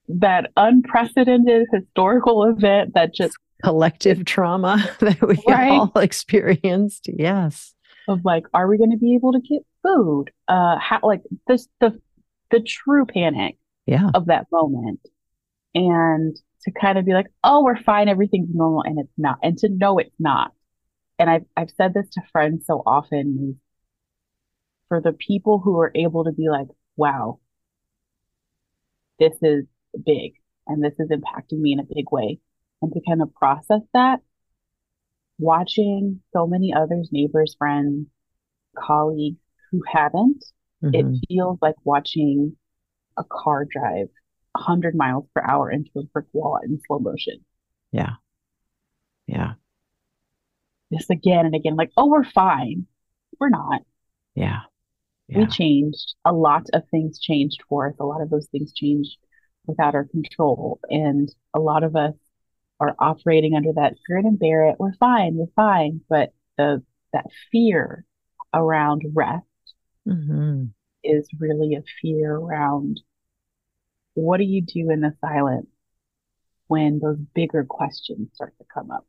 that 0.09 0.51
unprecedented 0.57 1.67
historical 1.71 2.43
event 2.43 2.95
that 2.95 3.13
just 3.13 3.37
Collective 3.63 4.25
trauma 4.25 4.77
that 4.99 5.21
we 5.27 5.41
Right. 5.47 5.71
all 5.71 5.91
experienced. 5.95 7.09
Yes. 7.11 7.73
of 8.07 8.23
like, 8.23 8.45
are 8.53 8.67
we 8.67 8.77
going 8.77 8.91
to 8.91 8.97
be 8.97 9.15
able 9.15 9.33
to 9.33 9.39
get 9.39 9.65
food? 9.83 10.25
Uh, 10.47 10.77
how 10.79 10.99
like 11.03 11.21
this 11.47 11.67
the 11.79 11.99
the 12.51 12.59
true 12.59 13.05
panic 13.05 13.57
Yeah. 13.85 14.09
of 14.13 14.27
that 14.27 14.47
moment, 14.51 14.99
and 15.73 16.35
to 16.63 16.71
kind 16.71 16.97
of 16.97 17.05
be 17.05 17.13
like, 17.13 17.27
oh, 17.43 17.63
we're 17.63 17.81
fine, 17.81 18.07
everything's 18.09 18.49
normal, 18.53 18.81
and 18.83 18.99
it's 18.99 19.13
not, 19.17 19.37
and 19.43 19.57
to 19.59 19.69
know 19.69 19.97
it's 19.99 20.15
not. 20.19 20.51
And 21.17 21.29
I've 21.29 21.45
I've 21.57 21.71
said 21.71 21.93
this 21.93 22.09
to 22.11 22.21
friends 22.31 22.65
so 22.67 22.83
often 22.85 23.59
for 24.89 25.01
the 25.01 25.13
people 25.13 25.59
who 25.59 25.79
are 25.79 25.91
able 25.95 26.25
to 26.25 26.31
be 26.31 26.47
like, 26.49 26.67
wow, 26.97 27.39
this 29.19 29.33
is 29.41 29.65
big 30.05 30.33
and 30.67 30.83
this 30.83 30.93
is 30.99 31.09
impacting 31.09 31.59
me 31.59 31.71
in 31.73 31.79
a 31.79 31.83
big 31.83 32.05
way, 32.11 32.39
and 32.85 32.93
to 32.93 33.01
kind 33.07 33.21
of 33.21 33.33
process 33.33 33.81
that, 33.93 34.19
watching 35.37 36.21
so 36.33 36.47
many 36.47 36.73
others, 36.73 37.09
neighbors, 37.11 37.55
friends, 37.57 38.07
colleagues 38.77 39.39
who 39.71 39.81
haven't, 39.87 40.43
it 40.81 41.05
Mhm. 41.05 41.19
feels 41.27 41.57
like 41.61 41.75
watching 41.83 42.57
a 43.17 43.23
car 43.23 43.65
drive 43.65 44.09
100 44.53 44.95
miles 44.95 45.25
per 45.33 45.41
hour 45.41 45.71
into 45.71 45.89
a 45.99 46.03
brick 46.03 46.27
wall 46.33 46.57
in 46.63 46.79
slow 46.85 46.99
motion. 46.99 47.43
Yeah. 47.91 48.15
Yeah. 49.27 49.55
This 50.91 51.09
again 51.09 51.45
and 51.45 51.55
again, 51.55 51.75
like, 51.75 51.91
oh, 51.97 52.07
we're 52.07 52.23
fine. 52.23 52.87
We're 53.39 53.49
not. 53.49 53.81
Yeah. 54.35 54.61
We 55.27 55.47
changed. 55.47 56.15
A 56.23 56.31
lot 56.31 56.69
of 56.73 56.87
things 56.89 57.19
changed 57.19 57.63
for 57.67 57.87
us. 57.89 57.95
A 57.99 58.05
lot 58.05 58.21
of 58.21 58.29
those 58.29 58.47
things 58.47 58.71
changed 58.71 59.17
without 59.65 59.95
our 59.95 60.05
control. 60.05 60.79
And 60.89 61.33
a 61.53 61.59
lot 61.59 61.83
of 61.83 61.95
us 61.95 62.13
are 62.79 62.95
operating 62.99 63.55
under 63.55 63.71
that 63.73 63.95
grin 64.05 64.25
and 64.25 64.37
bear 64.39 64.69
it. 64.69 64.75
We're 64.79 64.93
fine. 64.93 65.35
We're 65.35 65.45
fine. 65.55 66.01
But 66.09 66.33
the 66.57 66.83
that 67.13 67.25
fear 67.51 68.03
around 68.53 69.03
rest 69.13 69.45
Mhm. 70.07 70.71
is 71.03 71.29
really 71.39 71.75
a 71.75 71.83
fear 72.01 72.35
around 72.35 73.01
what 74.15 74.37
do 74.37 74.43
you 74.43 74.61
do 74.61 74.89
in 74.89 75.01
the 75.01 75.13
silence 75.21 75.67
when 76.67 76.99
those 76.99 77.17
bigger 77.33 77.63
questions 77.63 78.29
start 78.33 78.57
to 78.57 78.65
come 78.73 78.91
up? 78.91 79.05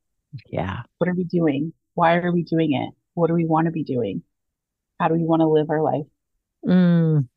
Yeah. 0.48 0.82
What 0.98 1.08
are 1.08 1.14
we 1.14 1.24
doing? 1.24 1.72
Why 1.94 2.16
are 2.16 2.32
we 2.32 2.42
doing 2.42 2.74
it? 2.74 2.92
What 3.14 3.28
do 3.28 3.34
we 3.34 3.44
want 3.46 3.66
to 3.66 3.72
be 3.72 3.84
doing? 3.84 4.22
how 4.98 5.08
do 5.08 5.14
we 5.14 5.24
want 5.24 5.40
to 5.40 5.46
live 5.46 5.68
our 5.68 5.82
life? 5.82 6.06
Mm. 6.64 7.28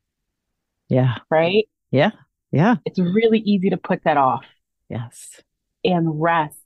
Yeah. 0.87 1.17
Right? 1.29 1.67
Yeah. 1.91 2.11
Yeah. 2.51 2.77
It's 2.85 2.97
really 2.99 3.39
easy 3.39 3.69
to 3.71 3.77
put 3.77 4.03
that 4.05 4.15
off. 4.15 4.45
Yes. 4.87 5.41
And 5.83 6.21
rest, 6.21 6.57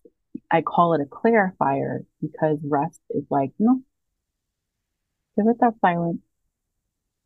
I 0.51 0.61
call 0.61 0.93
it 0.95 1.01
a 1.01 1.05
clarifier 1.05 1.99
because 2.21 2.57
rest 2.63 2.99
is 3.11 3.23
like, 3.29 3.51
no, 3.59 3.81
give 5.37 5.47
it 5.47 5.57
that 5.59 5.73
silence, 5.81 6.21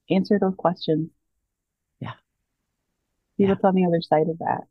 answer 0.10 0.38
those 0.40 0.56
questions. 0.58 1.10
Yeah. 2.00 2.12
See 3.38 3.44
Yeah. 3.44 3.50
what's 3.50 3.64
on 3.64 3.76
the 3.76 3.86
other 3.86 4.02
side 4.02 4.28
of 4.30 4.40
that. 4.40 4.62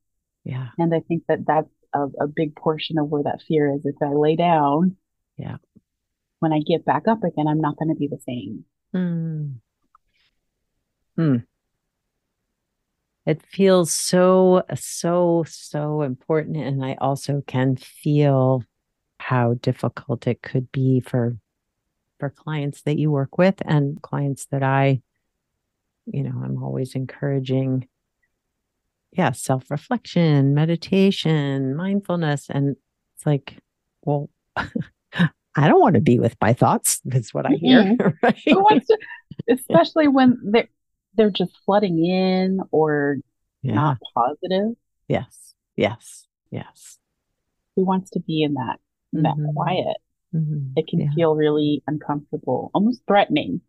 Yeah. 0.45 0.69
And 0.79 0.95
I 0.95 1.01
think 1.01 1.25
that 1.29 1.47
that's 1.47 1.71
a, 1.95 2.05
a 2.21 2.27
big 2.27 2.55
portion 2.55 2.99
of 2.99 3.09
where 3.09 3.23
that 3.23 3.43
fear 3.49 3.73
is. 3.75 3.85
If 3.87 3.97
I 4.03 4.13
lay 4.13 4.37
down, 4.37 4.97
Yeah. 5.39 5.57
when 6.41 6.53
I 6.53 6.61
get 6.61 6.85
back 6.85 7.09
up 7.09 7.25
again, 7.25 7.47
I'm 7.49 7.61
not 7.61 7.77
going 7.79 7.89
to 7.89 7.95
be 7.99 8.09
the 8.09 8.21
same. 8.27 8.65
Mm. 8.95 9.55
Hmm. 11.17 11.37
It 13.27 13.43
feels 13.43 13.93
so, 13.93 14.63
so, 14.77 15.45
so 15.49 16.03
important. 16.03 16.57
And 16.57 16.85
I 16.85 16.97
also 17.01 17.43
can 17.47 17.77
feel 17.77 18.63
how 19.19 19.55
difficult 19.55 20.27
it 20.27 20.43
could 20.43 20.71
be 20.71 21.01
for 21.01 21.37
for 22.19 22.31
clients 22.31 22.83
that 22.83 22.99
you 22.99 23.11
work 23.11 23.37
with 23.37 23.57
and 23.67 24.01
clients 24.01 24.47
that 24.47 24.63
I, 24.63 25.03
you 26.07 26.23
know, 26.23 26.41
I'm 26.43 26.63
always 26.63 26.95
encouraging, 26.95 27.89
yeah, 29.13 29.33
self-reflection, 29.33 30.55
meditation, 30.55 31.77
mindfulness. 31.77 32.47
And 32.49 32.77
it's 33.15 33.27
like, 33.27 33.59
well, 34.03 34.31
I 34.57 35.69
don't 35.69 35.81
want 35.81 35.97
to 35.97 36.01
be 36.01 36.19
with 36.19 36.37
my 36.41 36.55
thoughts. 36.55 37.01
That's 37.05 37.35
what 37.35 37.45
I 37.45 37.55
hear. 37.55 38.15
Right. 38.23 38.37
Mm-hmm. 38.37 38.51
Who 38.51 38.61
wants 38.61 38.87
to, 38.87 38.99
especially 39.51 40.09
when 40.09 40.39
they're 40.43 40.69
they're 41.17 41.31
just 41.31 41.57
flooding 41.65 42.05
in 42.05 42.61
or 42.71 43.19
Yeah. 43.63 43.75
not 43.75 43.99
positive. 44.15 44.77
Yes. 45.09 45.55
Yes. 45.77 46.27
Yes. 46.51 46.99
Who 47.75 47.85
wants 47.85 48.11
to 48.11 48.21
be 48.21 48.43
in 48.43 48.55
that 48.55 48.81
in 49.13 49.23
that 49.23 49.37
Mhm. 49.37 49.55
quiet? 49.55 49.97
Mhm. 50.35 50.73
It 50.77 50.87
can 50.89 51.01
Yeah. 51.01 51.13
feel 51.15 51.35
really 51.35 51.83
uncomfortable, 51.87 52.71
almost 52.75 53.03
threatening. 53.07 53.61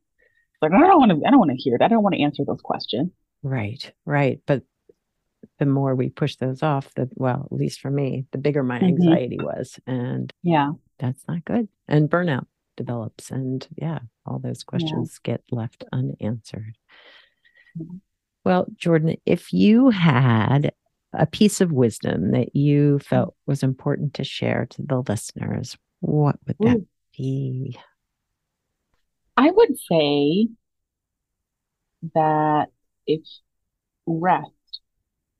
Like 0.61 0.71
I 0.73 0.79
don't 0.79 0.99
want 0.99 1.11
to. 1.11 1.25
I 1.25 1.29
don't 1.29 1.39
want 1.39 1.51
to 1.51 1.57
hear 1.57 1.75
it. 1.75 1.81
I 1.81 1.87
don't 1.87 2.03
want 2.03 2.15
to 2.15 2.21
answer 2.21 2.43
those 2.45 2.61
questions. 2.61 3.11
Right. 3.43 3.93
Right. 4.05 4.41
But 4.45 4.63
the 5.59 5.65
more 5.67 5.95
we 5.95 6.09
push 6.09 6.35
those 6.37 6.63
off, 6.63 6.93
the 6.95 7.09
well, 7.15 7.47
at 7.51 7.57
least 7.57 7.79
for 7.79 7.91
me, 7.91 8.25
the 8.31 8.37
bigger 8.39 8.63
my 8.63 8.79
Mhm. 8.79 8.87
anxiety 8.87 9.37
was. 9.39 9.79
And 9.85 10.33
Yeah. 10.43 10.73
that's 10.97 11.27
not 11.27 11.45
good. 11.45 11.67
And 11.87 12.09
burnout 12.09 12.47
develops. 12.75 13.31
And 13.31 13.67
yeah, 13.77 13.99
all 14.25 14.39
those 14.39 14.63
questions 14.63 15.19
get 15.19 15.43
left 15.51 15.83
unanswered. 15.91 16.77
Well, 18.45 18.67
Jordan, 18.75 19.17
if 19.25 19.51
you 19.51 19.89
had 19.89 20.71
a 21.13 21.25
piece 21.25 21.61
of 21.61 21.71
wisdom 21.71 22.31
that 22.31 22.55
you 22.55 22.99
felt 22.99 23.35
was 23.45 23.63
important 23.63 24.13
to 24.15 24.23
share 24.23 24.67
to 24.69 24.81
the 24.81 25.03
listeners, 25.07 25.77
what 25.99 26.37
would 26.47 26.57
that 26.59 26.77
Ooh. 26.77 26.87
be? 27.17 27.77
I 29.35 29.51
would 29.51 29.77
say 29.77 30.47
that 32.13 32.67
if 33.05 33.21
rest, 34.05 34.51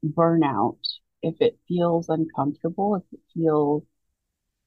burnout, 0.06 0.78
if 1.22 1.36
it 1.40 1.58
feels 1.68 2.10
uncomfortable, 2.10 2.96
if 2.96 3.04
it 3.12 3.20
feels 3.34 3.84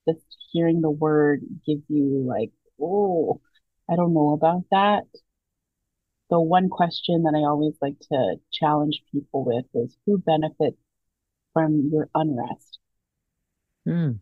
just 0.09 0.25
hearing 0.51 0.81
the 0.81 0.91
word 0.91 1.43
gives 1.67 1.83
you 1.89 2.25
like, 2.27 2.51
oh, 2.81 3.41
I 3.89 3.97
don't 3.97 4.15
know 4.15 4.31
about 4.31 4.65
that. 4.71 5.05
The 6.31 6.41
one 6.41 6.69
question 6.69 7.25
that 7.25 7.35
I 7.35 7.41
always 7.41 7.75
like 7.83 7.99
to 8.11 8.37
challenge 8.53 9.03
people 9.11 9.45
with 9.45 9.65
is 9.75 9.97
who 10.07 10.17
benefits 10.17 10.79
from 11.53 11.89
your 11.93 12.09
unrest? 12.15 12.79
Hmm. 13.85 14.13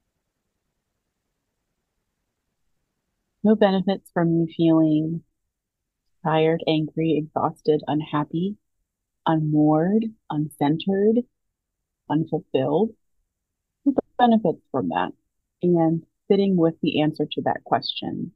Who 3.42 3.56
benefits 3.56 4.10
from 4.12 4.32
you 4.32 4.48
feeling 4.56 5.22
tired, 6.24 6.64
angry, 6.66 7.18
exhausted, 7.18 7.82
unhappy, 7.86 8.56
unmoored, 9.26 10.06
uncentered, 10.32 11.24
unfulfilled? 12.08 12.90
Who 13.84 13.94
benefits 14.18 14.62
from 14.70 14.88
that? 14.88 15.12
And 15.62 16.06
sitting 16.26 16.56
with 16.56 16.74
the 16.80 17.02
answer 17.02 17.26
to 17.32 17.42
that 17.42 17.64
question, 17.64 18.32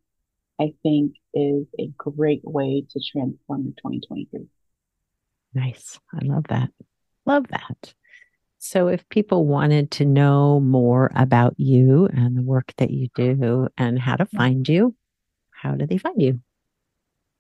I 0.62 0.74
think 0.82 1.14
is 1.34 1.66
a 1.78 1.88
great 1.96 2.42
way 2.44 2.84
to 2.90 3.00
transform 3.00 3.62
your 3.64 3.72
2023. 3.72 4.46
Nice. 5.54 5.98
I 6.14 6.24
love 6.24 6.44
that. 6.48 6.70
Love 7.26 7.48
that. 7.48 7.94
So, 8.58 8.86
if 8.86 9.08
people 9.08 9.46
wanted 9.46 9.90
to 9.92 10.04
know 10.04 10.60
more 10.60 11.10
about 11.16 11.54
you 11.58 12.06
and 12.06 12.36
the 12.36 12.42
work 12.42 12.72
that 12.76 12.90
you 12.90 13.08
do 13.14 13.68
and 13.76 13.98
how 13.98 14.14
to 14.16 14.26
find 14.26 14.68
you, 14.68 14.94
how 15.50 15.72
do 15.72 15.86
they 15.86 15.98
find 15.98 16.22
you? 16.22 16.40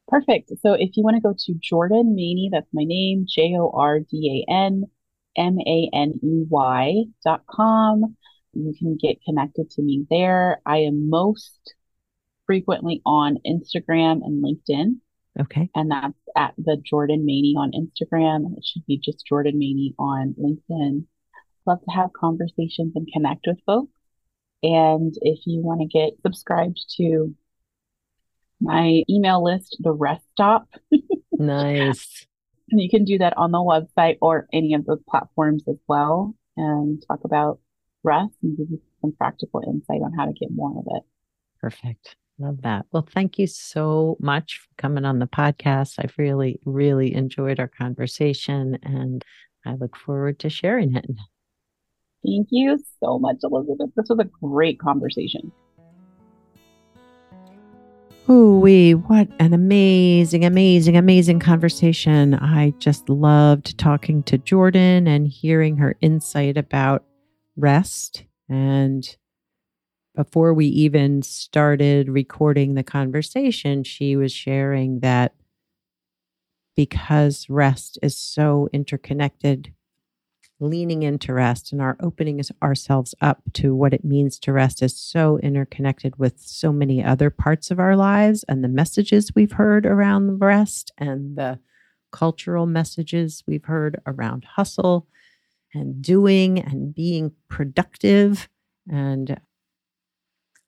Perfect. 0.08 0.50
So 0.60 0.74
if 0.74 0.90
you 0.96 1.02
want 1.02 1.16
to 1.16 1.22
go 1.22 1.34
to 1.36 1.54
Jordan 1.54 2.14
Maney, 2.14 2.50
that's 2.52 2.68
my 2.72 2.84
name, 2.84 3.24
J 3.26 3.54
O 3.56 3.70
R 3.72 4.00
D 4.00 4.44
A 4.46 4.52
N 4.52 4.84
M 5.36 5.58
A 5.58 5.90
N 5.92 6.20
E 6.22 6.44
Y 6.50 7.04
dot 7.24 7.44
com. 7.48 8.16
You 8.52 8.74
can 8.78 8.98
get 9.00 9.22
connected 9.24 9.70
to 9.70 9.82
me 9.82 10.04
there. 10.10 10.60
I 10.66 10.78
am 10.78 11.08
most 11.08 11.74
frequently 12.46 13.00
on 13.06 13.38
Instagram 13.46 14.20
and 14.24 14.42
LinkedIn, 14.44 14.96
Okay. 15.40 15.70
and 15.74 15.90
that's 15.90 16.18
at 16.36 16.54
the 16.58 16.76
Jordan 16.84 17.24
Maney 17.24 17.54
on 17.56 17.72
Instagram. 17.72 18.46
And 18.46 18.56
it 18.58 18.64
should 18.64 18.84
be 18.86 18.98
just 18.98 19.26
Jordan 19.26 19.58
Maney 19.58 19.94
on 19.98 20.34
LinkedIn. 20.38 21.04
Love 21.66 21.78
to 21.84 21.90
have 21.92 22.12
conversations 22.12 22.92
and 22.96 23.08
connect 23.12 23.46
with 23.46 23.58
folks. 23.64 23.92
And 24.62 25.14
if 25.22 25.40
you 25.46 25.62
want 25.62 25.80
to 25.80 25.86
get 25.86 26.12
subscribed 26.22 26.78
to 26.98 27.34
my 28.60 29.02
email 29.10 29.42
list, 29.42 29.76
the 29.80 29.92
Rest 29.92 30.24
Stop, 30.32 30.68
Nice. 31.32 32.26
and 32.70 32.80
you 32.80 32.88
can 32.88 33.04
do 33.04 33.18
that 33.18 33.36
on 33.36 33.50
the 33.50 33.58
website 33.58 34.18
or 34.20 34.46
any 34.52 34.74
of 34.74 34.84
those 34.86 35.02
platforms 35.08 35.64
as 35.68 35.78
well, 35.88 36.34
and 36.56 37.02
talk 37.08 37.20
about 37.24 37.58
rest 38.04 38.34
and 38.42 38.56
give 38.56 38.70
you 38.70 38.80
some 39.00 39.12
practical 39.12 39.62
insight 39.66 40.00
on 40.02 40.12
how 40.12 40.26
to 40.26 40.32
get 40.32 40.48
more 40.52 40.78
of 40.78 40.84
it. 40.96 41.02
Perfect. 41.60 42.16
Love 42.42 42.62
that. 42.62 42.86
Well, 42.90 43.06
thank 43.08 43.38
you 43.38 43.46
so 43.46 44.16
much 44.18 44.58
for 44.58 44.68
coming 44.76 45.04
on 45.04 45.20
the 45.20 45.28
podcast. 45.28 45.94
I've 46.00 46.14
really, 46.18 46.58
really 46.64 47.14
enjoyed 47.14 47.60
our 47.60 47.68
conversation 47.68 48.76
and 48.82 49.24
I 49.64 49.74
look 49.74 49.96
forward 49.96 50.40
to 50.40 50.50
sharing 50.50 50.96
it. 50.96 51.06
Thank 52.26 52.48
you 52.50 52.80
so 52.98 53.20
much, 53.20 53.36
Elizabeth. 53.44 53.90
This 53.94 54.08
was 54.08 54.18
a 54.18 54.28
great 54.44 54.80
conversation. 54.80 55.52
Ooh, 58.28 58.58
wee, 58.58 58.94
what 58.94 59.28
an 59.38 59.52
amazing, 59.54 60.44
amazing, 60.44 60.96
amazing 60.96 61.38
conversation. 61.38 62.34
I 62.34 62.70
just 62.78 63.08
loved 63.08 63.78
talking 63.78 64.24
to 64.24 64.36
Jordan 64.36 65.06
and 65.06 65.28
hearing 65.28 65.76
her 65.76 65.96
insight 66.00 66.56
about 66.56 67.04
rest. 67.56 68.24
And 68.48 69.16
before 70.14 70.52
we 70.52 70.66
even 70.66 71.22
started 71.22 72.08
recording 72.08 72.74
the 72.74 72.82
conversation, 72.82 73.82
she 73.82 74.16
was 74.16 74.32
sharing 74.32 75.00
that 75.00 75.34
because 76.76 77.48
rest 77.48 77.98
is 78.02 78.16
so 78.16 78.68
interconnected, 78.72 79.72
leaning 80.60 81.02
into 81.02 81.32
rest 81.32 81.72
and 81.72 81.80
our 81.80 81.96
opening 82.00 82.40
ourselves 82.62 83.14
up 83.20 83.42
to 83.54 83.74
what 83.74 83.92
it 83.94 84.04
means 84.04 84.38
to 84.38 84.52
rest 84.52 84.82
is 84.82 84.96
so 84.96 85.38
interconnected 85.38 86.16
with 86.18 86.38
so 86.38 86.72
many 86.72 87.02
other 87.02 87.30
parts 87.30 87.70
of 87.70 87.78
our 87.78 87.96
lives 87.96 88.44
and 88.48 88.62
the 88.62 88.68
messages 88.68 89.34
we've 89.34 89.52
heard 89.52 89.86
around 89.86 90.38
rest 90.38 90.92
and 90.98 91.36
the 91.36 91.58
cultural 92.10 92.66
messages 92.66 93.42
we've 93.46 93.64
heard 93.64 94.00
around 94.06 94.44
hustle 94.44 95.08
and 95.74 96.02
doing 96.02 96.58
and 96.58 96.94
being 96.94 97.32
productive. 97.48 98.48
And 98.90 99.40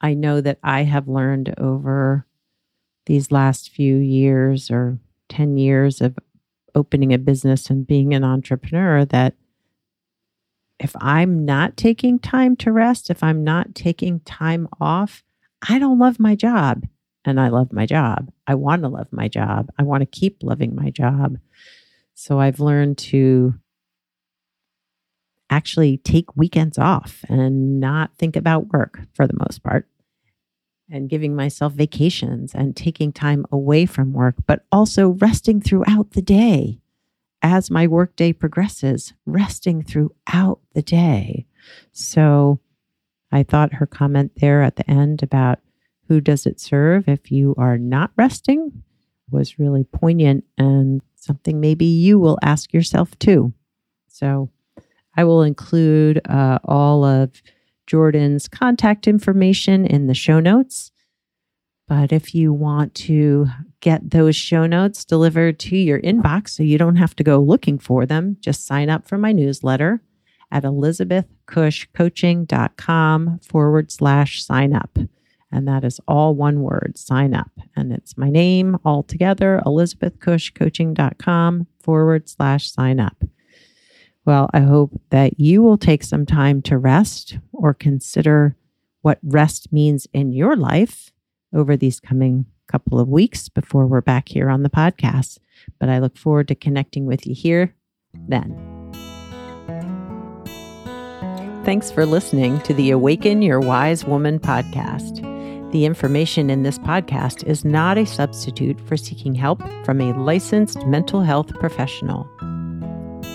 I 0.05 0.12
know 0.12 0.42
that 0.42 0.59
I 0.62 0.82
have 0.82 1.09
learned 1.09 1.55
over 1.57 2.26
these 3.07 3.32
last 3.32 3.70
few 3.70 3.96
years 3.96 4.70
or 4.70 4.98
10 5.30 5.57
years 5.57 6.02
of 6.02 6.18
opening 6.74 7.14
a 7.14 7.18
business 7.18 7.70
and 7.70 7.86
being 7.86 8.12
an 8.12 8.22
entrepreneur 8.22 9.07
that 9.07 9.32
if 10.78 10.94
I'm 11.00 11.46
not 11.46 11.78
taking 11.78 12.18
time 12.18 12.55
to 12.57 12.70
rest, 12.70 13.09
if 13.09 13.22
I'm 13.22 13.44
not 13.44 13.74
taking 13.74 14.20
time 14.20 14.68
off, 14.78 15.24
I 15.66 15.78
don't 15.78 15.98
love 15.98 16.20
my 16.20 16.34
job. 16.34 16.84
And 17.24 17.40
I 17.40 17.48
love 17.48 17.72
my 17.72 17.86
job. 17.86 18.30
I 18.46 18.57
want 18.57 18.82
to 18.82 18.88
love 18.88 19.09
my 19.11 19.28
job. 19.28 19.70
I 19.78 19.84
want 19.84 20.02
to 20.02 20.20
keep 20.20 20.42
loving 20.42 20.76
my 20.76 20.90
job. 20.90 21.38
So 22.12 22.38
I've 22.38 22.61
learned 22.61 22.98
to 22.98 23.55
actually 25.48 25.96
take 25.96 26.36
weekends 26.36 26.76
off 26.76 27.24
and 27.30 27.80
not 27.80 28.14
think 28.18 28.36
about 28.36 28.70
work 28.70 29.00
for 29.14 29.26
the 29.26 29.38
most 29.38 29.62
part 29.62 29.88
and 30.91 31.09
giving 31.09 31.35
myself 31.35 31.72
vacations 31.72 32.55
and 32.55 32.76
taking 32.76 33.12
time 33.12 33.47
away 33.51 33.87
from 33.87 34.12
work, 34.12 34.37
but 34.47 34.64
also 34.70 35.11
resting 35.11 35.61
throughout 35.61 36.12
the 36.12 36.22
day 36.22 36.78
as 37.43 37.70
my 37.70 37.87
workday 37.87 38.32
progresses, 38.32 39.12
resting 39.26 39.82
throughout 39.82 40.61
the 40.74 40.82
day. 40.82 41.47
So 41.93 42.61
I 43.30 43.43
thought 43.43 43.74
her 43.74 43.87
comment 43.87 44.32
there 44.37 44.62
at 44.62 44.76
the 44.76 44.89
end 44.91 45.22
about 45.22 45.59
who 46.09 46.20
does 46.20 46.47
it 46.47 46.61
serve 46.61 47.09
if 47.09 47.30
you 47.30 47.55
are 47.59 47.78
not 47.78 48.12
resting 48.16 48.82
was 49.30 49.59
really 49.59 49.85
poignant 49.85 50.45
and 50.59 51.01
something 51.16 51.61
maybe 51.61 51.87
you 51.87 52.18
will 52.18 52.39
ask 52.43 52.72
yourself 52.72 53.18
too. 53.18 53.53
So 54.09 54.51
I 55.16 55.24
will 55.24 55.43
include 55.43 56.20
uh, 56.28 56.59
all 56.64 57.05
of 57.05 57.43
Jordan's 57.87 58.49
contact 58.49 59.07
information 59.07 59.87
in 59.87 60.07
the 60.07 60.14
show 60.14 60.41
notes. 60.41 60.91
But 61.87 62.12
if 62.12 62.35
you 62.35 62.51
want 62.53 62.95
to 62.95 63.47
get 63.80 64.11
those 64.11 64.35
show 64.35 64.66
notes 64.66 65.05
delivered 65.05 65.61
to 65.61 65.76
your 65.76 66.01
inbox 66.01 66.49
so 66.51 66.62
you 66.62 66.78
don't 66.78 66.97
have 66.97 67.14
to 67.16 67.22
go 67.22 67.39
looking 67.39 67.78
for 67.78 68.07
them, 68.07 68.39
just 68.41 68.66
sign 68.66 68.89
up 68.89 69.07
for 69.07 69.18
my 69.18 69.32
newsletter 69.32 70.01
at 70.51 70.62
elizabethcushcoaching.com 70.62 73.41
forward 73.41 73.93
slash 73.93 74.43
sign 74.43 74.72
up. 74.72 74.99
And 75.53 75.68
that 75.68 75.85
is 75.85 76.01
all 76.09 76.35
one 76.35 76.62
word, 76.62 76.97
sign 76.97 77.35
up. 77.35 77.51
And 77.76 77.93
it's 77.93 78.16
my 78.16 78.30
name 78.30 78.78
all 78.85 79.03
together, 79.03 79.61
elizabethcushcoaching.com 79.66 81.66
forward 81.80 82.28
slash 82.28 82.72
sign 82.72 82.99
up. 82.99 83.22
Well, 84.25 84.49
I 84.55 84.61
hope 84.61 85.01
that 85.11 85.39
you 85.39 85.62
will 85.62 85.77
take 85.77 86.03
some 86.03 86.25
time 86.25 86.62
to 86.62 86.79
rest 86.79 87.39
or 87.53 87.75
consider 87.75 88.57
what 89.03 89.18
rest 89.22 89.72
means 89.72 90.07
in 90.14 90.33
your 90.33 90.57
life 90.57 91.12
over 91.55 91.77
these 91.77 92.01
coming 92.01 92.47
couple 92.66 92.99
of 92.99 93.09
weeks 93.09 93.49
before 93.49 93.87
we're 93.87 94.01
back 94.01 94.29
here 94.29 94.49
on 94.49 94.62
the 94.62 94.70
podcast. 94.70 95.39
But 95.79 95.91
I 95.91 95.99
look 95.99 96.16
forward 96.16 96.49
to 96.49 96.55
connecting 96.55 97.05
with 97.05 97.27
you 97.27 97.35
here 97.35 97.75
then. 98.29 98.59
Thanks 101.64 101.91
for 101.91 102.05
listening 102.05 102.61
to 102.61 102.75
the 102.75 102.91
Awaken 102.91 103.43
Your 103.43 103.61
Wise 103.61 104.05
Woman 104.05 104.39
podcast. 104.39 105.22
The 105.72 105.87
information 105.87 106.51
in 106.51 106.62
this 106.62 106.79
podcast 106.79 107.45
is 107.47 107.64
not 107.64 107.99
a 107.99 108.05
substitute 108.05 108.81
for 108.87 108.97
seeking 108.97 109.35
help 109.35 109.62
from 109.85 110.01
a 110.01 110.12
licensed 110.18 110.87
mental 110.87 111.22
health 111.22 111.53
professional. 111.59 112.29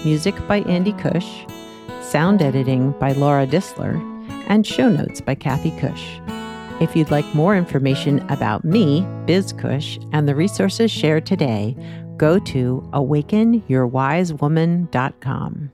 Music 0.05 0.35
by 0.47 0.61
Andy 0.61 0.93
Cush, 0.93 1.45
sound 2.01 2.41
editing 2.41 2.91
by 2.99 3.11
Laura 3.11 3.45
Disler, 3.45 3.99
and 4.47 4.65
show 4.65 4.87
notes 4.87 5.19
by 5.19 5.35
Kathy 5.35 5.71
Cush. 5.71 6.21
If 6.79 6.95
you'd 6.95 7.11
like 7.11 7.25
more 7.35 7.57
information 7.57 8.19
about 8.29 8.63
me, 8.63 9.05
Biz 9.25 9.51
Cush, 9.53 9.99
and 10.13 10.27
the 10.27 10.35
resources 10.35 10.89
shared 10.89 11.25
today, 11.25 11.75
go 12.15 12.39
to 12.39 12.87
awakenyourwisewoman.com. 12.93 15.71